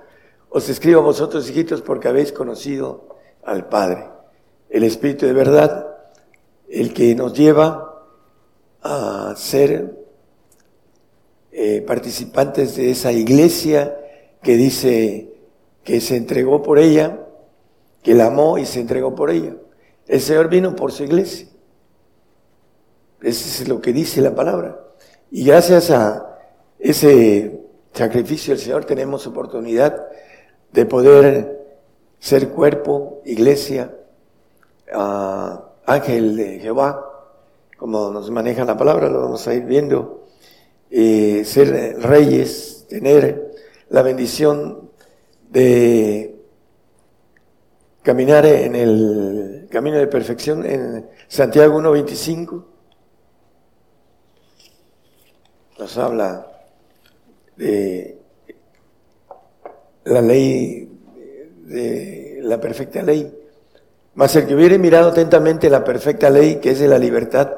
Os 0.48 0.70
escribo 0.70 1.02
vosotros 1.02 1.50
hijitos 1.50 1.82
porque 1.82 2.08
habéis 2.08 2.32
conocido 2.32 3.10
al 3.44 3.68
Padre. 3.68 4.08
El 4.70 4.86
Espíritu 4.86 5.26
de 5.26 5.34
verdad, 5.34 5.88
el 6.70 6.94
que 6.94 7.16
nos 7.16 7.34
lleva 7.34 8.06
a 8.82 9.34
ser 9.36 10.08
eh, 11.52 11.84
participantes 11.86 12.78
de 12.78 12.92
esa 12.92 13.12
iglesia 13.12 13.94
que 14.42 14.56
dice 14.56 15.34
que 15.84 16.00
se 16.00 16.16
entregó 16.16 16.64
por 16.64 16.80
ella, 16.80 17.28
que 18.02 18.14
la 18.14 18.28
amó 18.28 18.58
y 18.58 18.66
se 18.66 18.80
entregó 18.80 19.14
por 19.16 19.32
ella. 19.32 19.58
El 20.08 20.22
Señor 20.22 20.48
vino 20.48 20.78
por 20.78 20.94
su 20.94 21.04
iglesia. 21.04 21.50
Eso 23.26 23.64
es 23.64 23.68
lo 23.68 23.82
que 23.82 23.92
dice 23.92 24.22
la 24.22 24.36
palabra. 24.36 24.80
Y 25.32 25.46
gracias 25.46 25.90
a 25.90 26.38
ese 26.78 27.60
sacrificio 27.92 28.54
del 28.54 28.62
Señor 28.62 28.86
tenemos 28.86 29.26
oportunidad 29.26 30.00
de 30.72 30.86
poder 30.86 31.80
ser 32.20 32.50
cuerpo, 32.50 33.24
iglesia, 33.26 33.96
ángel 35.88 36.36
de 36.36 36.60
Jehová, 36.60 37.04
como 37.80 38.12
nos 38.12 38.30
maneja 38.30 38.64
la 38.64 38.78
palabra, 38.78 39.10
lo 39.10 39.22
vamos 39.22 39.48
a 39.48 39.56
ir 39.56 39.64
viendo, 39.64 40.28
eh, 40.92 41.42
ser 41.46 42.00
reyes, 42.04 42.86
tener 42.88 43.56
la 43.90 44.04
bendición 44.04 44.92
de 45.50 46.44
caminar 48.04 48.46
en 48.46 48.76
el 48.76 49.68
camino 49.72 49.98
de 49.98 50.06
perfección 50.06 50.64
en 50.64 51.10
Santiago 51.28 51.82
1.25 51.82 52.75
nos 55.78 55.98
habla 55.98 56.48
de 57.56 58.18
la 60.06 60.22
ley, 60.22 60.90
de 61.66 62.40
la 62.42 62.60
perfecta 62.60 63.02
ley. 63.02 63.34
Mas 64.14 64.36
el 64.36 64.48
que 64.48 64.56
hubiere 64.56 64.78
mirado 64.78 65.10
atentamente 65.10 65.70
la 65.70 65.84
perfecta 65.84 66.30
ley, 66.30 66.58
que 66.58 66.72
es 66.72 66.80
de 66.80 66.88
la 66.88 66.98
libertad, 66.98 67.52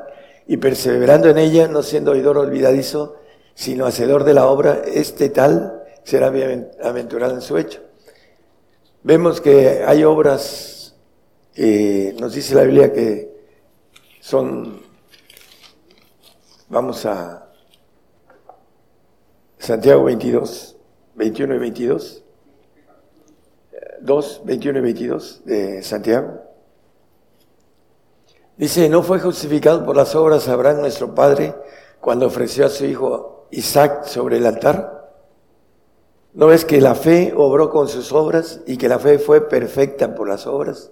y 0.48 0.58
perseverando 0.58 1.30
en 1.30 1.38
ella, 1.38 1.68
no 1.68 1.84
siendo 1.84 2.12
oidor 2.12 2.38
olvidadizo, 2.38 3.18
sino 3.54 3.86
hacedor 3.86 4.24
de 4.24 4.34
la 4.34 4.48
obra, 4.48 4.82
este 4.86 5.30
tal 5.30 5.84
será 6.04 6.28
aventurado 6.82 7.36
en 7.36 7.42
su 7.42 7.58
hecho. 7.58 7.82
Vemos 9.04 9.42
que 9.42 9.84
hay 9.86 10.04
obras 10.04 10.96
que 11.54 12.16
nos 12.20 12.34
dice 12.34 12.56
la 12.56 12.64
Biblia 12.64 12.94
que 12.94 13.32
son, 14.20 14.82
vamos 16.70 17.06
a 17.06 17.50
Santiago 19.68 20.06
22, 20.06 20.78
21 21.16 21.56
y 21.56 21.58
22. 21.58 22.24
2, 24.00 24.42
21 24.46 24.80
y 24.80 24.82
22 24.82 25.42
de 25.44 25.84
Santiago. 25.84 26.42
Dice, 28.56 28.88
¿no 28.88 29.04
fue 29.04 29.20
justificado 29.20 29.86
por 29.86 29.98
las 29.98 30.16
obras 30.16 30.48
Abraham 30.48 30.80
nuestro 30.80 31.14
Padre 31.14 31.54
cuando 32.00 32.28
ofreció 32.28 32.66
a 32.66 32.70
su 32.70 32.86
hijo 32.86 33.50
Isaac 33.52 34.06
sobre 34.06 34.38
el 34.38 34.46
altar? 34.46 35.12
¿No 36.34 36.48
ves 36.48 36.64
que 36.64 36.80
la 36.80 36.96
fe 36.96 37.34
obró 37.36 37.70
con 37.70 37.90
sus 37.90 38.14
obras 38.14 38.62
y 38.68 38.78
que 38.78 38.88
la 38.88 39.00
fe 39.00 39.20
fue 39.20 39.50
perfecta 39.50 40.16
por 40.16 40.30
las 40.30 40.48
obras? 40.48 40.92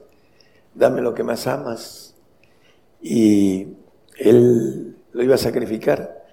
Dame 0.74 1.00
lo 1.00 1.14
que 1.14 1.24
más 1.24 1.48
amas. 1.48 2.14
Y 3.02 3.70
él 4.18 4.98
lo 5.14 5.24
iba 5.24 5.36
a 5.36 5.38
sacrificar. 5.38 6.25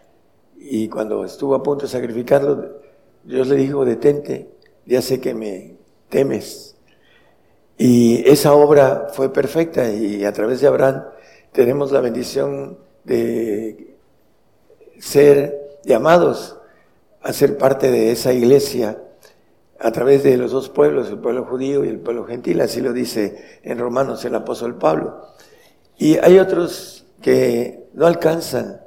Y 0.64 0.88
cuando 0.88 1.24
estuvo 1.24 1.56
a 1.56 1.62
punto 1.62 1.86
de 1.86 1.90
sacrificarlo, 1.90 2.80
Dios 3.24 3.48
le 3.48 3.56
dijo, 3.56 3.84
detente, 3.84 4.48
ya 4.86 5.02
sé 5.02 5.20
que 5.20 5.34
me 5.34 5.76
temes. 6.08 6.76
Y 7.76 8.22
esa 8.28 8.54
obra 8.54 9.08
fue 9.12 9.32
perfecta 9.32 9.90
y 9.90 10.24
a 10.24 10.32
través 10.32 10.60
de 10.60 10.68
Abraham 10.68 11.04
tenemos 11.50 11.90
la 11.90 12.00
bendición 12.00 12.78
de 13.02 13.96
ser 15.00 15.80
llamados 15.84 16.56
a 17.22 17.32
ser 17.32 17.58
parte 17.58 17.90
de 17.90 18.12
esa 18.12 18.32
iglesia 18.32 19.02
a 19.80 19.90
través 19.90 20.22
de 20.22 20.36
los 20.36 20.52
dos 20.52 20.68
pueblos, 20.68 21.08
el 21.08 21.18
pueblo 21.18 21.44
judío 21.44 21.84
y 21.84 21.88
el 21.88 21.98
pueblo 21.98 22.24
gentil, 22.24 22.60
así 22.60 22.80
lo 22.80 22.92
dice 22.92 23.60
en 23.64 23.78
Romanos 23.78 24.24
el 24.24 24.34
apóstol 24.36 24.78
Pablo. 24.78 25.26
Y 25.98 26.18
hay 26.18 26.38
otros 26.38 27.04
que 27.20 27.88
no 27.94 28.06
alcanzan 28.06 28.81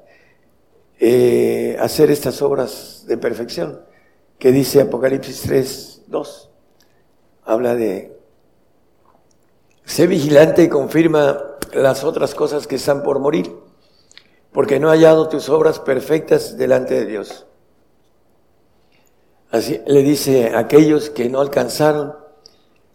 eh, 0.99 1.77
hacer 1.79 2.09
estas 2.11 2.41
obras 2.41 3.03
de 3.07 3.17
perfección, 3.17 3.81
que 4.39 4.51
dice 4.51 4.81
Apocalipsis 4.81 5.41
3, 5.41 6.01
2. 6.07 6.49
Habla 7.43 7.75
de, 7.75 8.17
sé 9.83 10.07
vigilante 10.07 10.63
y 10.63 10.69
confirma 10.69 11.41
las 11.73 12.03
otras 12.03 12.33
cosas 12.33 12.67
que 12.67 12.75
están 12.75 13.03
por 13.03 13.19
morir, 13.19 13.53
porque 14.51 14.79
no 14.79 14.89
ha 14.89 14.93
hallado 14.93 15.27
tus 15.27 15.49
obras 15.49 15.79
perfectas 15.79 16.57
delante 16.57 16.93
de 16.95 17.05
Dios. 17.05 17.45
Así 19.51 19.81
le 19.85 20.01
dice 20.01 20.53
a 20.53 20.59
aquellos 20.59 21.09
que 21.09 21.29
no 21.29 21.39
alcanzaron 21.39 22.15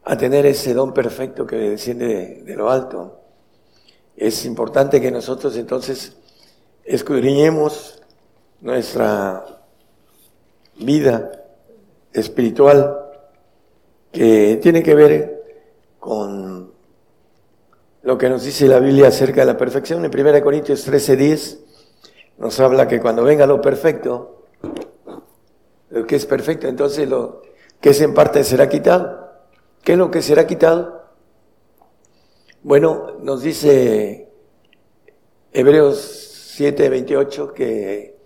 a 0.05 0.17
tener 0.17 0.47
ese 0.47 0.75
don 0.75 0.93
perfecto 0.93 1.47
que 1.47 1.57
desciende 1.57 2.43
de 2.45 2.57
lo 2.57 2.71
alto. 2.71 3.21
Es 4.17 4.45
importante 4.45 5.01
que 5.01 5.11
nosotros 5.11 5.57
entonces 5.57 6.17
escudriñemos 6.85 8.03
nuestra 8.61 9.45
vida 10.77 11.31
espiritual 12.13 12.97
que 14.13 14.59
tiene 14.63 14.83
que 14.83 14.95
ver 14.95 15.43
con 15.99 16.73
lo 18.03 18.19
que 18.19 18.29
nos 18.29 18.43
dice 18.43 18.67
la 18.67 18.81
Biblia 18.81 19.09
acerca 19.09 19.43
de 19.43 19.47
la 19.47 19.57
perfección. 19.57 20.05
En 20.05 20.11
1 20.11 20.43
Corintios 20.43 20.87
13:10 20.87 21.59
nos 22.39 22.59
habla 22.61 22.89
que 22.89 23.01
cuando 23.01 23.23
venga 23.23 23.47
lo 23.47 23.61
perfecto, 23.61 24.47
lo 25.91 26.07
que 26.07 26.17
es 26.17 26.27
perfecto, 26.27 26.67
entonces 26.67 27.09
lo 27.09 27.43
que 27.81 27.91
es 27.91 28.01
en 28.01 28.15
parte 28.15 28.43
será 28.45 28.69
quitado. 28.69 29.29
¿Qué 29.83 29.93
es 29.93 29.99
lo 29.99 30.11
que 30.11 30.23
será 30.23 30.47
quitado? 30.47 31.01
Bueno, 32.63 33.19
nos 33.21 33.43
dice 33.43 34.29
Hebreos 35.53 36.30
7:28 36.61 37.55
que 37.55 38.21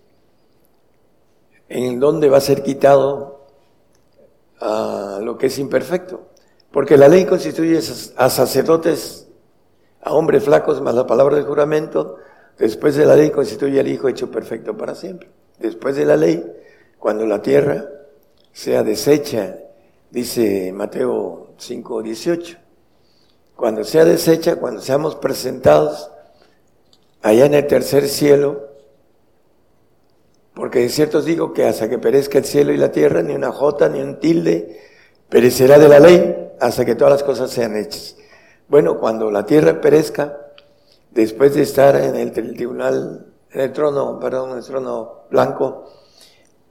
en 1.69 1.99
dónde 1.99 2.29
va 2.29 2.37
a 2.37 2.41
ser 2.41 2.63
quitado 2.63 3.45
a 4.59 5.19
lo 5.21 5.37
que 5.37 5.47
es 5.47 5.57
imperfecto. 5.57 6.27
Porque 6.71 6.97
la 6.97 7.07
ley 7.07 7.25
constituye 7.25 7.79
a 8.17 8.29
sacerdotes, 8.29 9.27
a 10.01 10.13
hombres 10.13 10.43
flacos, 10.43 10.81
más 10.81 10.93
la 10.93 11.07
palabra 11.07 11.37
del 11.37 11.45
juramento. 11.45 12.17
Después 12.57 12.95
de 12.95 13.05
la 13.05 13.15
ley 13.15 13.31
constituye 13.31 13.79
al 13.79 13.87
Hijo 13.87 14.09
hecho 14.09 14.29
perfecto 14.29 14.75
para 14.75 14.95
siempre. 14.95 15.29
Después 15.57 15.95
de 15.95 16.05
la 16.05 16.17
ley, 16.17 16.43
cuando 16.99 17.25
la 17.25 17.41
tierra 17.41 17.87
sea 18.51 18.83
deshecha, 18.83 19.57
dice 20.11 20.73
Mateo 20.73 21.53
5:18, 21.57 22.57
cuando 23.55 23.85
sea 23.85 24.03
deshecha, 24.03 24.57
cuando 24.57 24.81
seamos 24.81 25.15
presentados 25.15 26.11
allá 27.25 27.47
en 27.47 27.55
el 27.55 27.65
tercer 27.65 28.07
cielo, 28.07 28.67
porque 30.53 30.81
de 30.81 30.89
cierto 30.89 31.17
os 31.17 31.25
digo 31.25 31.53
que 31.53 31.65
hasta 31.65 31.89
que 31.89 31.97
perezca 31.97 32.37
el 32.37 32.45
cielo 32.45 32.71
y 32.71 32.77
la 32.77 32.91
tierra, 32.91 33.23
ni 33.23 33.33
una 33.33 33.51
jota, 33.51 33.89
ni 33.89 33.99
un 33.99 34.19
tilde 34.19 34.79
perecerá 35.27 35.79
de 35.79 35.89
la 35.89 35.99
ley, 35.99 36.51
hasta 36.59 36.85
que 36.85 36.93
todas 36.93 37.13
las 37.13 37.23
cosas 37.23 37.49
sean 37.49 37.75
hechas. 37.77 38.15
Bueno, 38.67 38.99
cuando 38.99 39.31
la 39.31 39.43
tierra 39.43 39.81
perezca, 39.81 40.37
después 41.09 41.55
de 41.55 41.63
estar 41.63 41.95
en 41.95 42.15
el 42.15 42.31
tribunal, 42.31 43.25
en 43.49 43.59
el 43.59 43.73
trono, 43.73 44.19
perdón, 44.19 44.51
en 44.51 44.57
el 44.57 44.63
trono 44.63 45.23
blanco, 45.31 45.91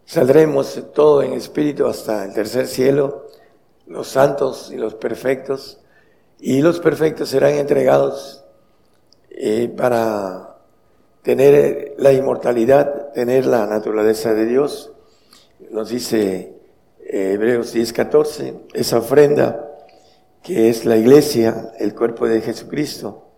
saldremos 0.05 0.81
todo 0.95 1.25
en 1.25 1.33
espíritu 1.33 1.87
hasta 1.87 2.25
el 2.25 2.33
tercer 2.33 2.69
cielo, 2.69 3.27
los 3.89 4.07
santos 4.07 4.71
y 4.73 4.77
los 4.77 4.95
perfectos, 4.95 5.81
y 6.39 6.63
los 6.63 6.79
perfectos 6.79 7.29
serán 7.29 7.55
entregados 7.55 8.44
eh, 9.37 9.69
para 9.69 10.59
tener 11.23 11.95
la 11.99 12.13
inmortalidad, 12.13 13.13
tener 13.13 13.47
la 13.47 13.67
naturaleza 13.67 14.33
de 14.33 14.47
Dios. 14.47 14.93
Nos 15.71 15.89
dice 15.89 16.55
eh, 17.01 17.33
Hebreos 17.33 17.75
10:14, 17.75 18.69
esa 18.75 18.99
ofrenda 18.99 19.71
que 20.41 20.69
es 20.69 20.85
la 20.85 20.97
iglesia, 20.97 21.73
el 21.81 21.95
cuerpo 21.95 22.29
de 22.29 22.43
Jesucristo, 22.43 23.31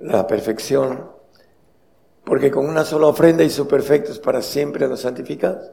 la 0.00 0.26
perfección, 0.26 1.10
porque 2.24 2.50
con 2.52 2.68
una 2.68 2.84
sola 2.84 3.08
ofrenda 3.08 3.42
hizo 3.42 3.66
perfectos 3.66 4.20
para 4.20 4.40
siempre 4.40 4.84
a 4.84 4.88
los 4.88 5.00
santificados. 5.00 5.70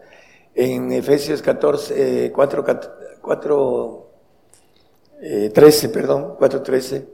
En 0.56 0.92
Efesios 0.92 1.42
14, 1.42 2.32
4, 2.34 2.66
4 3.22 4.10
13, 5.54 5.90
perdón, 5.90 6.36
4.13, 6.38 7.06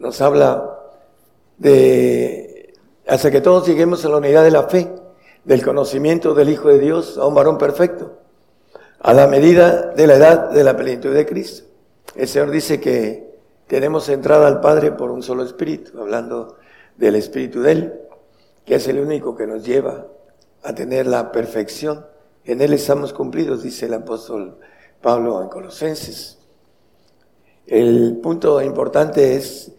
nos 0.00 0.20
habla 0.22 0.78
de 1.58 2.74
hasta 3.06 3.30
que 3.30 3.40
todos 3.40 3.66
lleguemos 3.66 4.04
a 4.04 4.08
la 4.08 4.16
unidad 4.16 4.42
de 4.42 4.50
la 4.50 4.64
fe, 4.64 4.90
del 5.44 5.64
conocimiento 5.64 6.34
del 6.34 6.48
Hijo 6.48 6.68
de 6.68 6.78
Dios, 6.78 7.18
a 7.18 7.26
un 7.26 7.34
varón 7.34 7.58
perfecto, 7.58 8.18
a 9.00 9.12
la 9.12 9.26
medida 9.26 9.92
de 9.92 10.06
la 10.06 10.14
edad 10.14 10.50
de 10.50 10.64
la 10.64 10.76
plenitud 10.76 11.12
de 11.12 11.26
Cristo. 11.26 11.64
El 12.14 12.28
Señor 12.28 12.50
dice 12.50 12.80
que 12.80 13.38
tenemos 13.66 14.08
entrada 14.08 14.48
al 14.48 14.60
Padre 14.60 14.92
por 14.92 15.10
un 15.10 15.22
solo 15.22 15.42
Espíritu, 15.42 16.00
hablando 16.00 16.56
del 16.96 17.16
Espíritu 17.16 17.60
de 17.62 17.72
Él, 17.72 18.00
que 18.64 18.76
es 18.76 18.88
el 18.88 18.98
único 18.98 19.36
que 19.36 19.46
nos 19.46 19.64
lleva 19.64 20.06
a 20.62 20.74
tener 20.74 21.06
la 21.06 21.30
perfección. 21.30 22.06
En 22.44 22.62
Él 22.62 22.72
estamos 22.72 23.12
cumplidos, 23.12 23.62
dice 23.62 23.86
el 23.86 23.94
apóstol 23.94 24.58
Pablo 25.02 25.42
en 25.42 25.48
Colosenses. 25.48 26.38
El 27.66 28.18
punto 28.22 28.60
importante 28.62 29.36
es 29.36 29.72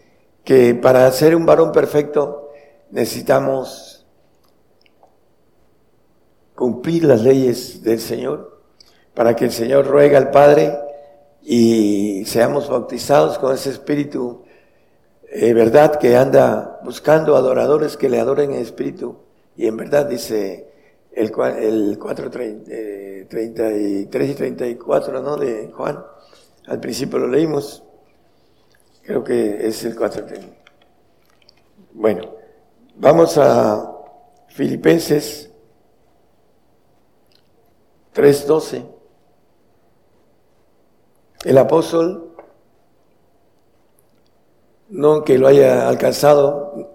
que 0.44 0.74
para 0.74 1.10
ser 1.12 1.36
un 1.36 1.46
varón 1.46 1.72
perfecto 1.72 2.50
necesitamos 2.90 4.06
cumplir 6.54 7.04
las 7.04 7.22
leyes 7.22 7.82
del 7.82 8.00
Señor, 8.00 8.60
para 9.14 9.34
que 9.34 9.46
el 9.46 9.52
Señor 9.52 9.86
ruega 9.86 10.18
al 10.18 10.30
Padre 10.30 10.78
y 11.42 12.24
seamos 12.26 12.68
bautizados 12.68 13.38
con 13.38 13.54
ese 13.54 13.70
espíritu, 13.70 14.44
eh, 15.30 15.54
verdad, 15.54 15.96
que 15.96 16.16
anda 16.16 16.80
buscando 16.84 17.36
adoradores 17.36 17.96
que 17.96 18.08
le 18.08 18.20
adoren 18.20 18.52
en 18.52 18.60
espíritu 18.60 19.16
y 19.56 19.66
en 19.66 19.76
verdad, 19.76 20.06
dice 20.06 20.68
el, 21.12 21.32
el 21.58 21.98
4, 21.98 22.30
33 22.30 24.30
y 24.30 24.34
34, 24.34 25.22
¿no? 25.22 25.36
De 25.36 25.70
Juan. 25.72 26.02
Al 26.66 26.80
principio 26.80 27.18
lo 27.18 27.28
leímos. 27.28 27.82
Creo 29.02 29.24
que 29.24 29.66
es 29.66 29.84
el 29.84 29.96
4. 29.96 30.24
Bueno, 31.92 32.22
vamos 32.96 33.36
a 33.36 33.92
Filipenses 34.48 35.50
3.12. 38.14 38.86
El 41.44 41.58
apóstol, 41.58 42.36
no 44.90 45.24
que 45.24 45.38
lo 45.38 45.48
haya 45.48 45.88
alcanzado, 45.88 46.92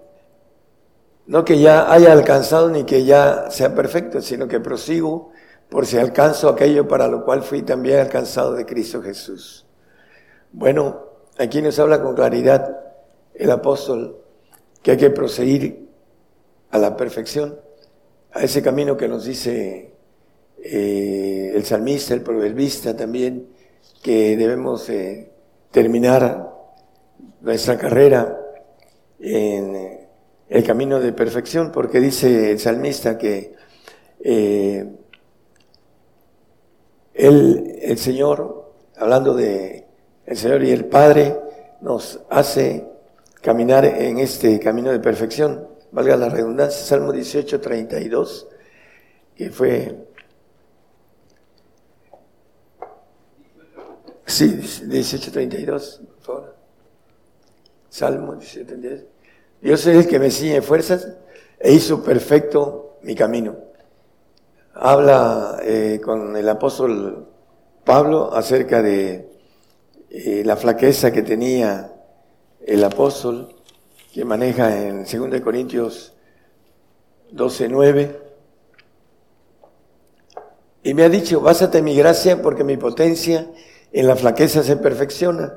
no 1.26 1.44
que 1.44 1.58
ya 1.58 1.92
haya 1.92 2.12
alcanzado 2.12 2.70
ni 2.70 2.84
que 2.84 3.04
ya 3.04 3.50
sea 3.50 3.74
perfecto, 3.74 4.22
sino 4.22 4.48
que 4.48 4.60
prosigo 4.60 5.32
por 5.68 5.84
si 5.84 5.98
alcanzo 5.98 6.48
aquello 6.48 6.88
para 6.88 7.08
lo 7.08 7.24
cual 7.26 7.42
fui 7.42 7.60
también 7.60 8.00
alcanzado 8.00 8.54
de 8.54 8.64
Cristo 8.64 9.02
Jesús. 9.02 9.66
Bueno, 10.50 11.07
aquí 11.38 11.62
nos 11.62 11.78
habla 11.78 12.02
con 12.02 12.14
claridad 12.14 12.78
el 13.34 13.50
apóstol 13.50 14.18
que 14.82 14.92
hay 14.92 14.96
que 14.96 15.10
proseguir 15.10 15.88
a 16.70 16.78
la 16.78 16.96
perfección, 16.96 17.58
a 18.32 18.42
ese 18.42 18.62
camino 18.62 18.96
que 18.96 19.08
nos 19.08 19.24
dice 19.24 19.92
eh, 20.62 21.52
el 21.54 21.64
salmista, 21.64 22.14
el 22.14 22.22
proverbista 22.22 22.96
también, 22.96 23.48
que 24.02 24.36
debemos 24.36 24.88
eh, 24.90 25.30
terminar 25.70 26.52
nuestra 27.40 27.78
carrera 27.78 28.38
en 29.20 30.08
el 30.48 30.64
camino 30.64 31.00
de 31.00 31.12
perfección, 31.12 31.72
porque 31.72 32.00
dice 32.00 32.50
el 32.52 32.58
salmista 32.58 33.18
que 33.18 33.54
eh, 34.20 34.86
él, 37.14 37.78
el 37.82 37.98
Señor, 37.98 38.72
hablando 38.96 39.34
de 39.34 39.77
el 40.28 40.36
Señor 40.36 40.62
y 40.62 40.70
el 40.72 40.84
Padre, 40.84 41.34
nos 41.80 42.20
hace 42.28 42.86
caminar 43.40 43.86
en 43.86 44.18
este 44.18 44.60
camino 44.60 44.92
de 44.92 45.00
perfección, 45.00 45.66
valga 45.90 46.16
la 46.16 46.28
redundancia, 46.28 46.84
Salmo 46.84 47.12
18, 47.12 47.60
32, 47.60 48.46
que 49.34 49.50
fue 49.50 50.04
Sí, 54.26 54.44
1832, 54.44 56.02
por 56.06 56.20
favor. 56.20 56.56
Salmo 57.88 58.32
1832. 58.32 59.04
Yo 59.62 59.76
soy 59.78 59.96
el 59.96 60.06
que 60.06 60.18
me 60.18 60.30
ciñe 60.30 60.60
fuerzas 60.60 61.08
e 61.58 61.72
hizo 61.72 62.02
perfecto 62.02 62.98
mi 63.02 63.14
camino. 63.14 63.56
Habla 64.74 65.60
eh, 65.62 65.98
con 66.04 66.36
el 66.36 66.46
apóstol 66.46 67.26
Pablo 67.86 68.30
acerca 68.34 68.82
de 68.82 69.37
eh, 70.10 70.42
la 70.44 70.56
flaqueza 70.56 71.12
que 71.12 71.22
tenía 71.22 71.92
el 72.64 72.82
apóstol 72.84 73.54
que 74.12 74.24
maneja 74.24 74.86
en 74.86 75.04
2 75.04 75.40
Corintios 75.40 76.14
12, 77.30 77.68
9. 77.68 78.20
Y 80.84 80.94
me 80.94 81.04
ha 81.04 81.08
dicho, 81.08 81.40
básate 81.40 81.82
mi 81.82 81.94
gracia 81.96 82.40
porque 82.40 82.64
mi 82.64 82.76
potencia 82.76 83.46
en 83.92 84.06
la 84.06 84.16
flaqueza 84.16 84.62
se 84.62 84.76
perfecciona. 84.76 85.54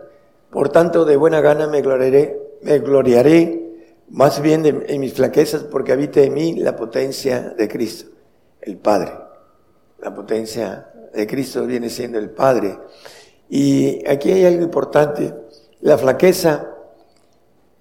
Por 0.50 0.70
tanto, 0.70 1.06
de 1.06 1.16
buena 1.16 1.40
gana 1.40 1.68
me 1.68 1.82
gloriaré, 1.82 2.38
me 2.62 2.80
gloriaré 2.80 3.62
más 4.10 4.42
bien 4.42 4.66
en 4.66 5.00
mis 5.00 5.14
flaquezas 5.14 5.64
porque 5.64 5.94
habita 5.94 6.22
en 6.22 6.34
mí 6.34 6.56
la 6.56 6.76
potencia 6.76 7.54
de 7.58 7.68
Cristo, 7.70 8.12
el 8.62 8.78
Padre. 8.78 9.14
La 10.00 10.14
potencia 10.14 10.92
de 11.14 11.28
Cristo 11.28 11.66
viene 11.66 11.90
siendo 11.90 12.20
el 12.20 12.32
Padre. 12.32 12.78
Y 13.54 14.08
aquí 14.08 14.32
hay 14.32 14.46
algo 14.46 14.64
importante. 14.64 15.36
La 15.82 15.98
flaqueza, 15.98 16.70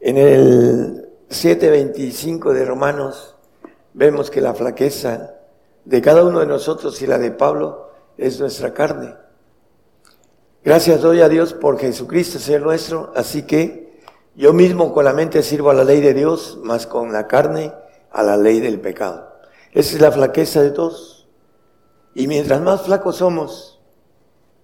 en 0.00 0.16
el 0.18 1.08
7.25 1.28 2.52
de 2.52 2.64
Romanos, 2.64 3.36
vemos 3.94 4.32
que 4.32 4.40
la 4.40 4.52
flaqueza 4.52 5.36
de 5.84 6.02
cada 6.02 6.24
uno 6.24 6.40
de 6.40 6.46
nosotros 6.46 7.00
y 7.02 7.06
la 7.06 7.18
de 7.18 7.30
Pablo 7.30 7.92
es 8.18 8.40
nuestra 8.40 8.74
carne. 8.74 9.14
Gracias 10.64 11.02
doy 11.02 11.20
a 11.20 11.28
Dios 11.28 11.54
por 11.54 11.78
Jesucristo, 11.78 12.40
Señor 12.40 12.62
nuestro, 12.62 13.12
así 13.14 13.44
que 13.44 14.00
yo 14.34 14.52
mismo 14.52 14.92
con 14.92 15.04
la 15.04 15.12
mente 15.12 15.40
sirvo 15.44 15.70
a 15.70 15.74
la 15.74 15.84
ley 15.84 16.00
de 16.00 16.14
Dios, 16.14 16.58
más 16.64 16.88
con 16.88 17.12
la 17.12 17.28
carne 17.28 17.72
a 18.10 18.24
la 18.24 18.36
ley 18.36 18.58
del 18.58 18.80
pecado. 18.80 19.36
Esa 19.70 19.94
es 19.94 20.02
la 20.02 20.10
flaqueza 20.10 20.62
de 20.62 20.72
todos. 20.72 21.28
Y 22.12 22.26
mientras 22.26 22.60
más 22.60 22.82
flacos 22.82 23.18
somos, 23.18 23.69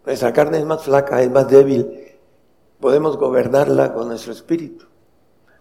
nuestra 0.06 0.32
carne 0.32 0.58
es 0.58 0.64
más 0.64 0.84
flaca, 0.84 1.20
es 1.20 1.30
más 1.30 1.48
débil, 1.48 2.14
podemos 2.80 3.16
gobernarla 3.16 3.92
con 3.92 4.08
nuestro 4.08 4.32
espíritu. 4.32 4.86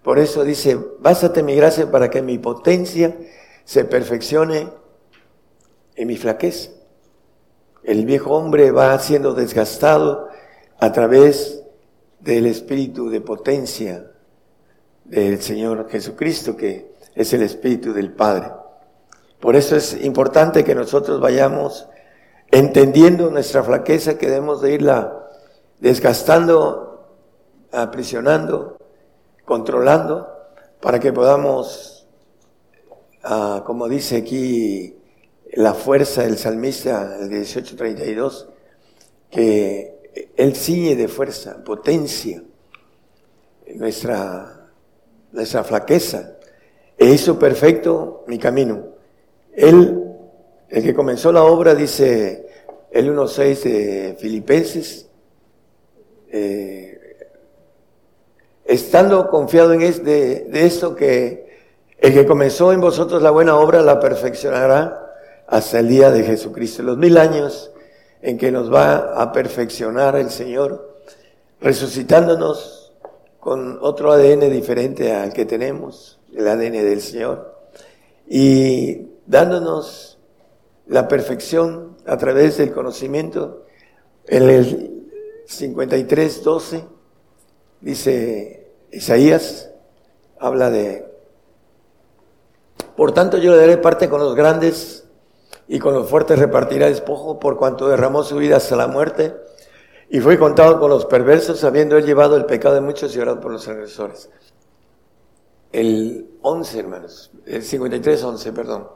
Por 0.03 0.19
eso 0.19 0.43
dice, 0.43 0.77
básate 0.99 1.41
mi 1.41 1.55
gracia 1.55 1.89
para 1.89 2.11
que 2.11 2.21
mi 2.21 2.37
potencia 2.37 3.17
se 3.63 3.85
perfeccione 3.85 4.69
en 5.95 6.07
mi 6.07 6.15
flaqueza. 6.15 6.69
El 7.83 8.05
viejo 8.05 8.35
hombre 8.35 8.69
va 8.69 8.97
siendo 8.99 9.33
desgastado 9.33 10.29
a 10.79 10.91
través 10.91 11.63
del 12.19 12.45
espíritu 12.45 13.09
de 13.09 13.21
potencia 13.21 14.11
del 15.05 15.41
Señor 15.41 15.89
Jesucristo, 15.89 16.55
que 16.55 16.93
es 17.15 17.33
el 17.33 17.41
espíritu 17.41 17.93
del 17.93 18.11
Padre. 18.13 18.51
Por 19.39 19.55
eso 19.55 19.75
es 19.75 20.03
importante 20.03 20.63
que 20.63 20.75
nosotros 20.75 21.19
vayamos 21.19 21.87
entendiendo 22.51 23.29
nuestra 23.31 23.63
flaqueza, 23.63 24.17
que 24.17 24.27
debemos 24.27 24.61
de 24.61 24.73
irla 24.73 25.29
desgastando, 25.79 27.07
aprisionando, 27.71 28.77
controlando, 29.43 30.27
para 30.81 30.99
que 30.99 31.11
podamos, 31.11 32.07
ah, 33.23 33.63
como 33.65 33.87
dice 33.87 34.17
aquí 34.17 34.97
la 35.53 35.73
fuerza 35.73 36.23
del 36.23 36.37
salmista, 36.37 37.17
el 37.19 37.29
1832, 37.29 38.49
que 39.29 40.31
Él 40.35 40.55
ciñe 40.55 40.95
de 40.95 41.07
fuerza, 41.07 41.63
potencia 41.63 42.43
nuestra, 43.75 44.69
nuestra 45.31 45.63
flaqueza 45.63 46.37
e 46.97 47.05
hizo 47.07 47.37
perfecto 47.37 48.23
mi 48.27 48.37
camino. 48.37 48.83
Él, 49.53 50.04
el 50.69 50.83
que 50.83 50.93
comenzó 50.93 51.31
la 51.31 51.43
obra, 51.43 51.75
dice 51.75 52.47
el 52.91 53.13
1.6 53.13 53.63
de 53.63 54.15
Filipenses, 54.19 55.09
eh, 56.29 56.99
estando 58.65 59.29
confiado 59.29 59.73
en 59.73 59.79
de, 59.79 60.45
de 60.49 60.65
esto 60.65 60.95
que 60.95 61.45
el 61.97 62.13
que 62.13 62.25
comenzó 62.25 62.73
en 62.73 62.81
vosotros 62.81 63.21
la 63.21 63.31
buena 63.31 63.55
obra 63.55 63.81
la 63.81 63.99
perfeccionará 63.99 65.13
hasta 65.47 65.79
el 65.79 65.87
día 65.87 66.11
de 66.11 66.23
Jesucristo. 66.23 66.83
Los 66.83 66.97
mil 66.97 67.17
años 67.17 67.71
en 68.21 68.37
que 68.37 68.51
nos 68.51 68.73
va 68.73 69.21
a 69.21 69.31
perfeccionar 69.31 70.15
el 70.15 70.29
Señor, 70.29 70.99
resucitándonos 71.61 72.93
con 73.39 73.77
otro 73.81 74.11
ADN 74.11 74.51
diferente 74.51 75.13
al 75.13 75.31
que 75.31 75.45
tenemos, 75.45 76.19
el 76.35 76.47
ADN 76.47 76.73
del 76.73 77.01
Señor, 77.01 77.55
y 78.27 79.09
dándonos 79.27 80.14
la 80.87 81.07
perfección 81.07 81.97
a 82.05 82.17
través 82.17 82.57
del 82.57 82.71
conocimiento. 82.71 83.65
En 84.27 84.49
el 84.49 85.09
53, 85.47 86.43
12, 86.43 86.85
dice 87.81 88.71
Isaías, 88.91 89.71
habla 90.39 90.69
de, 90.69 91.05
por 92.95 93.13
tanto 93.13 93.37
yo 93.37 93.51
le 93.51 93.57
daré 93.57 93.77
parte 93.77 94.09
con 94.09 94.19
los 94.19 94.35
grandes 94.35 95.05
y 95.67 95.79
con 95.79 95.93
los 95.93 96.09
fuertes 96.09 96.39
repartirá 96.39 96.87
despojo 96.87 97.39
por 97.39 97.57
cuanto 97.57 97.87
derramó 97.87 98.23
su 98.23 98.37
vida 98.37 98.57
hasta 98.57 98.75
la 98.75 98.87
muerte 98.87 99.35
y 100.09 100.19
fue 100.19 100.37
contado 100.37 100.79
con 100.79 100.89
los 100.89 101.05
perversos, 101.05 101.63
habiendo 101.63 101.97
él 101.97 102.05
llevado 102.05 102.37
el 102.37 102.45
pecado 102.45 102.75
de 102.75 102.81
muchos 102.81 103.15
y 103.15 103.19
orado 103.19 103.41
por 103.41 103.51
los 103.51 103.67
agresores. 103.67 104.29
El 105.71 106.29
11, 106.41 106.79
hermanos, 106.79 107.31
el 107.45 107.63
53, 107.63 108.23
11, 108.23 108.53
perdón. 108.53 108.87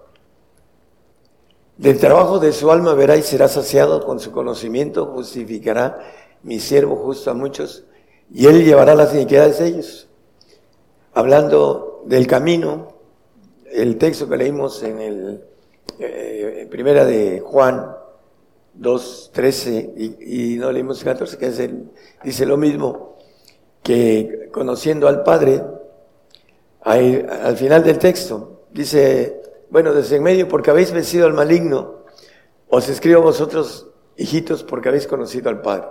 Del 1.79 1.97
trabajo 1.97 2.39
de 2.39 2.51
su 2.51 2.69
alma 2.71 2.93
verá 2.93 3.15
y 3.15 3.21
será 3.21 3.47
saciado 3.47 4.05
con 4.05 4.19
su 4.19 4.33
conocimiento, 4.33 5.05
justificará 5.05 5.97
mi 6.43 6.59
siervo 6.59 6.97
justo 6.97 7.31
a 7.31 7.33
muchos, 7.33 7.85
y 8.29 8.47
él 8.47 8.65
llevará 8.65 8.95
las 8.95 9.13
iniquidades 9.15 9.59
de 9.59 9.67
ellos. 9.67 10.09
Hablando 11.13 12.03
del 12.05 12.27
camino, 12.27 12.95
el 13.71 13.97
texto 13.97 14.27
que 14.27 14.35
leímos 14.35 14.83
en 14.83 14.99
el 14.99 15.43
eh, 15.99 16.67
primera 16.69 17.05
de 17.05 17.39
Juan 17.39 17.95
2, 18.73 19.31
13, 19.33 19.93
y, 20.19 20.57
no 20.57 20.73
leímos 20.73 21.01
14, 21.01 21.37
que 21.37 21.45
es 21.45 21.59
el, 21.59 21.91
dice 22.25 22.45
lo 22.45 22.57
mismo, 22.57 23.15
que 23.81 24.49
conociendo 24.51 25.07
al 25.07 25.23
Padre, 25.23 25.63
al 26.81 27.55
final 27.55 27.85
del 27.85 27.97
texto, 27.99 28.63
dice, 28.69 29.38
bueno, 29.69 29.93
desde 29.93 30.15
en 30.15 30.23
medio, 30.23 30.47
porque 30.47 30.71
habéis 30.71 30.91
vencido 30.91 31.25
al 31.25 31.33
maligno, 31.33 31.99
os 32.67 32.89
escribo 32.89 33.19
a 33.19 33.23
vosotros, 33.23 33.87
hijitos, 34.17 34.63
porque 34.63 34.89
habéis 34.89 35.07
conocido 35.07 35.49
al 35.49 35.61
Padre. 35.61 35.87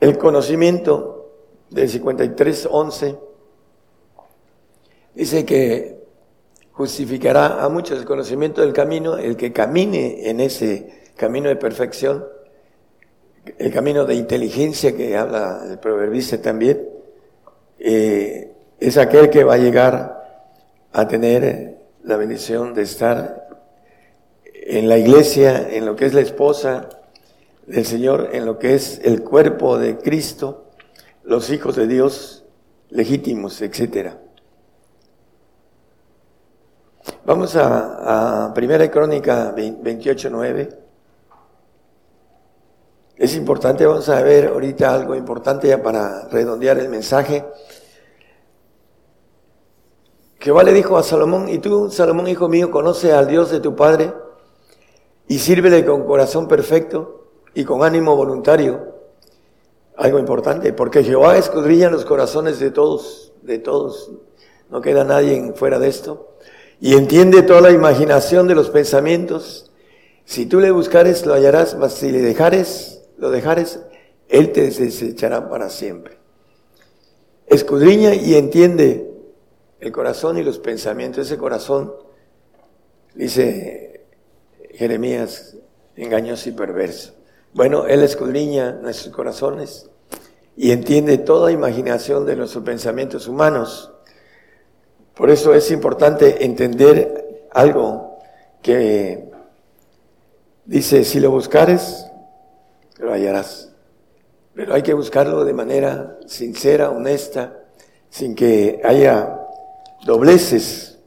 El 0.00 0.18
conocimiento 0.18 1.30
del 1.70 1.88
53, 1.88 2.68
11, 2.70 3.18
dice 5.14 5.44
que 5.44 5.96
justificará 6.72 7.64
a 7.64 7.68
muchos 7.70 7.98
el 7.98 8.04
conocimiento 8.04 8.60
del 8.60 8.72
camino, 8.72 9.16
el 9.16 9.36
que 9.36 9.52
camine 9.52 10.28
en 10.28 10.40
ese 10.40 11.10
camino 11.16 11.48
de 11.48 11.56
perfección, 11.56 12.26
el 13.58 13.72
camino 13.72 14.04
de 14.04 14.14
inteligencia 14.14 14.94
que 14.94 15.16
habla 15.16 15.62
el 15.70 15.78
proverbista 15.78 16.40
también, 16.40 16.86
eh, 17.78 18.52
es 18.78 18.98
aquel 18.98 19.30
que 19.30 19.44
va 19.44 19.54
a 19.54 19.58
llegar 19.58 20.16
a 20.92 21.08
tener 21.08 21.75
la 22.06 22.16
bendición 22.16 22.72
de 22.72 22.82
estar 22.82 23.48
en 24.54 24.88
la 24.88 24.96
iglesia, 24.96 25.68
en 25.70 25.84
lo 25.84 25.96
que 25.96 26.06
es 26.06 26.14
la 26.14 26.20
esposa 26.20 26.88
del 27.66 27.84
Señor, 27.84 28.30
en 28.32 28.46
lo 28.46 28.60
que 28.60 28.74
es 28.74 29.00
el 29.02 29.24
cuerpo 29.24 29.76
de 29.76 29.98
Cristo, 29.98 30.70
los 31.24 31.50
hijos 31.50 31.74
de 31.74 31.88
Dios 31.88 32.44
legítimos, 32.90 33.60
etcétera. 33.60 34.20
Vamos 37.24 37.56
a, 37.56 38.44
a 38.46 38.54
Primera 38.54 38.88
Crónica 38.88 39.52
28, 39.52 40.28
9. 40.30 40.68
Es 43.16 43.34
importante, 43.34 43.84
vamos 43.84 44.08
a 44.08 44.22
ver 44.22 44.46
ahorita 44.46 44.94
algo 44.94 45.16
importante 45.16 45.66
ya 45.66 45.82
para 45.82 46.28
redondear 46.28 46.78
el 46.78 46.88
mensaje. 46.88 47.44
Jehová 50.40 50.62
le 50.62 50.72
dijo 50.72 50.96
a 50.98 51.02
Salomón, 51.02 51.48
y 51.48 51.58
tú, 51.58 51.90
Salomón, 51.90 52.28
hijo 52.28 52.48
mío, 52.48 52.70
conoce 52.70 53.12
al 53.12 53.26
Dios 53.26 53.50
de 53.50 53.60
tu 53.60 53.74
Padre 53.74 54.12
y 55.28 55.38
sírvele 55.38 55.84
con 55.84 56.04
corazón 56.04 56.46
perfecto 56.46 57.26
y 57.54 57.64
con 57.64 57.82
ánimo 57.82 58.16
voluntario. 58.16 58.94
Algo 59.96 60.18
importante, 60.18 60.72
porque 60.72 61.02
Jehová 61.02 61.38
escudriña 61.38 61.90
los 61.90 62.04
corazones 62.04 62.60
de 62.60 62.70
todos, 62.70 63.32
de 63.42 63.58
todos. 63.58 64.10
No 64.70 64.82
queda 64.82 65.04
nadie 65.04 65.52
fuera 65.54 65.78
de 65.78 65.88
esto 65.88 66.36
y 66.80 66.94
entiende 66.94 67.42
toda 67.42 67.60
la 67.60 67.70
imaginación 67.70 68.46
de 68.48 68.54
los 68.54 68.70
pensamientos. 68.70 69.70
Si 70.24 70.46
tú 70.46 70.60
le 70.60 70.70
buscares, 70.70 71.24
lo 71.24 71.34
hallarás, 71.34 71.76
mas 71.78 71.94
si 71.94 72.10
le 72.10 72.20
dejares, 72.20 73.02
lo 73.16 73.30
dejares, 73.30 73.80
él 74.28 74.52
te 74.52 74.62
desechará 74.62 75.48
para 75.48 75.70
siempre. 75.70 76.18
Escudriña 77.46 78.14
y 78.14 78.34
entiende 78.34 79.05
el 79.86 79.92
corazón 79.92 80.36
y 80.36 80.42
los 80.42 80.58
pensamientos. 80.58 81.26
Ese 81.26 81.38
corazón, 81.38 81.94
dice 83.14 84.04
Jeremías, 84.72 85.56
engañoso 85.94 86.48
y 86.48 86.52
perverso. 86.52 87.14
Bueno, 87.54 87.86
Él 87.86 88.02
escudriña 88.02 88.72
nuestros 88.72 89.14
corazones 89.14 89.88
y 90.56 90.72
entiende 90.72 91.18
toda 91.18 91.52
imaginación 91.52 92.26
de 92.26 92.36
nuestros 92.36 92.64
pensamientos 92.64 93.28
humanos. 93.28 93.92
Por 95.14 95.30
eso 95.30 95.54
es 95.54 95.70
importante 95.70 96.44
entender 96.44 97.46
algo 97.52 98.18
que 98.60 99.30
dice, 100.64 101.04
si 101.04 101.20
lo 101.20 101.30
buscares, 101.30 102.06
lo 102.98 103.12
hallarás. 103.12 103.72
Pero 104.54 104.74
hay 104.74 104.82
que 104.82 104.94
buscarlo 104.94 105.44
de 105.44 105.52
manera 105.52 106.18
sincera, 106.26 106.90
honesta, 106.90 107.62
sin 108.10 108.34
que 108.34 108.80
haya 108.84 109.45
dobleces. 110.06 110.98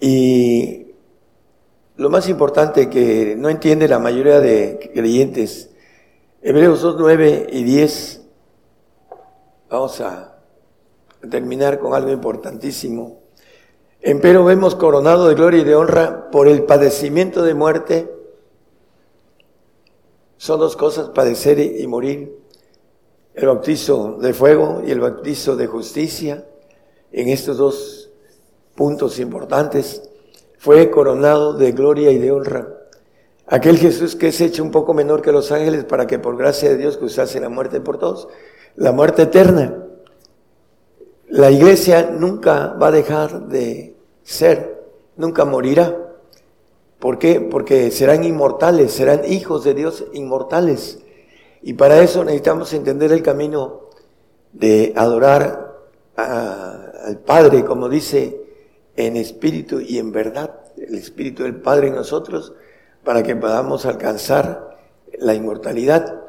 Y 0.00 0.86
lo 1.96 2.10
más 2.10 2.28
importante 2.28 2.90
que 2.90 3.36
no 3.36 3.48
entiende 3.48 3.86
la 3.86 4.00
mayoría 4.00 4.40
de 4.40 4.90
creyentes, 4.92 5.70
Hebreos 6.40 6.80
2, 6.80 6.96
9 6.98 7.46
y 7.52 7.62
10, 7.62 8.22
vamos 9.70 10.00
a 10.00 10.38
terminar 11.30 11.78
con 11.78 11.94
algo 11.94 12.10
importantísimo. 12.10 13.20
Empero 14.00 14.44
vemos 14.44 14.74
coronado 14.74 15.28
de 15.28 15.36
gloria 15.36 15.60
y 15.60 15.64
de 15.64 15.76
honra 15.76 16.30
por 16.32 16.48
el 16.48 16.64
padecimiento 16.64 17.44
de 17.44 17.54
muerte. 17.54 18.12
Son 20.36 20.58
dos 20.58 20.74
cosas, 20.74 21.10
padecer 21.10 21.60
y 21.60 21.86
morir. 21.86 22.36
El 23.34 23.46
bautizo 23.46 24.18
de 24.20 24.34
fuego 24.34 24.82
y 24.84 24.90
el 24.90 24.98
bautizo 24.98 25.54
de 25.54 25.68
justicia. 25.68 26.44
En 27.12 27.28
estos 27.28 27.58
dos 27.58 28.10
puntos 28.74 29.18
importantes 29.18 30.02
fue 30.58 30.90
coronado 30.90 31.54
de 31.54 31.72
gloria 31.72 32.10
y 32.10 32.18
de 32.18 32.32
honra. 32.32 32.68
Aquel 33.46 33.76
Jesús 33.76 34.16
que 34.16 34.28
es 34.28 34.40
hecho 34.40 34.62
un 34.62 34.70
poco 34.70 34.94
menor 34.94 35.20
que 35.20 35.32
los 35.32 35.52
ángeles 35.52 35.84
para 35.84 36.06
que 36.06 36.18
por 36.18 36.36
gracia 36.36 36.70
de 36.70 36.78
Dios 36.78 36.96
cruzase 36.96 37.38
la 37.40 37.48
muerte 37.48 37.80
por 37.80 37.98
todos, 37.98 38.28
la 38.76 38.92
muerte 38.92 39.22
eterna. 39.22 39.84
La 41.28 41.50
iglesia 41.50 42.10
nunca 42.10 42.68
va 42.74 42.88
a 42.88 42.92
dejar 42.92 43.48
de 43.48 43.96
ser, 44.22 44.82
nunca 45.16 45.44
morirá. 45.44 45.96
¿Por 46.98 47.18
qué? 47.18 47.40
Porque 47.40 47.90
serán 47.90 48.22
inmortales, 48.24 48.92
serán 48.92 49.22
hijos 49.24 49.64
de 49.64 49.74
Dios 49.74 50.04
inmortales. 50.12 51.00
Y 51.62 51.74
para 51.74 52.00
eso 52.00 52.24
necesitamos 52.24 52.72
entender 52.72 53.12
el 53.12 53.22
camino 53.22 53.88
de 54.52 54.92
adorar 54.96 55.72
al 57.04 57.18
Padre, 57.18 57.64
como 57.64 57.88
dice, 57.88 58.40
en 58.96 59.16
espíritu 59.16 59.80
y 59.80 59.98
en 59.98 60.12
verdad, 60.12 60.60
el 60.76 60.94
espíritu 60.94 61.42
del 61.44 61.56
Padre 61.56 61.88
en 61.88 61.94
nosotros, 61.94 62.52
para 63.04 63.22
que 63.22 63.36
podamos 63.36 63.86
alcanzar 63.86 64.78
la 65.18 65.34
inmortalidad. 65.34 66.22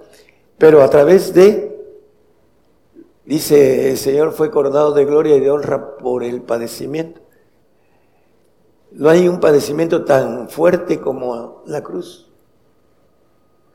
Pero 0.57 0.81
a 0.81 0.89
través 0.89 1.33
de 1.33 1.73
Dice, 3.25 3.91
el 3.91 3.97
Señor 3.97 4.33
fue 4.33 4.51
coronado 4.51 4.93
de 4.93 5.05
gloria 5.05 5.37
y 5.37 5.39
de 5.39 5.49
honra 5.49 5.97
por 5.97 6.23
el 6.23 6.41
padecimiento. 6.41 7.21
No 8.91 9.09
hay 9.09 9.27
un 9.27 9.39
padecimiento 9.39 10.03
tan 10.03 10.49
fuerte 10.49 10.99
como 10.99 11.63
la 11.65 11.81
cruz. 11.81 12.29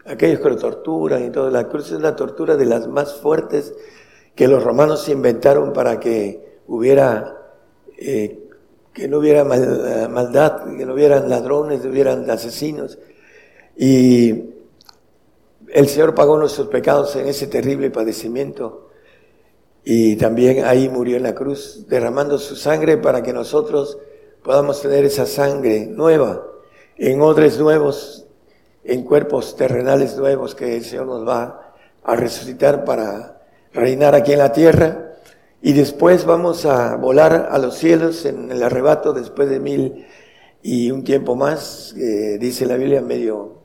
aquellos 0.04 0.40
que 0.40 0.48
lo 0.48 0.56
torturan 0.56 1.24
y 1.24 1.30
todo. 1.30 1.50
La 1.50 1.68
cruz 1.68 1.92
es 1.92 2.00
la 2.00 2.16
tortura 2.16 2.56
de 2.56 2.64
las 2.66 2.88
más 2.88 3.16
fuertes 3.20 3.74
que 4.34 4.48
los 4.48 4.62
romanos 4.62 5.08
inventaron 5.08 5.72
para 5.72 5.98
que 5.98 6.47
hubiera, 6.68 7.36
eh, 7.98 8.48
que 8.92 9.08
no 9.08 9.18
hubiera 9.18 9.44
maldad, 9.44 10.76
que 10.76 10.86
no 10.86 10.94
hubieran 10.94 11.28
ladrones, 11.28 11.84
no 11.84 11.90
hubieran 11.90 12.30
asesinos. 12.30 12.98
Y 13.76 14.44
el 15.72 15.88
Señor 15.88 16.14
pagó 16.14 16.38
nuestros 16.38 16.68
pecados 16.68 17.14
en 17.16 17.26
ese 17.28 17.46
terrible 17.46 17.90
padecimiento. 17.90 18.90
Y 19.84 20.16
también 20.16 20.64
ahí 20.64 20.88
murió 20.88 21.16
en 21.16 21.22
la 21.22 21.34
cruz, 21.34 21.86
derramando 21.88 22.38
su 22.38 22.56
sangre 22.56 22.98
para 22.98 23.22
que 23.22 23.32
nosotros 23.32 23.98
podamos 24.42 24.82
tener 24.82 25.04
esa 25.04 25.26
sangre 25.26 25.86
nueva, 25.86 26.44
en 26.96 27.20
odres 27.20 27.58
nuevos, 27.58 28.26
en 28.84 29.02
cuerpos 29.04 29.56
terrenales 29.56 30.16
nuevos 30.16 30.54
que 30.54 30.76
el 30.76 30.84
Señor 30.84 31.06
nos 31.06 31.26
va 31.26 31.74
a 32.02 32.16
resucitar 32.16 32.84
para 32.84 33.42
reinar 33.72 34.14
aquí 34.14 34.32
en 34.32 34.38
la 34.38 34.52
tierra. 34.52 35.07
Y 35.60 35.72
después 35.72 36.24
vamos 36.24 36.66
a 36.66 36.94
volar 36.96 37.48
a 37.50 37.58
los 37.58 37.76
cielos 37.76 38.24
en 38.24 38.52
el 38.52 38.62
arrebato 38.62 39.12
después 39.12 39.50
de 39.50 39.58
mil 39.58 40.06
y 40.62 40.90
un 40.92 41.02
tiempo 41.02 41.34
más, 41.34 41.94
dice 41.96 42.64
la 42.66 42.76
Biblia, 42.76 43.00
medio, 43.00 43.62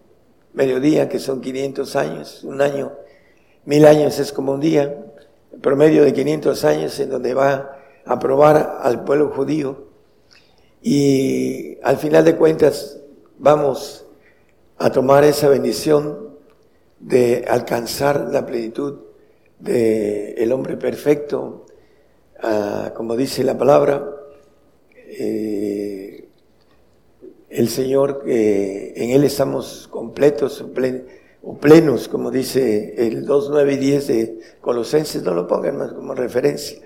medio 0.54 0.80
día, 0.80 1.08
que 1.08 1.20
son 1.20 1.40
500 1.40 1.96
años, 1.96 2.44
un 2.44 2.62
año, 2.62 2.94
mil 3.66 3.86
años 3.86 4.18
es 4.20 4.32
como 4.32 4.54
un 4.54 4.60
día, 4.60 5.06
promedio 5.62 6.04
de 6.04 6.14
500 6.14 6.66
años 6.66 7.00
en 7.00 7.10
donde 7.12 7.34
va 7.34 7.78
a 8.06 8.20
probar 8.20 8.80
al 8.82 9.04
pueblo 9.04 9.30
judío. 9.30 9.88
Y 10.82 11.78
al 11.84 11.98
final 11.98 12.26
de 12.26 12.36
cuentas 12.36 13.00
vamos 13.38 14.06
a 14.78 14.92
tomar 14.92 15.24
esa 15.24 15.48
bendición 15.48 16.38
de 17.00 17.46
alcanzar 17.48 18.30
la 18.32 18.46
plenitud 18.46 19.00
del 19.60 20.34
el 20.38 20.52
hombre 20.52 20.76
perfecto, 20.76 21.66
ah, 22.44 22.94
como 22.96 23.16
dice 23.16 23.44
la 23.44 23.58
palabra, 23.58 24.08
eh, 24.96 26.28
el 27.50 27.70
Señor, 27.70 28.24
en 28.26 29.12
Él 29.12 29.24
estamos 29.24 29.88
completos 29.88 30.64
o, 31.44 31.58
plenos, 31.58 32.08
como 32.08 32.32
dice 32.32 32.96
el 32.98 33.26
2, 33.26 33.50
9 33.52 33.74
y 33.74 33.78
10 33.78 34.08
de 34.08 34.40
Colosenses, 34.60 35.24
no 35.24 35.34
lo 35.34 35.48
pongan 35.48 35.78
más 35.78 35.94
como 35.94 36.16
referencia. 36.16 36.80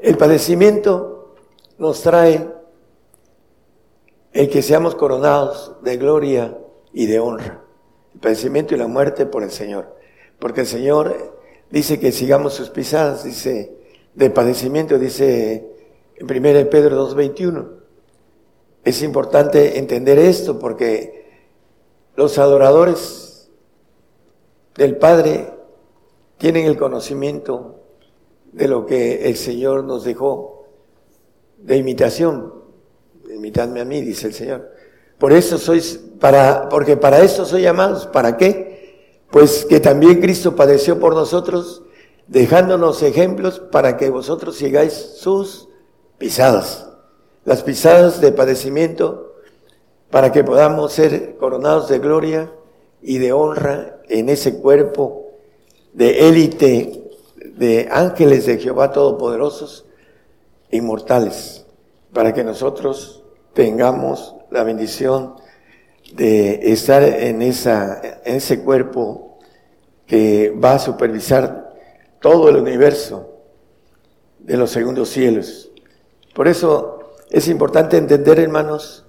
El 0.00 0.16
padecimiento 0.16 1.34
nos 1.78 2.02
trae 2.02 2.46
el 4.32 4.50
que 4.50 4.62
seamos 4.62 4.96
coronados 4.96 5.76
de 5.82 5.96
gloria 5.96 6.58
y 6.92 7.06
de 7.06 7.20
honra. 7.20 7.62
El 8.12 8.20
padecimiento 8.20 8.74
y 8.74 8.78
la 8.78 8.88
muerte 8.88 9.26
por 9.26 9.42
el 9.42 9.50
Señor. 9.50 9.96
Porque 10.38 10.62
el 10.62 10.66
Señor 10.66 11.36
dice 11.70 12.00
que 12.00 12.12
sigamos 12.12 12.54
sus 12.54 12.70
pisadas, 12.70 13.24
dice, 13.24 13.76
de 14.14 14.30
padecimiento, 14.30 14.98
dice 14.98 15.70
en 16.16 16.24
1 16.24 16.70
Pedro 16.70 17.08
2.21. 17.08 17.68
Es 18.84 19.02
importante 19.02 19.78
entender 19.78 20.18
esto 20.18 20.58
porque 20.58 21.24
los 22.16 22.38
adoradores 22.38 23.50
del 24.76 24.96
Padre 24.96 25.52
tienen 26.38 26.66
el 26.66 26.76
conocimiento 26.76 27.80
de 28.52 28.68
lo 28.68 28.86
que 28.86 29.28
el 29.28 29.36
Señor 29.36 29.84
nos 29.84 30.04
dejó 30.04 30.66
de 31.58 31.76
imitación 31.76 32.64
imitadme 33.34 33.80
a 33.80 33.84
mí, 33.84 34.00
dice 34.00 34.28
el 34.28 34.34
Señor. 34.34 34.70
Por 35.18 35.32
eso 35.32 35.58
sois, 35.58 36.00
para, 36.20 36.68
porque 36.68 36.96
para 36.96 37.20
eso 37.20 37.44
soy 37.44 37.62
llamados. 37.62 38.06
¿Para 38.06 38.36
qué? 38.36 39.22
Pues 39.30 39.64
que 39.64 39.80
también 39.80 40.20
Cristo 40.20 40.54
padeció 40.56 40.98
por 40.98 41.14
nosotros, 41.14 41.82
dejándonos 42.26 43.02
ejemplos 43.02 43.60
para 43.60 43.96
que 43.96 44.10
vosotros 44.10 44.56
sigáis 44.56 44.92
sus 44.92 45.68
pisadas. 46.18 46.88
Las 47.44 47.62
pisadas 47.62 48.20
de 48.20 48.32
padecimiento, 48.32 49.34
para 50.10 50.32
que 50.32 50.44
podamos 50.44 50.92
ser 50.92 51.36
coronados 51.36 51.88
de 51.88 51.98
gloria 51.98 52.52
y 53.02 53.18
de 53.18 53.32
honra 53.32 54.00
en 54.08 54.28
ese 54.28 54.58
cuerpo 54.58 55.30
de 55.92 56.28
élite 56.28 57.04
de 57.56 57.88
ángeles 57.90 58.46
de 58.46 58.58
Jehová 58.58 58.92
Todopoderosos, 58.92 59.84
inmortales, 60.70 61.66
para 62.12 62.32
que 62.32 62.42
nosotros 62.42 63.22
tengamos 63.52 64.34
la 64.50 64.64
bendición 64.64 65.34
de 66.14 66.72
estar 66.72 67.02
en, 67.02 67.42
esa, 67.42 68.00
en 68.24 68.36
ese 68.36 68.62
cuerpo 68.62 69.38
que 70.06 70.50
va 70.50 70.74
a 70.74 70.78
supervisar 70.78 71.73
todo 72.24 72.48
el 72.48 72.56
universo 72.56 73.42
de 74.38 74.56
los 74.56 74.70
segundos 74.70 75.10
cielos. 75.10 75.70
Por 76.34 76.48
eso 76.48 77.12
es 77.28 77.48
importante 77.48 77.98
entender, 77.98 78.40
hermanos, 78.40 79.04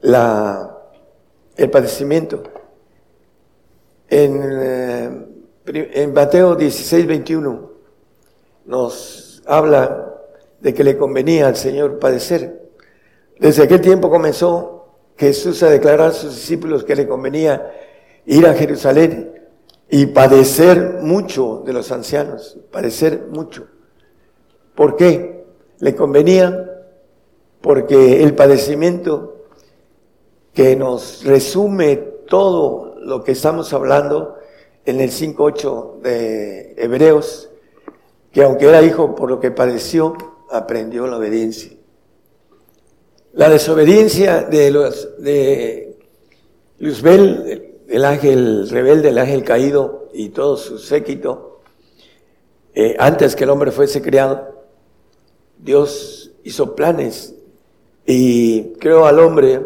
el 0.00 1.70
padecimiento. 1.72 2.44
En, 4.08 4.40
eh, 4.44 5.10
en 5.66 6.14
Mateo 6.14 6.54
16, 6.54 7.04
21 7.04 7.72
nos 8.66 9.42
habla 9.44 10.14
de 10.60 10.72
que 10.72 10.84
le 10.84 10.96
convenía 10.96 11.48
al 11.48 11.56
Señor 11.56 11.98
padecer. 11.98 12.70
Desde 13.40 13.64
aquel 13.64 13.80
tiempo 13.80 14.08
comenzó 14.08 14.86
Jesús 15.16 15.64
a 15.64 15.68
declarar 15.68 16.10
a 16.10 16.12
sus 16.12 16.36
discípulos 16.36 16.84
que 16.84 16.94
le 16.94 17.08
convenía 17.08 17.72
ir 18.24 18.46
a 18.46 18.54
Jerusalén 18.54 19.31
y 19.94 20.06
padecer 20.06 21.00
mucho 21.02 21.62
de 21.66 21.74
los 21.74 21.92
ancianos, 21.92 22.56
padecer 22.70 23.26
mucho. 23.30 23.66
¿Por 24.74 24.96
qué? 24.96 25.44
Le 25.80 25.94
convenía 25.94 26.86
porque 27.60 28.22
el 28.22 28.34
padecimiento 28.34 29.44
que 30.54 30.76
nos 30.76 31.22
resume 31.24 31.96
todo 32.26 32.94
lo 33.00 33.22
que 33.22 33.32
estamos 33.32 33.70
hablando 33.74 34.36
en 34.86 35.02
el 35.02 35.10
5.8 35.10 36.00
de 36.00 36.74
Hebreos, 36.78 37.50
que 38.32 38.44
aunque 38.44 38.70
era 38.70 38.80
hijo 38.80 39.14
por 39.14 39.28
lo 39.28 39.40
que 39.40 39.50
padeció, 39.50 40.16
aprendió 40.50 41.06
la 41.06 41.18
obediencia. 41.18 41.70
La 43.34 43.50
desobediencia 43.50 44.40
de 44.40 44.70
los 44.70 45.22
de 45.22 45.98
Luzbel, 46.78 47.71
el 47.92 48.06
ángel 48.06 48.70
rebelde, 48.70 49.10
el 49.10 49.18
ángel 49.18 49.44
caído 49.44 50.08
y 50.14 50.30
todo 50.30 50.56
su 50.56 50.78
séquito, 50.78 51.60
eh, 52.74 52.96
antes 52.98 53.36
que 53.36 53.44
el 53.44 53.50
hombre 53.50 53.70
fuese 53.70 54.00
creado, 54.00 54.64
Dios 55.58 56.30
hizo 56.42 56.74
planes 56.74 57.34
y 58.06 58.72
creó 58.78 59.04
al 59.04 59.18
hombre 59.20 59.60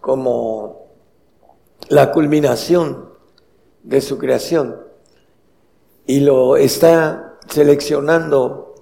como 0.00 0.86
la 1.90 2.10
culminación 2.10 3.10
de 3.82 4.00
su 4.00 4.16
creación. 4.16 4.80
Y 6.06 6.20
lo 6.20 6.56
está 6.56 7.38
seleccionando 7.48 8.76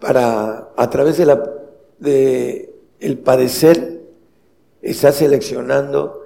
para 0.00 0.68
a 0.76 0.90
través 0.90 1.16
de 1.16 1.24
la 1.24 1.50
de 1.98 2.74
el 3.00 3.18
padecer 3.18 4.02
está 4.82 5.12
seleccionando 5.12 6.19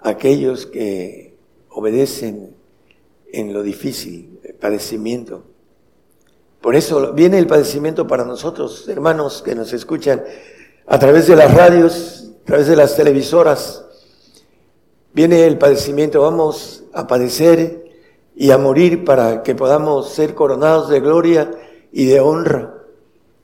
aquellos 0.00 0.66
que 0.66 1.36
obedecen 1.70 2.54
en 3.32 3.52
lo 3.52 3.62
difícil, 3.62 4.40
el 4.42 4.54
padecimiento. 4.54 5.44
Por 6.60 6.74
eso 6.74 7.12
viene 7.12 7.38
el 7.38 7.46
padecimiento 7.46 8.06
para 8.06 8.24
nosotros, 8.24 8.88
hermanos 8.88 9.42
que 9.42 9.54
nos 9.54 9.72
escuchan 9.72 10.24
a 10.86 10.98
través 10.98 11.26
de 11.26 11.36
las 11.36 11.54
radios, 11.54 12.32
a 12.42 12.44
través 12.44 12.66
de 12.66 12.76
las 12.76 12.96
televisoras. 12.96 13.84
Viene 15.12 15.46
el 15.46 15.58
padecimiento, 15.58 16.22
vamos 16.22 16.84
a 16.92 17.06
padecer 17.06 17.84
y 18.34 18.50
a 18.50 18.58
morir 18.58 19.04
para 19.04 19.42
que 19.42 19.54
podamos 19.54 20.10
ser 20.10 20.34
coronados 20.34 20.88
de 20.88 21.00
gloria 21.00 21.50
y 21.92 22.06
de 22.06 22.20
honra 22.20 22.74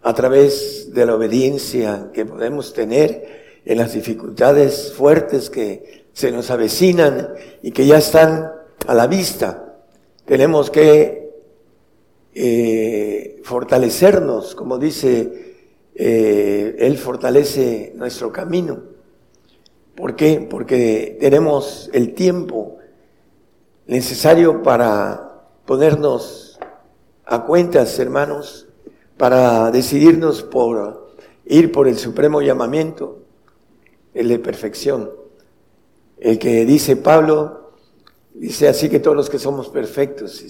a 0.02 0.14
través 0.14 0.92
de 0.92 1.06
la 1.06 1.14
obediencia 1.14 2.10
que 2.12 2.26
podemos 2.26 2.72
tener 2.72 3.60
en 3.64 3.78
las 3.78 3.92
dificultades 3.94 4.92
fuertes 4.92 5.48
que 5.48 6.01
se 6.12 6.30
nos 6.30 6.51
avecinan 6.51 7.28
y 7.62 7.72
que 7.72 7.86
ya 7.86 7.98
están 7.98 8.52
a 8.86 8.94
la 8.94 9.06
vista. 9.06 9.76
Tenemos 10.24 10.70
que 10.70 11.30
eh, 12.34 13.40
fortalecernos, 13.44 14.55
como 14.55 14.78
dice, 14.78 15.56
eh, 15.94 16.76
Él 16.78 16.97
fortalece 16.98 17.93
nuestro 17.97 18.32
camino. 18.32 18.82
¿Por 19.94 20.16
qué? 20.16 20.47
Porque 20.48 21.18
tenemos 21.20 21.90
el 21.93 22.14
tiempo 22.14 22.78
necesario 23.86 24.62
para 24.62 25.44
ponernos 25.66 26.59
a 27.24 27.44
cuentas, 27.44 27.98
hermanos, 27.98 28.66
para 29.16 29.70
decidirnos 29.70 30.43
por 30.43 31.14
ir 31.44 31.72
por 31.72 31.89
el 31.89 31.98
supremo 31.98 32.40
llamamiento, 32.40 33.18
el 34.14 34.28
de 34.28 34.39
perfección, 34.39 35.10
el 36.23 36.39
que 36.39 36.65
dice 36.65 36.97
Pablo 36.97 37.62
Dice 38.35 38.69
así 38.69 38.89
que 38.89 39.01
todos 39.01 39.16
los 39.16 39.28
que 39.28 39.39
somos 39.39 39.69
perfectos, 39.69 40.43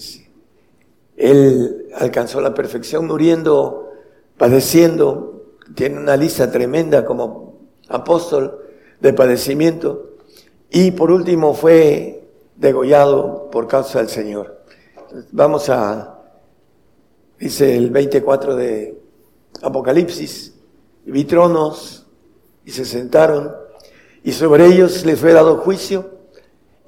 Él 1.17 1.87
alcanzó 1.95 2.39
la 2.39 2.53
perfección 2.53 3.07
muriendo, 3.07 3.91
padeciendo, 4.37 5.43
tiene 5.75 5.99
una 5.99 6.15
lista 6.15 6.49
tremenda 6.49 7.05
como 7.05 7.59
apóstol 7.89 8.59
de 9.01 9.13
padecimiento. 9.13 10.11
Y 10.69 10.91
por 10.91 11.11
último 11.11 11.53
fue 11.53 12.27
degollado 12.55 13.49
por 13.51 13.67
causa 13.67 13.99
del 13.99 14.09
Señor. 14.09 14.63
Vamos 15.31 15.69
a, 15.69 16.19
dice 17.37 17.75
el 17.75 17.91
24 17.91 18.55
de 18.55 18.97
Apocalipsis, 19.61 20.55
vi 21.05 21.25
tronos 21.25 22.07
y 22.65 22.71
se 22.71 22.85
sentaron 22.85 23.53
y 24.23 24.31
sobre 24.31 24.65
ellos 24.65 25.05
les 25.05 25.19
fue 25.19 25.33
dado 25.33 25.57
juicio 25.57 26.11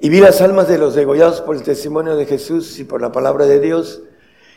y 0.00 0.08
vi 0.08 0.20
las 0.20 0.40
almas 0.40 0.68
de 0.68 0.78
los 0.78 0.94
degollados 0.94 1.40
por 1.42 1.56
el 1.56 1.62
testimonio 1.62 2.16
de 2.16 2.26
Jesús 2.26 2.78
y 2.78 2.84
por 2.84 3.00
la 3.00 3.12
palabra 3.12 3.46
de 3.46 3.60
Dios 3.60 4.02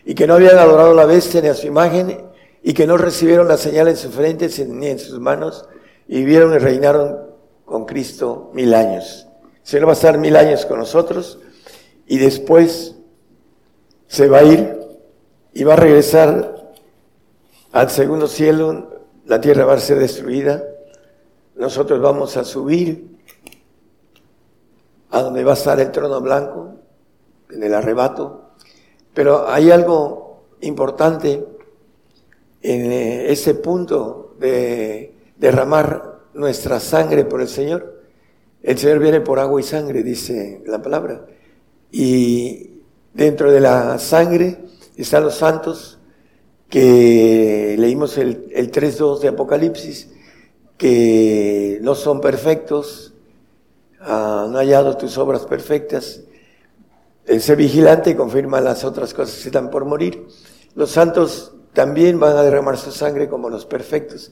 y 0.06 0.16
que 0.16 0.28
no 0.28 0.36
habían 0.36 0.58
adorado 0.58 0.92
a 0.92 0.96
la 0.96 1.06
bestia 1.06 1.42
ni 1.42 1.50
a 1.50 1.54
su 1.54 1.68
imagen 1.68 2.26
y 2.64 2.74
que 2.74 2.88
no 2.88 2.98
recibieron 2.98 3.48
la 3.48 3.58
señal 3.58 3.88
en 3.88 3.98
sus 3.98 4.14
frentes 4.14 4.60
ni 4.68 4.88
en 4.88 5.00
sus 5.00 5.20
manos 5.20 5.66
y 6.08 6.20
vivieron 6.20 6.54
y 6.54 6.58
reinaron 6.58 7.20
con 7.66 7.86
Cristo 7.86 8.50
mil 8.54 8.74
años. 8.74 9.28
El 9.62 9.68
Señor 9.68 9.88
va 9.88 9.92
a 9.92 9.94
estar 9.94 10.18
mil 10.18 10.36
años 10.36 10.66
con 10.66 10.80
nosotros 10.80 11.40
y 12.08 12.18
después 12.18 12.96
se 14.08 14.28
va 14.28 14.40
a 14.40 14.44
ir 14.44 14.80
y 15.54 15.64
va 15.64 15.74
a 15.74 15.78
regresar 15.78 16.74
al 17.72 17.90
segundo 17.90 18.28
cielo, 18.28 19.04
la 19.26 19.40
tierra 19.40 19.66
va 19.66 19.76
a 19.76 19.80
ser 19.80 20.00
destruida, 20.00 20.64
nosotros 21.60 22.02
vamos 22.02 22.38
a 22.38 22.45
subir 22.45 23.19
a 25.11 25.22
donde 25.22 25.44
va 25.44 25.52
a 25.52 25.56
estar 25.56 25.80
el 25.80 25.91
trono 25.91 26.22
blanco, 26.22 26.76
en 27.52 27.64
el 27.64 27.73
arrebato, 27.73 28.52
pero 29.14 29.49
hay 29.49 29.69
algo 29.69 30.45
importante 30.61 31.45
en 32.61 32.91
eh, 32.91 33.31
ese 33.31 33.56
punto 33.56 34.36
de 34.40 35.14
derramar 35.38 36.22
nuestra 36.34 36.80
sangre 36.80 37.26
por 37.26 37.41
el 37.41 37.49
Señor. 37.49 38.03
El 38.61 38.77
Señor 38.77 38.99
viene 38.99 39.19
por 39.19 39.40
agua 39.40 39.60
y 39.60 39.64
sangre, 39.64 40.03
dice 40.03 40.61
la 40.65 40.81
palabra. 40.81 41.26
Y 41.91 42.81
dentro 43.14 43.52
de 43.52 43.60
la 43.60 43.99
sangre 43.99 44.60
están 44.95 45.23
los 45.23 45.36
santos 45.36 45.99
que 46.69 47.76
leímos 47.77 48.18
el, 48.18 48.45
el 48.53 48.72
3.2 48.72 49.19
de 49.19 49.27
Apocalipsis, 49.30 50.10
que 50.80 51.78
no 51.82 51.94
son 51.94 52.22
perfectos, 52.22 53.14
ah, 54.00 54.48
no 54.50 54.58
hallado 54.58 54.96
tus 54.96 55.18
obras 55.18 55.46
perfectas. 55.46 56.22
Ser 57.40 57.58
vigilante 57.58 58.16
confirma 58.16 58.62
las 58.62 58.86
otras 58.86 59.14
cosas 59.14 59.42
que 59.42 59.50
están 59.50 59.70
por 59.70 59.84
morir. 59.84 60.26
Los 60.76 60.92
santos 60.92 61.54
también 61.74 62.18
van 62.18 62.38
a 62.38 62.44
derramar 62.44 62.78
su 62.78 62.92
sangre 62.92 63.28
como 63.28 63.50
los 63.50 63.66
perfectos. 63.66 64.32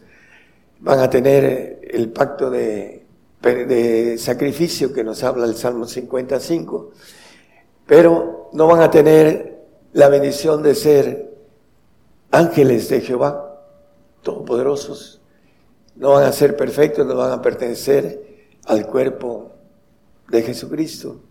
Van 0.79 0.99
a 0.99 1.09
tener 1.09 1.81
el 1.83 2.13
pacto 2.13 2.49
de, 2.49 3.05
de 3.41 4.17
sacrificio 4.17 4.93
que 4.93 5.03
nos 5.03 5.23
habla 5.23 5.45
el 5.45 5.55
Salmo 5.55 5.85
55, 5.85 6.91
pero 7.85 8.49
no 8.53 8.67
van 8.67 8.81
a 8.81 8.89
tener 8.89 9.65
la 9.91 10.07
bendición 10.07 10.63
de 10.63 10.75
ser 10.75 11.37
ángeles 12.31 12.87
de 12.87 13.01
Jehová, 13.01 13.65
todopoderosos. 14.21 15.17
No 15.97 16.13
van 16.13 16.25
a 16.25 16.31
ser 16.31 16.55
perfectos, 16.55 17.05
no 17.05 17.15
van 17.15 17.31
a 17.31 17.41
pertenecer 17.41 18.27
al 18.65 18.85
cuerpo 18.87 19.51
de 20.29 20.43
Jesucristo, 20.43 21.21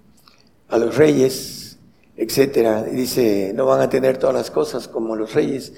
a 0.68 0.78
los 0.78 0.96
reyes, 0.96 1.78
etcétera. 2.16 2.82
Dice, 2.82 3.52
no 3.54 3.66
van 3.66 3.80
a 3.80 3.88
tener 3.88 4.18
todas 4.18 4.34
las 4.34 4.50
cosas 4.50 4.88
como 4.88 5.14
los 5.16 5.34
reyes, 5.34 5.74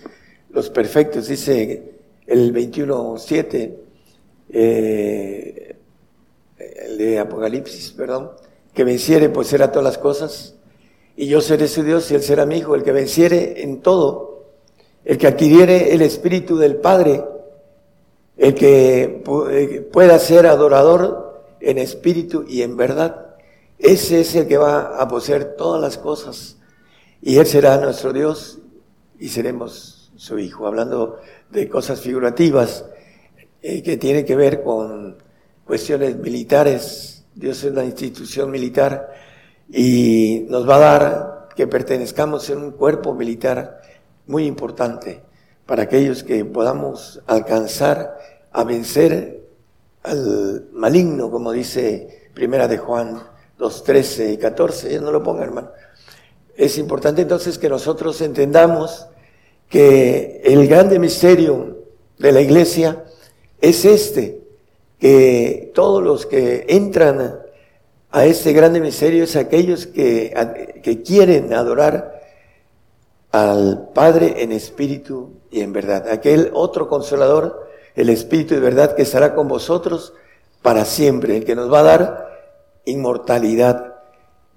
los 0.50 0.70
perfectos, 0.70 1.28
dice 1.28 1.92
el 2.26 2.54
21.7, 2.54 3.74
eh, 4.50 5.76
el 6.58 6.98
de 6.98 7.18
Apocalipsis, 7.18 7.92
perdón, 7.92 8.30
que 8.72 8.84
venciere 8.84 9.28
pues 9.28 9.48
será 9.48 9.70
todas 9.70 9.84
las 9.84 9.98
cosas, 9.98 10.54
y 11.16 11.26
yo 11.26 11.40
seré 11.40 11.68
su 11.68 11.82
Dios 11.82 12.10
y 12.10 12.14
él 12.14 12.22
será 12.22 12.46
mi 12.46 12.58
hijo, 12.58 12.74
el 12.74 12.82
que 12.82 12.92
venciere 12.92 13.62
en 13.62 13.80
todo, 13.80 14.46
el 15.04 15.18
que 15.18 15.26
adquiriere 15.26 15.92
el 15.94 16.02
espíritu 16.02 16.56
del 16.56 16.76
Padre, 16.76 17.24
el 18.38 18.54
que 18.54 19.22
pueda 19.92 20.18
ser 20.20 20.46
adorador 20.46 21.42
en 21.60 21.78
espíritu 21.78 22.44
y 22.48 22.62
en 22.62 22.76
verdad, 22.76 23.34
ese 23.78 24.20
es 24.20 24.34
el 24.36 24.46
que 24.46 24.56
va 24.56 25.00
a 25.00 25.08
poseer 25.08 25.56
todas 25.56 25.82
las 25.82 25.98
cosas, 25.98 26.56
y 27.20 27.36
él 27.36 27.46
será 27.46 27.76
nuestro 27.78 28.12
Dios 28.12 28.60
y 29.18 29.28
seremos 29.28 30.12
su 30.16 30.38
hijo, 30.38 30.66
hablando 30.66 31.18
de 31.50 31.68
cosas 31.68 32.00
figurativas 32.00 32.84
eh, 33.60 33.82
que 33.82 33.96
tienen 33.96 34.24
que 34.24 34.36
ver 34.36 34.62
con 34.62 35.16
cuestiones 35.64 36.16
militares. 36.16 37.24
Dios 37.34 37.62
es 37.64 37.72
una 37.72 37.84
institución 37.84 38.50
militar 38.50 39.12
y 39.70 40.46
nos 40.48 40.68
va 40.68 40.76
a 40.76 40.78
dar 40.78 41.48
que 41.56 41.66
pertenezcamos 41.66 42.48
en 42.50 42.58
un 42.58 42.70
cuerpo 42.72 43.14
militar 43.14 43.80
muy 44.26 44.46
importante 44.46 45.27
para 45.68 45.82
aquellos 45.82 46.24
que 46.24 46.46
podamos 46.46 47.20
alcanzar 47.26 48.18
a 48.52 48.64
vencer 48.64 49.44
al 50.02 50.66
maligno, 50.72 51.30
como 51.30 51.52
dice 51.52 52.30
Primera 52.32 52.66
de 52.66 52.78
Juan 52.78 53.22
2, 53.58 53.84
13 53.84 54.32
y 54.32 54.38
14. 54.38 54.90
Ya 54.90 54.98
no 54.98 55.12
lo 55.12 55.22
ponga, 55.22 55.44
hermano. 55.44 55.70
Es 56.56 56.78
importante 56.78 57.20
entonces 57.20 57.58
que 57.58 57.68
nosotros 57.68 58.18
entendamos 58.22 59.08
que 59.68 60.40
el 60.42 60.66
grande 60.68 60.98
misterio 60.98 61.84
de 62.18 62.32
la 62.32 62.40
iglesia 62.40 63.04
es 63.60 63.84
este, 63.84 64.40
que 64.98 65.70
todos 65.74 66.02
los 66.02 66.24
que 66.24 66.64
entran 66.70 67.40
a 68.10 68.24
este 68.24 68.54
grande 68.54 68.80
misterio 68.80 69.24
es 69.24 69.36
aquellos 69.36 69.86
que, 69.86 70.32
que 70.82 71.02
quieren 71.02 71.52
adorar 71.52 72.22
al 73.32 73.90
Padre 73.92 74.42
en 74.42 74.52
espíritu 74.52 75.37
y 75.50 75.60
en 75.60 75.72
verdad. 75.72 76.08
Aquel 76.08 76.50
otro 76.54 76.88
consolador, 76.88 77.68
el 77.94 78.08
espíritu 78.10 78.54
de 78.54 78.60
verdad 78.60 78.94
que 78.94 79.02
estará 79.02 79.34
con 79.34 79.48
vosotros 79.48 80.12
para 80.62 80.84
siempre, 80.84 81.36
el 81.36 81.44
que 81.44 81.54
nos 81.54 81.72
va 81.72 81.80
a 81.80 81.84
dar 81.84 82.28
inmortalidad. 82.84 83.94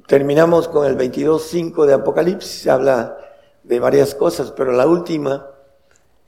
Terminamos 0.07 0.68
con 0.68 0.85
el 0.85 0.97
22.5 0.97 1.85
de 1.85 1.93
Apocalipsis, 1.93 2.68
habla 2.68 3.18
de 3.63 3.80
varias 3.80 4.15
cosas, 4.15 4.51
pero 4.51 4.72
la 4.72 4.88
última, 4.88 5.47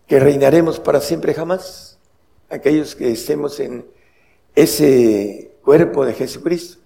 que 0.08 0.20
reinaremos 0.20 0.80
para 0.80 1.02
siempre 1.02 1.34
jamás, 1.34 1.98
aquellos 2.50 2.96
que 2.96 3.12
estemos 3.12 3.60
en 3.60 3.86
ese 4.56 5.56
cuerpo 5.64 6.06
de 6.06 6.14
Jesucristo. 6.14 6.80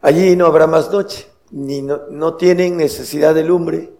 Allí 0.00 0.34
no 0.34 0.46
habrá 0.46 0.66
más 0.66 0.90
noche, 0.90 1.28
ni 1.50 1.82
no, 1.82 2.34
tienen 2.34 2.76
necesidad 2.76 3.34
de 3.34 3.44
lumbre, 3.44 3.92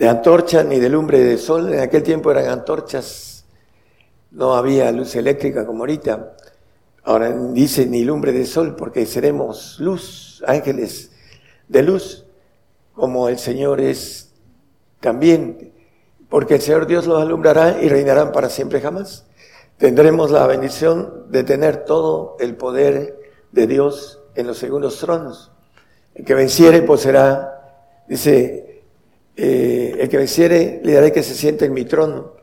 de 0.00 0.08
antorcha 0.08 0.64
ni 0.64 0.80
de 0.80 0.88
lumbre 0.88 1.20
de 1.20 1.36
sol. 1.36 1.74
En 1.74 1.80
aquel 1.80 2.02
tiempo 2.02 2.30
eran 2.30 2.48
antorchas, 2.48 3.44
no 4.30 4.54
había 4.54 4.90
luz 4.92 5.14
eléctrica 5.14 5.66
como 5.66 5.80
ahorita. 5.80 6.36
Ahora 7.04 7.30
dice 7.30 7.84
ni 7.84 8.02
lumbre 8.02 8.32
de 8.32 8.46
sol 8.46 8.76
porque 8.76 9.04
seremos 9.04 9.76
luz, 9.78 10.42
ángeles 10.46 11.10
de 11.68 11.82
luz, 11.82 12.24
como 12.94 13.28
el 13.28 13.38
Señor 13.38 13.78
es 13.82 14.32
también, 15.00 15.70
porque 16.30 16.54
el 16.54 16.62
Señor 16.62 16.86
Dios 16.86 17.06
los 17.06 17.20
alumbrará 17.20 17.82
y 17.82 17.90
reinarán 17.90 18.32
para 18.32 18.48
siempre 18.48 18.80
jamás. 18.80 19.26
Tendremos 19.76 20.30
la 20.30 20.46
bendición 20.46 21.26
de 21.28 21.44
tener 21.44 21.84
todo 21.84 22.38
el 22.40 22.56
poder 22.56 23.18
de 23.52 23.66
Dios 23.66 24.22
en 24.34 24.46
los 24.46 24.56
segundos 24.56 24.98
tronos. 24.98 25.52
El 26.14 26.24
que 26.24 26.32
venciere, 26.32 26.80
pues 26.80 27.02
será, 27.02 27.84
dice, 28.08 28.69
eh, 29.42 29.96
el 29.98 30.10
que 30.10 30.18
venciere, 30.18 30.82
le 30.84 30.92
daré 30.92 31.12
que 31.12 31.22
se 31.22 31.34
siente 31.34 31.64
en 31.64 31.72
mi 31.72 31.86
trono, 31.86 32.34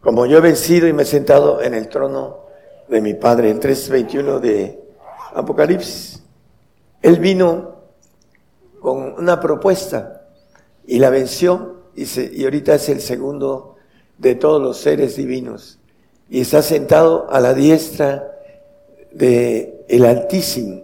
como 0.00 0.26
yo 0.26 0.38
he 0.38 0.40
vencido 0.40 0.88
y 0.88 0.92
me 0.92 1.04
he 1.04 1.06
sentado 1.06 1.62
en 1.62 1.72
el 1.72 1.88
trono 1.88 2.46
de 2.88 3.00
mi 3.00 3.14
Padre. 3.14 3.52
El 3.52 3.60
3.21 3.60 4.40
de 4.40 4.82
Apocalipsis. 5.34 6.20
Él 7.00 7.20
vino 7.20 7.76
con 8.80 9.14
una 9.20 9.38
propuesta 9.38 10.26
y 10.84 10.98
la 10.98 11.10
venció 11.10 11.82
y 11.94 12.42
ahorita 12.42 12.74
es 12.74 12.88
el 12.88 13.00
segundo 13.00 13.76
de 14.18 14.34
todos 14.34 14.60
los 14.60 14.78
seres 14.78 15.14
divinos. 15.14 15.78
Y 16.28 16.40
está 16.40 16.60
sentado 16.62 17.28
a 17.30 17.38
la 17.38 17.54
diestra 17.54 18.36
de 19.12 19.84
el 19.86 20.04
Altísimo, 20.04 20.82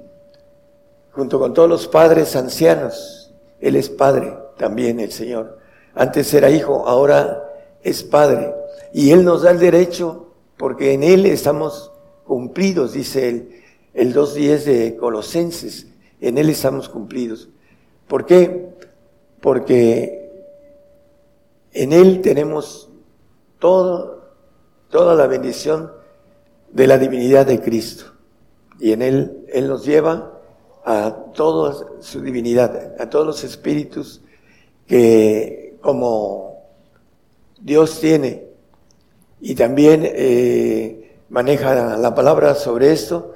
junto 1.10 1.40
con 1.40 1.52
todos 1.52 1.68
los 1.68 1.88
padres 1.88 2.36
ancianos. 2.36 3.34
Él 3.58 3.74
es 3.74 3.88
padre 3.88 4.46
también, 4.58 5.00
el 5.00 5.12
Señor. 5.12 5.58
Antes 5.94 6.32
era 6.34 6.50
hijo, 6.50 6.86
ahora 6.86 7.42
es 7.82 8.02
padre. 8.02 8.54
Y 8.92 9.10
Él 9.12 9.24
nos 9.24 9.42
da 9.42 9.50
el 9.50 9.58
derecho, 9.58 10.32
porque 10.56 10.92
en 10.92 11.02
Él 11.02 11.24
estamos 11.26 11.92
cumplidos, 12.24 12.92
dice 12.92 13.28
él, 13.28 13.62
el 13.94 14.14
2.10 14.14 14.64
de 14.64 14.96
Colosenses. 14.96 15.86
En 16.20 16.36
Él 16.36 16.50
estamos 16.50 16.88
cumplidos. 16.88 17.48
¿Por 18.06 18.26
qué? 18.26 18.68
Porque 19.40 20.30
en 21.72 21.92
Él 21.92 22.20
tenemos 22.20 22.90
todo, 23.58 24.32
toda 24.90 25.14
la 25.14 25.26
bendición 25.26 25.90
de 26.70 26.86
la 26.86 26.98
divinidad 26.98 27.46
de 27.46 27.60
Cristo. 27.60 28.12
Y 28.78 28.92
en 28.92 29.02
Él, 29.02 29.46
Él 29.48 29.68
nos 29.68 29.84
lleva 29.84 30.38
a 30.84 31.14
toda 31.34 32.00
su 32.00 32.20
divinidad, 32.20 32.94
a 33.00 33.10
todos 33.10 33.26
los 33.26 33.44
espíritus 33.44 34.22
que 34.88 35.76
como 35.80 36.64
Dios 37.60 38.00
tiene. 38.00 38.48
Y 39.40 39.54
también 39.54 40.02
eh, 40.04 41.18
maneja 41.28 41.96
la 41.96 42.14
palabra 42.14 42.54
sobre 42.56 42.92
esto, 42.92 43.34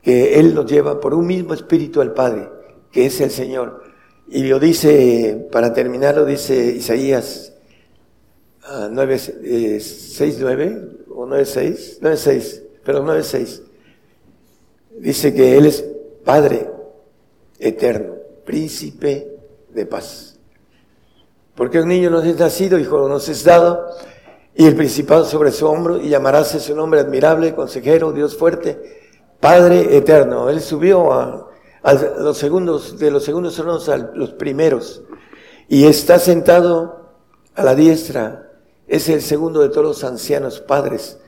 que 0.00 0.38
Él 0.38 0.54
nos 0.54 0.70
lleva 0.70 0.98
por 1.00 1.12
un 1.12 1.26
mismo 1.26 1.52
espíritu 1.52 2.00
al 2.00 2.14
Padre, 2.14 2.48
que 2.90 3.06
es 3.06 3.20
el 3.20 3.30
Señor. 3.30 3.82
Y 4.28 4.44
lo 4.44 4.58
dice, 4.58 5.46
para 5.52 5.74
terminar, 5.74 6.14
lo 6.14 6.24
dice 6.24 6.54
Isaías 6.56 7.52
9, 8.90 9.18
6, 9.80 10.38
9, 10.40 10.88
o 11.14 11.26
9, 11.26 11.44
6, 11.44 11.98
9, 12.00 12.16
6, 12.16 12.62
pero 12.84 13.02
9, 13.02 13.22
6. 13.22 13.62
Dice 14.98 15.34
que 15.34 15.58
Él 15.58 15.66
es 15.66 15.84
Padre 16.24 16.68
eterno, 17.58 18.14
príncipe 18.44 19.36
de 19.72 19.86
paz. 19.86 20.35
Porque 21.56 21.80
un 21.80 21.88
niño 21.88 22.10
nos 22.10 22.24
es 22.24 22.38
nacido, 22.38 22.78
hijo 22.78 23.08
nos 23.08 23.28
es 23.28 23.42
dado, 23.42 23.88
y 24.54 24.66
el 24.66 24.76
principado 24.76 25.24
sobre 25.24 25.50
su 25.50 25.66
hombro, 25.66 25.98
y 25.98 26.10
llamarás 26.10 26.48
su 26.48 26.76
nombre 26.76 27.00
admirable, 27.00 27.54
consejero, 27.54 28.12
Dios 28.12 28.36
fuerte, 28.36 29.00
Padre 29.40 29.96
eterno. 29.96 30.50
Él 30.50 30.60
subió 30.60 31.12
a, 31.12 31.50
los 32.18 32.36
segundos, 32.36 32.98
de 32.98 33.10
los 33.10 33.24
segundos 33.24 33.54
tronos 33.54 33.88
a 33.88 33.96
los 33.96 34.32
primeros 34.32 35.02
y 35.68 35.84
está 35.84 36.18
sentado 36.18 37.12
a 37.54 37.62
la 37.62 37.74
diestra. 37.74 38.50
Es 38.86 39.08
el 39.08 39.22
segundo 39.22 39.60
de 39.60 39.68
todos 39.68 39.84
los 39.84 40.04
ancianos 40.04 40.60
padres, 40.60 41.18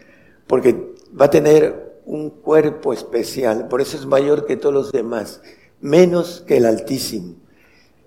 porque 0.46 0.94
va 1.18 1.26
a 1.26 1.30
tener 1.30 2.00
un 2.04 2.30
cuerpo 2.30 2.92
especial, 2.92 3.68
por 3.68 3.80
eso 3.80 3.96
es 3.96 4.06
mayor 4.06 4.46
que 4.46 4.56
todos 4.56 4.74
los 4.74 4.92
demás, 4.92 5.42
menos 5.80 6.42
que 6.46 6.56
el 6.56 6.66
Altísimo. 6.66 7.36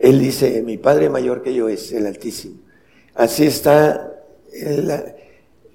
Él 0.02 0.20
dice, 0.20 0.64
mi 0.64 0.78
Padre 0.78 1.10
mayor 1.10 1.44
que 1.44 1.54
yo 1.54 1.70
es 1.70 1.92
el 1.92 2.08
Altísimo. 2.08 2.56
Así 3.14 3.46
está 3.46 4.14
la, 4.52 5.16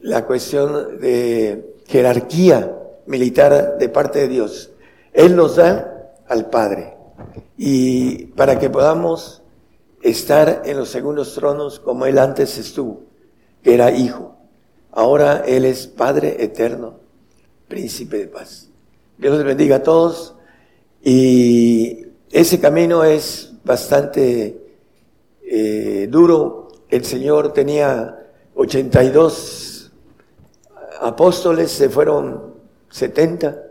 la 0.00 0.26
cuestión 0.26 0.98
de 1.00 1.76
jerarquía 1.86 2.76
militar 3.06 3.78
de 3.78 3.88
parte 3.88 4.20
de 4.20 4.28
Dios. 4.28 4.72
Él 5.12 5.36
nos 5.36 5.56
da 5.56 6.12
al 6.28 6.50
Padre. 6.50 6.94
Y 7.56 8.26
para 8.26 8.58
que 8.58 8.68
podamos 8.68 9.42
estar 10.02 10.62
en 10.64 10.76
los 10.76 10.88
segundos 10.88 11.34
tronos 11.34 11.80
como 11.80 12.06
Él 12.06 12.18
antes 12.18 12.58
estuvo, 12.58 13.02
que 13.62 13.74
era 13.74 13.92
Hijo. 13.92 14.36
Ahora 14.92 15.44
Él 15.46 15.64
es 15.64 15.86
Padre 15.86 16.42
eterno, 16.42 17.00
Príncipe 17.68 18.18
de 18.18 18.26
paz. 18.28 18.68
Dios 19.18 19.36
les 19.36 19.44
bendiga 19.44 19.76
a 19.76 19.82
todos. 19.82 20.34
Y 21.02 22.06
ese 22.30 22.60
camino 22.60 23.02
es 23.02 23.52
bastante 23.66 24.56
eh, 25.43 26.06
duro. 26.09 26.68
El 26.88 27.05
Señor 27.05 27.52
tenía 27.52 28.26
82 28.55 29.93
apóstoles, 31.01 31.72
se 31.72 31.90
fueron 31.90 32.55
70. 32.88 33.62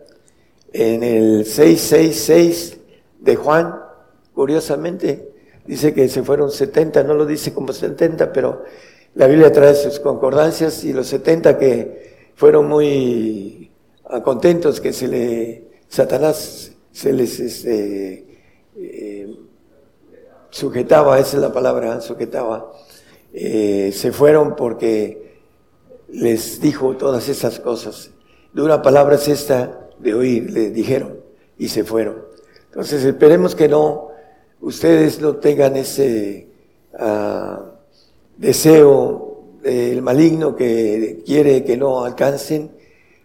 En 0.74 1.04
el 1.04 1.46
666 1.46 2.78
de 3.22 3.36
Juan, 3.38 3.80
curiosamente, 4.34 5.32
dice 5.66 5.94
que 5.94 6.10
se 6.10 6.22
fueron 6.22 6.52
70, 6.52 7.04
no 7.04 7.14
lo 7.14 7.26
dice 7.26 7.54
como 7.54 7.72
70, 7.72 8.34
pero 8.34 8.64
la 9.16 9.28
Biblia 9.28 9.52
trae 9.54 9.74
sus 9.74 10.02
concordancias 10.02 10.84
y 10.84 10.92
los 10.92 11.08
70 11.08 11.58
que 11.58 12.32
fueron 12.36 12.68
muy 12.68 13.72
contentos 14.26 14.82
que 14.82 14.92
se 14.92 15.08
le, 15.08 15.68
Satanás 15.88 16.74
se 16.92 17.14
les 17.14 17.40
este, 17.40 18.26
eh, 18.76 19.45
sujetaba, 20.56 21.20
esa 21.20 21.36
es 21.36 21.42
la 21.42 21.52
palabra, 21.52 22.00
sujetaba, 22.00 22.72
eh, 23.34 23.92
se 23.94 24.14
fueron 24.14 24.56
porque 24.56 25.42
les 26.08 26.62
dijo 26.62 26.96
todas 26.96 27.28
esas 27.28 27.60
cosas. 27.60 28.12
Dura 28.54 28.82
palabra 28.82 29.16
es 29.16 29.28
esta 29.28 29.90
de 30.00 30.14
oír, 30.14 30.50
le 30.50 30.70
dijeron, 30.70 31.20
y 31.58 31.68
se 31.68 31.84
fueron. 31.84 32.24
Entonces 32.68 33.04
esperemos 33.04 33.54
que 33.54 33.68
no, 33.68 34.12
ustedes 34.62 35.20
no 35.20 35.36
tengan 35.36 35.76
ese 35.76 36.48
uh, 36.94 37.62
deseo 38.38 39.44
del 39.62 40.02
maligno 40.02 40.56
que 40.56 41.22
quiere 41.26 41.66
que 41.66 41.76
no 41.76 42.06
alcancen 42.06 42.72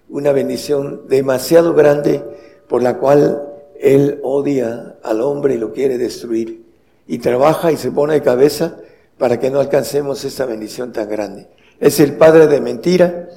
una 0.08 0.32
bendición 0.32 1.02
demasiado 1.08 1.74
grande 1.74 2.24
por 2.68 2.82
la 2.82 2.98
cual 2.98 3.52
él 3.78 4.18
odia 4.24 4.96
al 5.04 5.20
hombre 5.20 5.54
y 5.54 5.58
lo 5.58 5.72
quiere 5.72 5.96
destruir. 5.96 6.59
Y 7.06 7.18
trabaja 7.18 7.72
y 7.72 7.76
se 7.76 7.90
pone 7.90 8.14
de 8.14 8.22
cabeza 8.22 8.76
para 9.18 9.38
que 9.38 9.50
no 9.50 9.60
alcancemos 9.60 10.24
esa 10.24 10.46
bendición 10.46 10.92
tan 10.92 11.08
grande. 11.08 11.48
Es 11.78 12.00
el 12.00 12.16
padre 12.16 12.46
de 12.46 12.60
mentira 12.60 13.28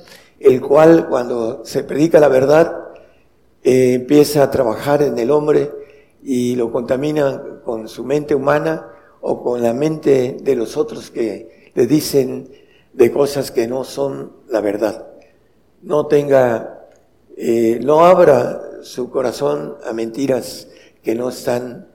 el 0.43 0.59
cual 0.61 1.07
cuando 1.07 1.63
se 1.63 1.83
predica 1.83 2.19
la 2.19 2.27
verdad 2.27 2.89
eh, 3.63 3.93
empieza 3.93 4.43
a 4.43 4.51
trabajar 4.51 5.01
en 5.01 5.17
el 5.17 5.31
hombre 5.31 5.71
y 6.21 6.55
lo 6.55 6.71
contamina 6.71 7.61
con 7.63 7.87
su 7.87 8.03
mente 8.03 8.35
humana 8.35 8.89
o 9.21 9.41
con 9.41 9.61
la 9.61 9.73
mente 9.73 10.37
de 10.41 10.55
los 10.55 10.75
otros 10.75 11.09
que 11.09 11.71
le 11.73 11.87
dicen 11.87 12.49
de 12.91 13.11
cosas 13.11 13.51
que 13.51 13.67
no 13.67 13.85
son 13.85 14.33
la 14.49 14.59
verdad. 14.59 15.07
No 15.81 16.07
tenga, 16.07 16.87
eh, 17.37 17.79
no 17.81 18.05
abra 18.05 18.61
su 18.81 19.09
corazón 19.09 19.77
a 19.85 19.93
mentiras 19.93 20.67
que 21.01 21.15
no 21.15 21.29
están 21.29 21.87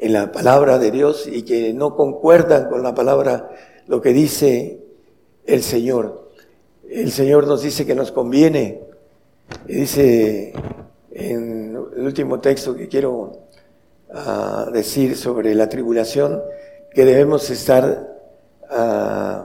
en 0.00 0.12
la 0.12 0.32
palabra 0.32 0.78
de 0.78 0.90
Dios 0.90 1.28
y 1.30 1.42
que 1.42 1.72
no 1.72 1.94
concuerdan 1.94 2.68
con 2.68 2.82
la 2.82 2.94
palabra, 2.94 3.50
lo 3.86 4.00
que 4.00 4.12
dice 4.12 4.80
el 5.46 5.62
Señor 5.62 6.20
el 6.90 7.12
Señor 7.12 7.46
nos 7.46 7.62
dice 7.62 7.86
que 7.86 7.94
nos 7.94 8.10
conviene. 8.10 8.80
Dice 9.66 10.52
en 11.12 11.76
el 11.96 12.04
último 12.04 12.40
texto 12.40 12.74
que 12.74 12.88
quiero 12.88 13.46
ah, 14.12 14.68
decir 14.72 15.16
sobre 15.16 15.54
la 15.54 15.68
tribulación, 15.68 16.42
que 16.92 17.04
debemos 17.04 17.48
estar 17.50 18.16
uh, 18.68 19.44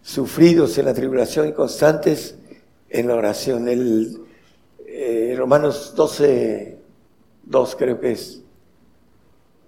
sufridos 0.00 0.78
en 0.78 0.86
la 0.86 0.94
tribulación 0.94 1.48
y 1.48 1.52
constantes 1.52 2.36
en 2.88 3.08
la 3.08 3.14
oración. 3.14 3.68
El 3.68 4.22
eh, 4.86 5.34
Romanos 5.36 5.92
12, 5.94 6.78
2 7.44 7.76
creo 7.76 8.00
que 8.00 8.12
es, 8.12 8.40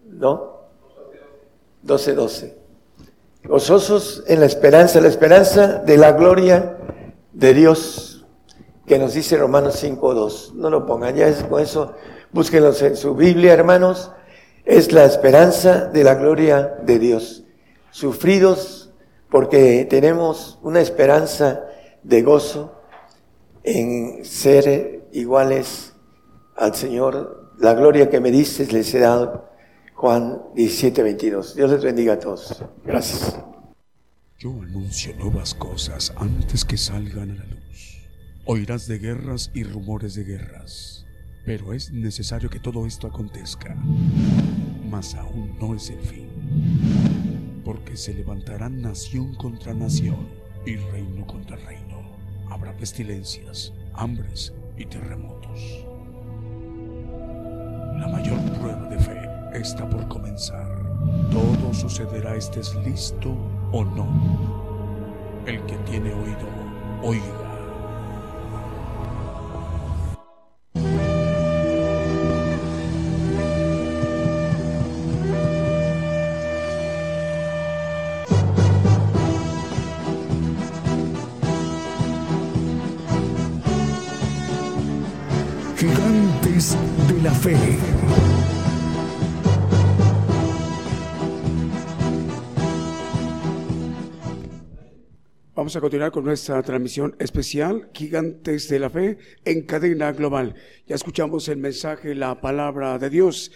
¿no? 0.08 0.56
12, 1.82 2.14
12. 2.14 2.58
Gozosos 3.44 4.24
en 4.26 4.40
la 4.40 4.46
esperanza, 4.46 5.00
la 5.00 5.08
esperanza 5.08 5.78
de 5.78 5.96
la 5.96 6.12
gloria 6.12 6.78
de 7.32 7.54
Dios 7.54 8.16
que 8.86 8.98
nos 8.98 9.14
dice 9.14 9.36
Romanos 9.36 9.82
5.2. 9.82 10.54
No 10.54 10.70
lo 10.70 10.86
pongan, 10.86 11.14
ya 11.14 11.26
es 11.28 11.42
con 11.42 11.60
eso, 11.60 11.92
búsquenlos 12.32 12.80
en 12.82 12.96
su 12.96 13.14
Biblia, 13.14 13.52
hermanos. 13.52 14.12
Es 14.64 14.92
la 14.92 15.04
esperanza 15.04 15.86
de 15.86 16.04
la 16.04 16.14
gloria 16.14 16.76
de 16.82 16.98
Dios. 16.98 17.44
Sufridos 17.90 18.90
porque 19.30 19.86
tenemos 19.88 20.58
una 20.62 20.80
esperanza 20.80 21.64
de 22.02 22.22
gozo 22.22 22.72
en 23.62 24.24
ser 24.24 25.08
iguales 25.12 25.94
al 26.56 26.74
Señor. 26.74 27.50
La 27.58 27.74
gloria 27.74 28.08
que 28.08 28.20
me 28.20 28.30
diste 28.30 28.66
les 28.72 28.92
he 28.94 29.00
dado. 29.00 29.45
Juan 29.96 30.42
17.22. 30.54 31.54
Dios 31.54 31.70
les 31.70 31.82
bendiga 31.82 32.12
a 32.12 32.18
todos. 32.18 32.62
Gracias. 32.84 33.40
Yo 34.38 34.50
anuncio 34.50 35.16
nuevas 35.16 35.54
cosas 35.54 36.12
antes 36.16 36.66
que 36.66 36.76
salgan 36.76 37.30
a 37.30 37.34
la 37.36 37.44
luz. 37.46 38.06
Oirás 38.44 38.86
de 38.88 38.98
guerras 38.98 39.50
y 39.54 39.64
rumores 39.64 40.14
de 40.14 40.24
guerras, 40.24 41.06
pero 41.46 41.72
es 41.72 41.92
necesario 41.92 42.50
que 42.50 42.60
todo 42.60 42.84
esto 42.84 43.06
acontezca. 43.06 43.74
Mas 44.90 45.14
aún 45.14 45.56
no 45.58 45.74
es 45.74 45.88
el 45.88 46.00
fin, 46.00 46.28
porque 47.64 47.96
se 47.96 48.12
levantarán 48.12 48.82
nación 48.82 49.34
contra 49.34 49.72
nación 49.72 50.28
y 50.66 50.76
reino 50.76 51.26
contra 51.26 51.56
reino. 51.56 52.02
Habrá 52.50 52.76
pestilencias, 52.76 53.72
hambres 53.94 54.52
y 54.76 54.84
terremotos. 54.84 55.86
La 57.98 58.08
mayor 58.08 58.38
prueba 58.60 58.88
de 58.90 58.98
fe 58.98 59.25
está 59.58 59.88
por 59.88 60.06
comenzar. 60.08 60.68
Todo 61.30 61.72
sucederá, 61.72 62.36
estés 62.36 62.74
listo 62.84 63.36
o 63.72 63.84
no. 63.84 64.06
El 65.46 65.60
que 65.66 65.76
tiene 65.78 66.12
oído, 66.12 66.48
oiga. 67.02 67.22
Gigantes 85.76 86.76
de 87.08 87.22
la 87.22 87.30
fe. 87.32 88.25
Vamos 95.66 95.74
a 95.74 95.80
continuar 95.80 96.12
con 96.12 96.24
nuestra 96.24 96.62
transmisión 96.62 97.16
especial, 97.18 97.90
Gigantes 97.92 98.68
de 98.68 98.78
la 98.78 98.88
Fe, 98.88 99.18
en 99.44 99.62
cadena 99.62 100.12
global. 100.12 100.54
Ya 100.86 100.94
escuchamos 100.94 101.48
el 101.48 101.56
mensaje, 101.56 102.14
la 102.14 102.40
palabra 102.40 103.00
de 103.00 103.10
Dios. 103.10 103.50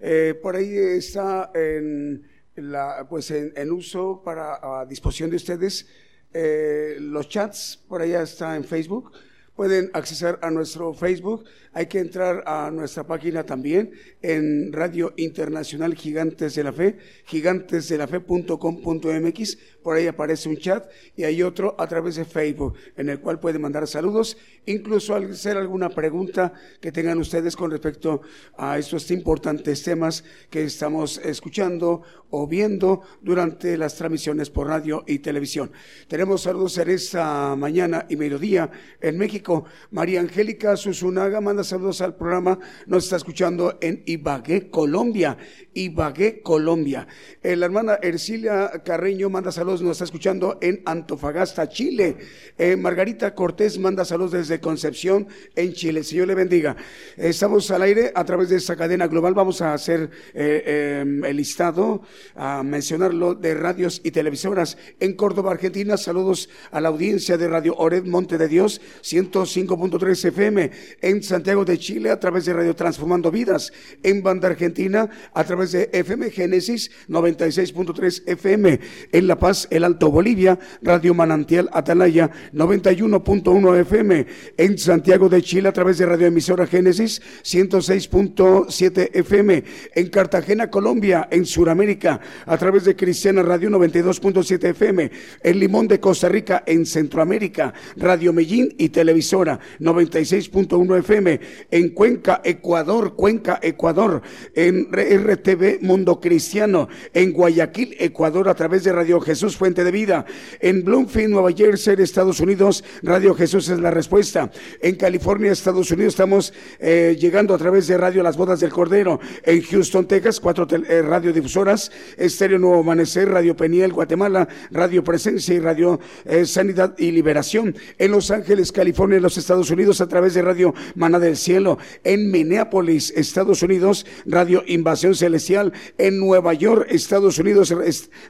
Eh, 0.00 0.40
por 0.42 0.56
ahí 0.56 0.74
está 0.74 1.50
en, 1.54 2.26
la, 2.56 3.06
pues 3.10 3.30
en, 3.30 3.72
uso 3.72 4.22
para 4.24 4.80
a 4.80 4.86
disposición 4.86 5.28
de 5.28 5.36
ustedes 5.36 5.86
eh, 6.32 6.96
los 6.98 7.28
chats, 7.28 7.84
por 7.86 8.00
allá 8.00 8.22
está 8.22 8.56
en 8.56 8.64
Facebook. 8.64 9.12
Pueden 9.54 9.90
acceder 9.92 10.38
a 10.40 10.50
nuestro 10.50 10.94
Facebook 10.94 11.44
hay 11.72 11.86
que 11.86 12.00
entrar 12.00 12.42
a 12.46 12.70
nuestra 12.72 13.06
página 13.06 13.44
también 13.44 13.92
en 14.22 14.72
Radio 14.72 15.12
Internacional 15.16 15.94
Gigantes 15.94 16.56
de 16.56 16.64
la 16.64 16.72
Fe, 16.72 16.98
gigantesdelafe.com.mx, 17.26 19.58
por 19.82 19.96
ahí 19.96 20.06
aparece 20.06 20.48
un 20.48 20.56
chat 20.56 20.88
y 21.16 21.24
hay 21.24 21.42
otro 21.42 21.74
a 21.78 21.86
través 21.86 22.16
de 22.16 22.24
Facebook 22.24 22.74
en 22.96 23.08
el 23.08 23.20
cual 23.20 23.40
pueden 23.40 23.62
mandar 23.62 23.86
saludos, 23.86 24.36
incluso 24.66 25.14
hacer 25.14 25.56
alguna 25.56 25.90
pregunta 25.90 26.52
que 26.80 26.92
tengan 26.92 27.18
ustedes 27.18 27.56
con 27.56 27.70
respecto 27.70 28.22
a 28.56 28.78
estos 28.78 29.10
importantes 29.10 29.82
temas 29.82 30.24
que 30.50 30.64
estamos 30.64 31.18
escuchando 31.18 32.02
o 32.30 32.46
viendo 32.46 33.02
durante 33.20 33.76
las 33.76 33.96
transmisiones 33.96 34.50
por 34.50 34.68
radio 34.68 35.04
y 35.06 35.18
televisión. 35.18 35.70
Tenemos 36.08 36.42
saludos 36.42 36.78
en 36.78 36.90
esta 36.90 37.54
mañana 37.56 38.06
y 38.08 38.16
mediodía 38.16 38.70
en 39.00 39.18
México. 39.18 39.64
María 39.90 40.20
Angélica 40.20 40.76
Susunaga 40.76 41.40
manda 41.40 41.64
saludos 41.64 42.00
al 42.00 42.16
programa. 42.16 42.58
Nos 42.86 43.04
está 43.04 43.16
escuchando 43.16 43.78
en 43.80 44.02
Ibagué, 44.06 44.70
Colombia. 44.70 45.36
Ibagué, 45.74 46.40
Colombia. 46.42 47.06
Eh, 47.42 47.56
la 47.56 47.66
hermana 47.66 47.98
Ercilia 48.00 48.70
Carreño 48.84 49.30
manda 49.30 49.52
saludos, 49.52 49.69
nos 49.78 49.92
está 49.92 50.04
escuchando 50.04 50.58
en 50.60 50.82
Antofagasta, 50.84 51.68
Chile. 51.68 52.16
Eh, 52.58 52.76
Margarita 52.76 53.34
Cortés 53.34 53.78
manda 53.78 54.04
saludos 54.04 54.32
desde 54.32 54.60
Concepción, 54.60 55.28
en 55.54 55.72
Chile. 55.72 56.02
Señor 56.02 56.26
le 56.26 56.34
bendiga. 56.34 56.76
estamos 57.16 57.70
al 57.70 57.82
aire 57.82 58.10
a 58.14 58.24
través 58.24 58.48
de 58.48 58.56
esta 58.56 58.74
cadena 58.74 59.06
global. 59.06 59.34
Vamos 59.34 59.62
a 59.62 59.72
hacer 59.72 60.10
eh, 60.34 61.00
em, 61.02 61.24
el 61.24 61.36
listado, 61.36 62.02
a 62.34 62.64
mencionarlo, 62.64 63.34
de 63.36 63.54
radios 63.54 64.00
y 64.02 64.10
televisoras. 64.10 64.76
En 64.98 65.14
Córdoba, 65.14 65.52
Argentina, 65.52 65.96
saludos 65.96 66.48
a 66.72 66.80
la 66.80 66.88
audiencia 66.88 67.38
de 67.38 67.46
Radio 67.46 67.76
Ored 67.76 68.04
Monte 68.04 68.38
de 68.38 68.48
Dios, 68.48 68.80
105.3 69.02 70.24
FM. 70.24 70.70
En 71.00 71.22
Santiago 71.22 71.64
de 71.64 71.78
Chile, 71.78 72.10
a 72.10 72.18
través 72.18 72.44
de 72.44 72.54
Radio 72.54 72.74
Transformando 72.74 73.30
Vidas. 73.30 73.72
En 74.02 74.22
Banda 74.24 74.48
Argentina, 74.48 75.08
a 75.32 75.44
través 75.44 75.70
de 75.70 75.90
FM 75.92 76.30
Génesis 76.30 76.90
96.3 77.08 78.22
FM. 78.26 78.80
En 79.12 79.26
La 79.26 79.38
Paz, 79.38 79.59
El 79.70 79.84
Alto 79.84 80.10
Bolivia, 80.10 80.58
Radio 80.82 81.12
Manantial 81.12 81.68
Atalaya 81.72 82.30
91.1 82.54 83.80
FM. 83.80 84.26
En 84.56 84.78
Santiago 84.78 85.28
de 85.28 85.42
Chile 85.42 85.68
a 85.68 85.72
través 85.72 85.98
de 85.98 86.06
Radio 86.06 86.28
Emisora 86.28 86.66
Génesis 86.66 87.20
106.7 87.42 89.10
FM. 89.12 89.64
En 89.94 90.08
Cartagena, 90.08 90.70
Colombia, 90.70 91.28
en 91.30 91.44
Sudamérica 91.44 92.20
a 92.46 92.56
través 92.56 92.84
de 92.84 92.96
Cristiana 92.96 93.42
Radio 93.42 93.70
92.7 93.70 94.70
FM. 94.70 95.10
En 95.42 95.58
Limón 95.58 95.88
de 95.88 96.00
Costa 96.00 96.28
Rica, 96.28 96.62
en 96.66 96.86
Centroamérica, 96.86 97.74
Radio 97.96 98.32
Medellín 98.32 98.74
y 98.78 98.90
Televisora 98.90 99.58
96.1 99.80 100.98
FM. 100.98 101.40
En 101.70 101.88
Cuenca, 101.90 102.40
Ecuador, 102.44 103.16
Cuenca, 103.16 103.58
Ecuador, 103.62 104.22
en 104.54 104.88
RT 104.92 105.40
TV 105.42 105.78
Mundo 105.82 106.20
Cristiano, 106.20 106.88
en 107.12 107.32
Guayaquil, 107.32 107.96
Ecuador, 107.98 108.48
a 108.48 108.54
través 108.54 108.84
de 108.84 108.92
Radio 108.92 109.20
Jesús 109.20 109.49
Fuente 109.56 109.84
de 109.84 109.90
Vida, 109.90 110.24
en 110.60 110.84
Bloomfield, 110.84 111.30
Nueva 111.30 111.52
Jersey, 111.52 111.96
Estados 111.98 112.40
Unidos, 112.40 112.84
Radio 113.02 113.34
Jesús 113.34 113.68
es 113.68 113.80
la 113.80 113.90
respuesta, 113.90 114.50
en 114.80 114.96
California, 114.96 115.52
Estados 115.52 115.90
Unidos, 115.90 116.14
estamos 116.14 116.52
eh, 116.78 117.16
llegando 117.18 117.54
a 117.54 117.58
través 117.58 117.86
de 117.86 117.96
Radio 117.96 118.22
Las 118.22 118.36
Bodas 118.36 118.60
del 118.60 118.70
Cordero, 118.70 119.20
en 119.44 119.62
Houston, 119.62 120.06
Texas, 120.06 120.40
cuatro 120.40 120.66
eh, 120.70 121.02
radiodifusoras, 121.02 121.90
Estéreo 122.16 122.58
Nuevo 122.58 122.80
Amanecer, 122.80 123.28
Radio 123.28 123.56
Peniel, 123.56 123.92
Guatemala, 123.92 124.48
Radio 124.70 125.04
Presencia 125.04 125.54
y 125.54 125.60
Radio 125.60 126.00
eh, 126.24 126.46
Sanidad 126.46 126.94
y 126.98 127.10
Liberación, 127.10 127.76
en 127.98 128.10
Los 128.10 128.30
Ángeles, 128.30 128.72
California, 128.72 129.16
en 129.16 129.22
los 129.22 129.38
Estados 129.38 129.70
Unidos, 129.70 130.00
a 130.00 130.08
través 130.08 130.34
de 130.34 130.42
Radio 130.42 130.74
Mana 130.94 131.18
del 131.18 131.36
Cielo, 131.36 131.78
en 132.04 132.30
Minneapolis, 132.30 133.12
Estados 133.16 133.62
Unidos, 133.62 134.06
Radio 134.26 134.62
Invasión 134.66 135.14
Celestial, 135.14 135.72
en 135.98 136.18
Nueva 136.18 136.54
York, 136.54 136.86
Estados 136.90 137.38
Unidos, 137.38 137.74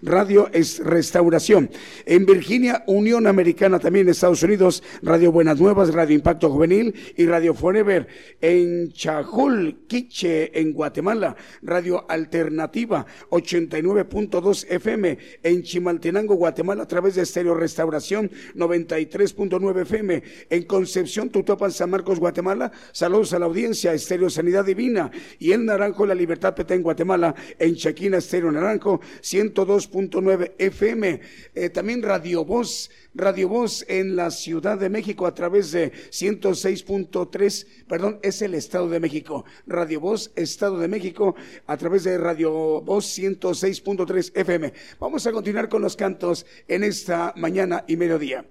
Radio 0.03 0.49
es 0.53 0.79
Restauración. 1.11 1.71
En 2.07 2.25
Virginia, 2.25 2.85
Unión 2.87 3.27
Americana 3.27 3.81
también 3.81 4.09
Estados 4.09 4.45
Unidos, 4.45 4.83
Radio 5.03 5.33
Buenas 5.33 5.59
Nuevas, 5.59 5.93
Radio 5.93 6.15
Impacto 6.15 6.51
Juvenil 6.51 6.95
y 7.17 7.27
Radio 7.27 7.53
Forever. 7.55 8.07
En 8.41 8.93
Chajul, 8.93 9.87
Quiche, 9.89 10.59
en 10.61 10.73
Guatemala, 10.73 11.35
Radio 11.63 12.05
Alternativa 12.09 13.05
89.2 13.31 14.67
FM. 14.69 15.19
En 15.43 15.63
Chimaltenango, 15.63 16.37
Guatemala, 16.37 16.85
a 16.85 16.89
través 16.89 17.17
de 17.17 17.23
Estéreo 17.23 17.55
Restauración 17.55 18.31
93.9 18.55 19.83
FM. 19.83 20.23
En 20.49 20.63
Concepción, 20.65 21.31
Tutopan, 21.31 21.73
San 21.73 21.91
Marcos, 21.91 22.21
Guatemala, 22.21 22.71
saludos 22.93 23.33
a 23.33 23.41
la 23.41 23.47
audiencia, 23.47 23.93
Estéreo 23.93 24.31
Sanidad 24.31 24.65
Divina. 24.65 25.11
Y 25.41 25.53
en 25.53 25.67
Naranjo, 25.67 26.07
La 26.07 26.15
Libertad 26.15 26.55
Petén, 26.55 26.83
Guatemala 26.83 26.91
Guatemala, 26.91 27.35
en 27.59 27.77
Chaquina, 27.77 28.19
Estéreo 28.19 28.51
Naranjo, 28.51 29.01
102.9 29.23 30.53
FM. 30.59 31.00
Eh, 31.05 31.71
también 31.71 32.03
Radio 32.03 32.45
Voz, 32.45 32.91
Radio 33.15 33.49
Voz 33.49 33.85
en 33.89 34.17
la 34.17 34.31
Ciudad 34.31 34.79
de 34.79 34.91
México 34.91 35.27
a 35.27 35.35
través 35.35 35.73
de 35.73 35.93
106.3, 35.93 37.67
perdón, 37.89 38.19
es 38.23 38.43
el 38.43 38.55
Estado 38.55 38.89
de 38.89 39.01
México. 39.01 39.45
Radio 39.67 40.01
Voz, 40.01 40.31
Estado 40.37 40.79
de 40.79 40.89
México, 40.89 41.35
a 41.67 41.77
través 41.77 42.05
de 42.05 42.19
Radio 42.19 42.81
Voz 42.83 43.19
106.3 43.19 44.33
FM. 44.35 44.73
Vamos 44.99 45.27
a 45.27 45.33
continuar 45.33 45.69
con 45.69 45.83
los 45.83 45.97
cantos 45.97 46.47
en 46.69 46.85
esta 46.85 47.33
mañana 47.37 47.85
y 47.89 47.97
mediodía. 47.97 48.45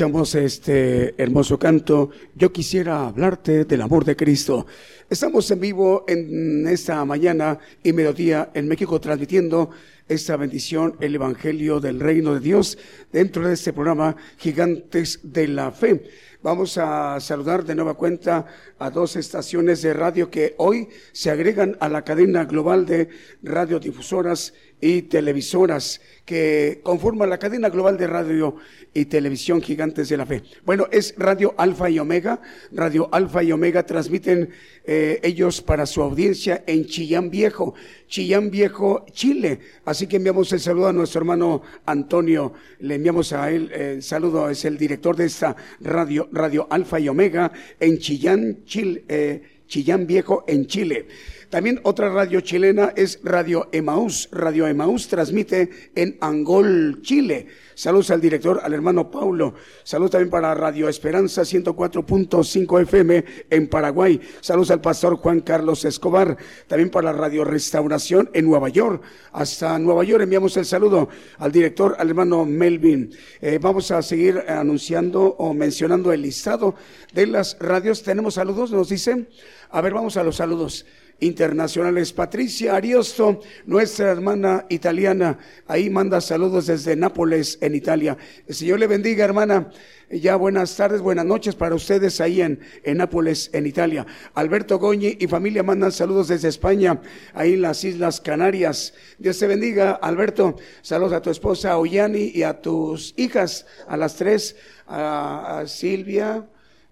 Escuchamos 0.00 0.34
este 0.34 1.14
hermoso 1.22 1.58
canto, 1.58 2.08
Yo 2.34 2.50
quisiera 2.50 3.06
hablarte 3.06 3.66
del 3.66 3.82
amor 3.82 4.06
de 4.06 4.16
Cristo. 4.16 4.66
Estamos 5.10 5.50
en 5.50 5.60
vivo 5.60 6.06
en 6.08 6.66
esta 6.68 7.04
mañana 7.04 7.58
y 7.82 7.92
mediodía 7.92 8.50
en 8.54 8.66
México 8.66 8.98
transmitiendo 8.98 9.68
esta 10.08 10.38
bendición, 10.38 10.96
el 11.00 11.16
Evangelio 11.16 11.80
del 11.80 12.00
Reino 12.00 12.32
de 12.32 12.40
Dios, 12.40 12.78
dentro 13.12 13.46
de 13.46 13.52
este 13.52 13.74
programa 13.74 14.16
Gigantes 14.38 15.20
de 15.22 15.48
la 15.48 15.70
Fe. 15.70 16.02
Vamos 16.42 16.78
a 16.78 17.20
saludar 17.20 17.66
de 17.66 17.74
nueva 17.74 17.92
cuenta 17.92 18.46
a 18.80 18.90
dos 18.90 19.14
estaciones 19.14 19.82
de 19.82 19.94
radio 19.94 20.30
que 20.30 20.54
hoy 20.56 20.88
se 21.12 21.30
agregan 21.30 21.76
a 21.80 21.88
la 21.88 22.02
cadena 22.02 22.44
global 22.44 22.86
de 22.86 23.08
radiodifusoras 23.42 24.54
y 24.80 25.02
televisoras 25.02 26.00
que 26.24 26.80
conforman 26.82 27.28
la 27.28 27.38
cadena 27.38 27.68
global 27.68 27.98
de 27.98 28.06
radio 28.06 28.56
y 28.94 29.04
televisión 29.04 29.60
Gigantes 29.60 30.08
de 30.08 30.16
la 30.16 30.26
Fe. 30.26 30.42
Bueno, 30.64 30.86
es 30.90 31.14
Radio 31.16 31.54
Alfa 31.58 31.90
y 31.90 31.98
Omega. 31.98 32.40
Radio 32.72 33.08
Alfa 33.12 33.42
y 33.42 33.52
Omega 33.52 33.84
transmiten 33.84 34.50
eh, 34.84 35.20
ellos 35.22 35.60
para 35.60 35.86
su 35.86 36.02
audiencia 36.02 36.64
en 36.66 36.86
Chillán 36.86 37.30
Viejo, 37.30 37.74
Chillán 38.08 38.50
Viejo, 38.50 39.04
Chile. 39.12 39.60
Así 39.84 40.06
que 40.06 40.16
enviamos 40.16 40.52
el 40.52 40.60
saludo 40.60 40.88
a 40.88 40.92
nuestro 40.92 41.20
hermano 41.20 41.62
Antonio. 41.84 42.54
Le 42.80 42.94
enviamos 42.96 43.32
a 43.32 43.50
él 43.50 43.70
el 43.72 44.02
saludo, 44.02 44.48
es 44.48 44.64
el 44.64 44.78
director 44.78 45.14
de 45.14 45.26
esta 45.26 45.54
radio, 45.80 46.28
Radio 46.32 46.66
Alfa 46.70 46.98
y 46.98 47.08
Omega 47.08 47.52
en 47.78 47.98
Chillán, 47.98 48.64
Eh, 48.74 49.42
Chillán 49.66 50.06
Viejo 50.06 50.44
en 50.46 50.66
Chile. 50.66 51.06
También 51.50 51.80
otra 51.82 52.08
radio 52.10 52.40
chilena 52.42 52.92
es 52.94 53.18
Radio 53.24 53.68
Emaús. 53.72 54.28
Radio 54.30 54.68
Emaús 54.68 55.08
transmite 55.08 55.90
en 55.96 56.16
Angol, 56.20 57.02
Chile. 57.02 57.48
Saludos 57.74 58.12
al 58.12 58.20
director, 58.20 58.60
al 58.62 58.72
hermano 58.72 59.10
Paulo. 59.10 59.54
Saludos 59.82 60.12
también 60.12 60.30
para 60.30 60.54
Radio 60.54 60.88
Esperanza 60.88 61.42
104.5 61.42 62.82
FM 62.82 63.24
en 63.50 63.68
Paraguay. 63.68 64.20
Saludos 64.40 64.70
al 64.70 64.80
pastor 64.80 65.16
Juan 65.16 65.40
Carlos 65.40 65.84
Escobar. 65.84 66.36
También 66.68 66.88
para 66.88 67.12
Radio 67.12 67.44
Restauración 67.44 68.30
en 68.32 68.44
Nueva 68.44 68.68
York. 68.68 69.02
Hasta 69.32 69.76
Nueva 69.80 70.04
York 70.04 70.22
enviamos 70.22 70.56
el 70.56 70.66
saludo 70.66 71.08
al 71.38 71.50
director, 71.50 71.96
al 71.98 72.10
hermano 72.10 72.44
Melvin. 72.44 73.10
Eh, 73.40 73.58
vamos 73.60 73.90
a 73.90 74.02
seguir 74.02 74.44
anunciando 74.46 75.34
o 75.36 75.52
mencionando 75.52 76.12
el 76.12 76.22
listado 76.22 76.76
de 77.12 77.26
las 77.26 77.56
radios. 77.58 78.04
Tenemos 78.04 78.34
saludos, 78.34 78.70
nos 78.70 78.88
dicen. 78.88 79.28
A 79.70 79.80
ver, 79.80 79.94
vamos 79.94 80.16
a 80.16 80.22
los 80.22 80.36
saludos 80.36 80.86
internacionales. 81.20 82.12
Patricia 82.12 82.76
Ariosto, 82.76 83.40
nuestra 83.66 84.10
hermana 84.10 84.66
italiana, 84.68 85.38
ahí 85.66 85.90
manda 85.90 86.20
saludos 86.20 86.66
desde 86.66 86.96
Nápoles, 86.96 87.58
en 87.60 87.74
Italia. 87.74 88.16
El 88.46 88.54
Señor 88.54 88.80
le 88.80 88.86
bendiga, 88.86 89.24
hermana. 89.24 89.70
Ya 90.10 90.34
buenas 90.34 90.74
tardes, 90.74 91.00
buenas 91.00 91.24
noches 91.24 91.54
para 91.54 91.76
ustedes 91.76 92.20
ahí 92.20 92.42
en, 92.42 92.58
en 92.82 92.96
Nápoles, 92.96 93.48
en 93.52 93.64
Italia. 93.64 94.04
Alberto 94.34 94.80
Goñi 94.80 95.16
y 95.20 95.28
familia 95.28 95.62
mandan 95.62 95.92
saludos 95.92 96.26
desde 96.26 96.48
España, 96.48 97.00
ahí 97.32 97.54
en 97.54 97.62
las 97.62 97.84
Islas 97.84 98.20
Canarias. 98.20 98.92
Dios 99.18 99.38
te 99.38 99.46
bendiga, 99.46 99.92
Alberto. 99.92 100.56
Saludos 100.82 101.12
a 101.12 101.22
tu 101.22 101.30
esposa 101.30 101.78
Ollani 101.78 102.32
y 102.34 102.42
a 102.42 102.60
tus 102.60 103.14
hijas, 103.16 103.66
a 103.86 103.96
las 103.96 104.16
tres, 104.16 104.56
a, 104.88 105.62
Silvia, 105.66 106.44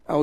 a 0.07 0.17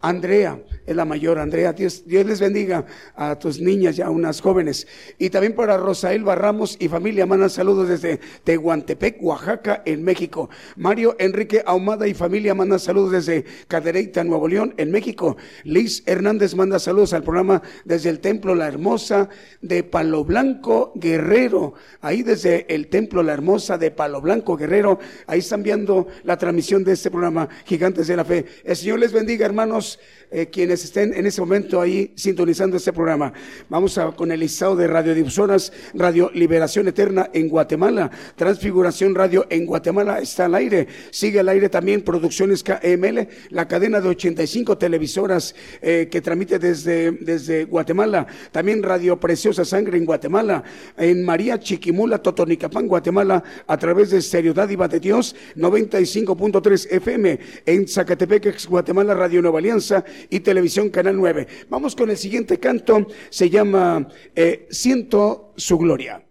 Andrea, 0.00 0.62
es 0.88 0.96
la 0.96 1.04
mayor, 1.04 1.38
Andrea. 1.38 1.74
Dios, 1.74 2.02
les 2.06 2.40
bendiga 2.40 2.86
a 3.14 3.38
tus 3.38 3.60
niñas 3.60 3.98
y 3.98 4.02
a 4.02 4.08
unas 4.08 4.40
jóvenes. 4.40 4.86
Y 5.18 5.28
también 5.28 5.54
para 5.54 5.76
Rosael 5.76 6.24
Barramos 6.24 6.78
y 6.80 6.88
familia, 6.88 7.26
mandan 7.26 7.50
saludos 7.50 7.90
desde 7.90 8.18
Tehuantepec, 8.42 9.22
Oaxaca, 9.22 9.82
en 9.84 10.02
México. 10.02 10.48
Mario 10.76 11.14
Enrique 11.18 11.62
Ahumada 11.66 12.08
y 12.08 12.14
familia 12.14 12.54
mandan 12.54 12.80
saludos 12.80 13.12
desde 13.12 13.44
Cadereyta, 13.68 14.24
Nuevo 14.24 14.48
León, 14.48 14.72
en 14.78 14.90
México. 14.90 15.36
Liz 15.64 16.02
Hernández 16.06 16.54
manda 16.54 16.78
saludos 16.78 17.12
al 17.12 17.22
programa 17.22 17.60
desde 17.84 18.08
el 18.08 18.20
Templo 18.20 18.54
La 18.54 18.66
Hermosa 18.66 19.28
de 19.60 19.84
Palo 19.84 20.24
Blanco 20.24 20.92
Guerrero. 20.94 21.74
Ahí 22.00 22.22
desde 22.22 22.64
el 22.74 22.88
Templo 22.88 23.22
La 23.22 23.34
Hermosa 23.34 23.76
de 23.76 23.90
Palo 23.90 24.22
Blanco 24.22 24.56
Guerrero, 24.56 24.98
ahí 25.26 25.40
están 25.40 25.62
viendo 25.62 26.08
la 26.24 26.38
transmisión 26.38 26.82
de 26.82 26.92
este 26.92 27.10
programa 27.10 27.46
Gigantes 27.66 28.06
de 28.06 28.16
la 28.16 28.24
Fe. 28.24 28.46
El 28.64 28.74
Señor 28.74 29.00
les 29.00 29.12
bendiga, 29.12 29.44
hermanos 29.44 29.98
eh, 30.30 30.46
quienes 30.46 30.77
estén 30.84 31.14
en 31.14 31.26
ese 31.26 31.40
momento 31.40 31.80
ahí 31.80 32.12
sintonizando 32.14 32.76
este 32.76 32.92
programa. 32.92 33.32
Vamos 33.68 33.98
a, 33.98 34.12
con 34.12 34.32
el 34.32 34.40
listado 34.40 34.76
de 34.76 34.86
radiodifusoras, 34.86 35.72
Radio 35.94 36.30
Liberación 36.34 36.88
Eterna 36.88 37.30
en 37.32 37.48
Guatemala, 37.48 38.10
Transfiguración 38.36 39.14
Radio 39.14 39.46
en 39.50 39.66
Guatemala 39.66 40.18
está 40.18 40.46
al 40.46 40.54
aire, 40.54 40.86
sigue 41.10 41.40
al 41.40 41.48
aire 41.48 41.68
también 41.68 42.02
Producciones 42.02 42.62
KML, 42.62 43.28
la 43.50 43.68
cadena 43.68 44.00
de 44.00 44.08
85 44.08 44.78
televisoras 44.78 45.54
eh, 45.82 46.08
que 46.10 46.20
transmite 46.20 46.58
desde, 46.58 47.12
desde 47.12 47.64
Guatemala, 47.64 48.26
también 48.52 48.82
Radio 48.82 49.18
Preciosa 49.18 49.64
Sangre 49.64 49.98
en 49.98 50.04
Guatemala, 50.04 50.62
en 50.96 51.24
María 51.24 51.58
Chiquimula, 51.58 52.18
Totonicapán, 52.18 52.86
Guatemala, 52.86 53.42
a 53.66 53.76
través 53.76 54.10
de 54.10 54.22
Stereo 54.22 54.54
Dádiva 54.54 54.88
de 54.88 55.00
Dios, 55.00 55.34
95.3 55.56 56.88
FM, 56.90 57.38
en 57.66 57.88
Zacatepec, 57.88 58.66
Guatemala, 58.68 59.14
Radio 59.14 59.42
Nueva 59.42 59.58
Alianza, 59.58 60.04
y 60.30 60.40
Televisión 60.40 60.67
Canal 60.90 61.16
9. 61.16 61.46
Vamos 61.68 61.96
con 61.96 62.10
el 62.10 62.16
siguiente 62.16 62.58
canto, 62.58 63.06
se 63.30 63.50
llama 63.50 64.08
eh, 64.34 64.66
Siento 64.70 65.52
su 65.56 65.78
gloria. 65.78 66.22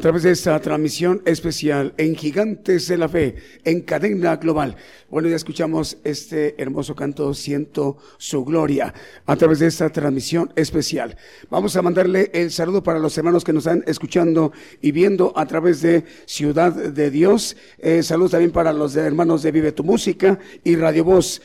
A 0.00 0.02
través 0.02 0.22
de 0.22 0.30
esta 0.30 0.58
transmisión 0.60 1.20
especial 1.26 1.92
en 1.98 2.16
Gigantes 2.16 2.88
de 2.88 2.96
la 2.96 3.06
Fe, 3.06 3.36
en 3.66 3.82
cadena 3.82 4.36
global. 4.36 4.74
Bueno, 5.10 5.28
ya 5.28 5.34
escuchamos 5.34 5.98
este 6.04 6.54
hermoso 6.62 6.94
canto, 6.94 7.34
Siento 7.34 7.96
su 8.16 8.44
gloria, 8.44 8.94
a 9.26 9.34
través 9.34 9.58
de 9.58 9.66
esta 9.66 9.90
transmisión 9.90 10.52
especial. 10.54 11.16
Vamos 11.50 11.74
a 11.74 11.82
mandarle 11.82 12.30
el 12.32 12.52
saludo 12.52 12.84
para 12.84 13.00
los 13.00 13.18
hermanos 13.18 13.42
que 13.42 13.52
nos 13.52 13.66
están 13.66 13.82
escuchando 13.88 14.52
y 14.80 14.92
viendo 14.92 15.32
a 15.34 15.46
través 15.46 15.82
de 15.82 16.04
Ciudad 16.26 16.72
de 16.72 17.10
Dios. 17.10 17.56
Eh, 17.78 18.04
saludos 18.04 18.30
también 18.30 18.52
para 18.52 18.72
los 18.72 18.94
hermanos 18.94 19.42
de 19.42 19.50
Vive 19.50 19.72
tu 19.72 19.82
Música 19.82 20.38
y 20.62 20.76
Radio 20.76 21.02
Voz, 21.02 21.42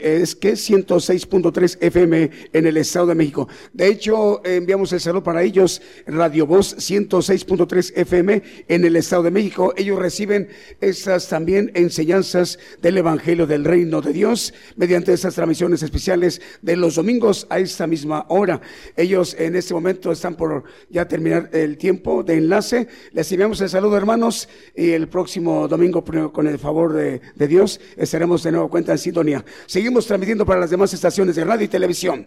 es 0.00 0.36
que 0.36 0.52
106.3 0.52 1.78
FM 1.80 2.30
en 2.52 2.66
el 2.66 2.76
Estado 2.76 3.06
de 3.06 3.16
México. 3.16 3.48
De 3.72 3.88
hecho, 3.88 4.40
enviamos 4.44 4.92
el 4.92 5.00
saludo 5.00 5.24
para 5.24 5.42
ellos, 5.42 5.82
Radio 6.06 6.46
Voz 6.46 6.76
106.3 6.76 7.92
FM 7.96 8.42
en 8.68 8.84
el 8.84 8.94
Estado 8.94 9.24
de 9.24 9.32
México. 9.32 9.74
Ellos 9.76 9.98
reciben 9.98 10.48
estas 10.80 11.28
también 11.28 11.72
enseñanzas 11.74 12.56
del 12.80 12.99
Evangelio 13.00 13.46
del 13.46 13.64
Reino 13.64 14.00
de 14.00 14.12
Dios 14.12 14.54
mediante 14.76 15.12
estas 15.12 15.34
transmisiones 15.34 15.82
especiales 15.82 16.40
de 16.62 16.76
los 16.76 16.94
domingos 16.94 17.46
a 17.50 17.58
esta 17.58 17.86
misma 17.86 18.26
hora. 18.28 18.60
Ellos 18.96 19.34
en 19.38 19.56
este 19.56 19.74
momento 19.74 20.12
están 20.12 20.36
por 20.36 20.64
ya 20.88 21.06
terminar 21.06 21.50
el 21.52 21.76
tiempo 21.76 22.22
de 22.22 22.36
enlace. 22.36 22.88
Les 23.12 23.30
enviamos 23.32 23.60
el 23.60 23.68
saludo 23.68 23.96
hermanos 23.96 24.48
y 24.74 24.90
el 24.90 25.08
próximo 25.08 25.68
domingo 25.68 26.04
con 26.32 26.46
el 26.46 26.58
favor 26.58 26.92
de, 26.92 27.20
de 27.34 27.48
Dios 27.48 27.80
estaremos 27.96 28.42
de 28.42 28.52
nuevo 28.52 28.70
cuenta 28.70 28.92
en 28.92 28.98
sintonía. 28.98 29.44
Seguimos 29.66 30.06
transmitiendo 30.06 30.46
para 30.46 30.60
las 30.60 30.70
demás 30.70 30.92
estaciones 30.94 31.36
de 31.36 31.44
radio 31.44 31.64
y 31.64 31.68
televisión. 31.68 32.26